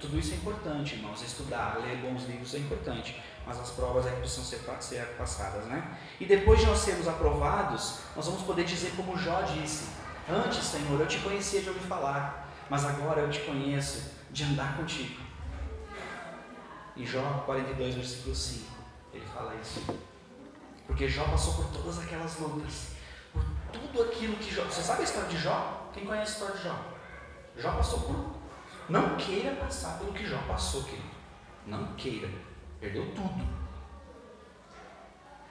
Tudo 0.01 0.19
isso 0.19 0.33
é 0.33 0.37
importante, 0.37 0.97
irmãos. 0.97 1.23
Estudar, 1.23 1.79
ler 1.81 1.97
bons 1.97 2.25
livros 2.27 2.55
é 2.55 2.59
importante 2.59 3.21
mas 3.47 3.61
as 3.61 3.71
provas 3.71 4.07
é 4.07 4.11
que 4.11 4.21
precisam 4.21 4.45
ser, 4.45 4.61
ser 4.81 5.05
passadas, 5.19 5.65
né? 5.67 5.99
E 6.19 6.25
depois 6.25 6.61
de 6.61 6.67
nós 6.67 6.79
sermos 6.79 7.07
aprovados, 7.07 7.99
nós 8.17 8.27
vamos 8.27 8.43
poder 8.43 8.65
dizer 8.65 8.93
como 8.97 9.17
Jó 9.17 9.43
disse: 9.43 9.89
Antes, 10.29 10.65
Senhor, 10.65 10.99
eu 10.99 11.07
te 11.07 11.19
conhecia 11.19 11.61
de 11.61 11.69
ouvir 11.69 11.87
falar, 11.87 12.49
mas 12.71 12.85
agora 12.85 13.21
eu 13.21 13.31
te 13.31 13.41
conheço 13.41 14.13
de 14.31 14.45
andar 14.45 14.77
contigo. 14.77 15.23
Em 16.97 17.05
Jó 17.05 17.43
42, 17.45 17.97
versículo 17.97 18.35
5, 18.35 18.65
ele 19.13 19.27
fala 19.27 19.55
isso. 19.57 19.83
Porque 20.87 21.09
Jó 21.09 21.25
passou 21.25 21.55
por 21.55 21.67
todas 21.67 21.99
aquelas 21.99 22.39
lutas, 22.39 22.93
por 23.33 23.43
tudo 23.73 24.03
aquilo 24.05 24.37
que 24.37 24.55
Jó. 24.55 24.65
Você 24.65 24.83
sabe 24.83 25.03
a 25.03 25.05
história 25.05 25.29
de 25.29 25.39
Jó? 25.39 25.91
Quem 25.93 26.07
conhece 26.07 26.31
a 26.31 26.35
história 26.35 26.57
de 26.57 26.63
Jó? 26.63 26.79
Jó 27.57 27.73
passou 27.73 28.01
por. 28.01 28.35
Não 28.89 29.17
queira 29.17 29.55
passar 29.57 29.99
pelo 29.99 30.13
que 30.13 30.27
Jó 30.27 30.39
passou, 30.47 30.85
querido. 30.85 31.09
Não 31.67 31.95
queira. 31.95 32.29
Perdeu 32.85 33.07
tudo. 33.15 33.49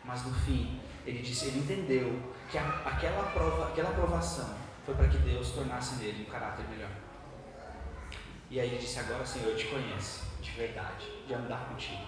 Mas 0.06 0.24
no 0.24 0.32
fim, 0.32 0.80
ele 1.04 1.24
disse, 1.24 1.48
ele 1.48 1.62
entendeu 1.62 2.22
que 2.52 2.60
a, 2.60 2.64
aquela 2.86 3.24
prova, 3.32 3.70
aquela 3.70 3.90
aprovação 3.90 4.54
foi 4.86 4.94
para 4.94 5.08
que 5.08 5.18
Deus 5.18 5.50
tornasse 5.50 5.96
nele 5.96 6.28
um 6.28 6.32
caráter 6.32 6.64
melhor. 6.70 6.92
E 8.52 8.60
aí 8.60 8.68
ele 8.68 8.78
disse, 8.78 9.00
agora 9.00 9.26
Senhor, 9.26 9.50
eu 9.50 9.58
te 9.58 9.66
conheço, 9.66 10.26
de 10.42 10.52
verdade, 10.52 11.08
de 11.26 11.34
andar 11.34 11.70
contigo, 11.70 12.06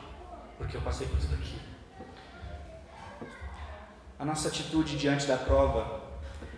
porque 0.59 0.77
eu 0.77 0.81
passei 0.81 1.07
por 1.07 1.17
tudo 1.17 1.33
aquilo. 1.33 1.75
A 4.19 4.25
nossa 4.25 4.49
atitude 4.49 4.95
diante 4.95 5.25
da 5.25 5.37
prova 5.37 6.03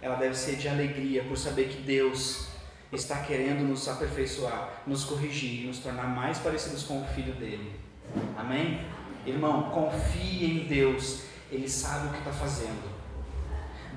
ela 0.01 0.17
deve 0.17 0.35
ser 0.35 0.57
de 0.57 0.67
alegria 0.67 1.23
por 1.23 1.37
saber 1.37 1.69
que 1.69 1.81
Deus 1.83 2.49
está 2.91 3.23
querendo 3.23 3.63
nos 3.63 3.87
aperfeiçoar, 3.87 4.83
nos 4.85 5.05
corrigir, 5.05 5.65
nos 5.65 5.79
tornar 5.79 6.07
mais 6.07 6.37
parecidos 6.39 6.83
com 6.83 7.01
o 7.01 7.05
Filho 7.05 7.33
dele. 7.35 7.86
Amém? 8.37 8.85
Irmão, 9.25 9.69
confie 9.71 10.45
em 10.45 10.67
Deus, 10.67 11.23
Ele 11.51 11.67
sabe 11.67 12.07
o 12.07 12.11
que 12.11 12.19
está 12.19 12.31
fazendo. 12.31 12.89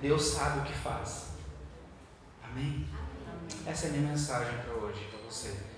Deus 0.00 0.22
sabe 0.22 0.60
o 0.60 0.62
que 0.62 0.72
faz. 0.72 1.30
Amém? 2.42 2.86
Essa 3.66 3.86
é 3.86 3.90
a 3.90 3.92
minha 3.92 4.10
mensagem 4.10 4.58
para 4.58 4.74
hoje, 4.74 5.04
para 5.10 5.20
você. 5.28 5.69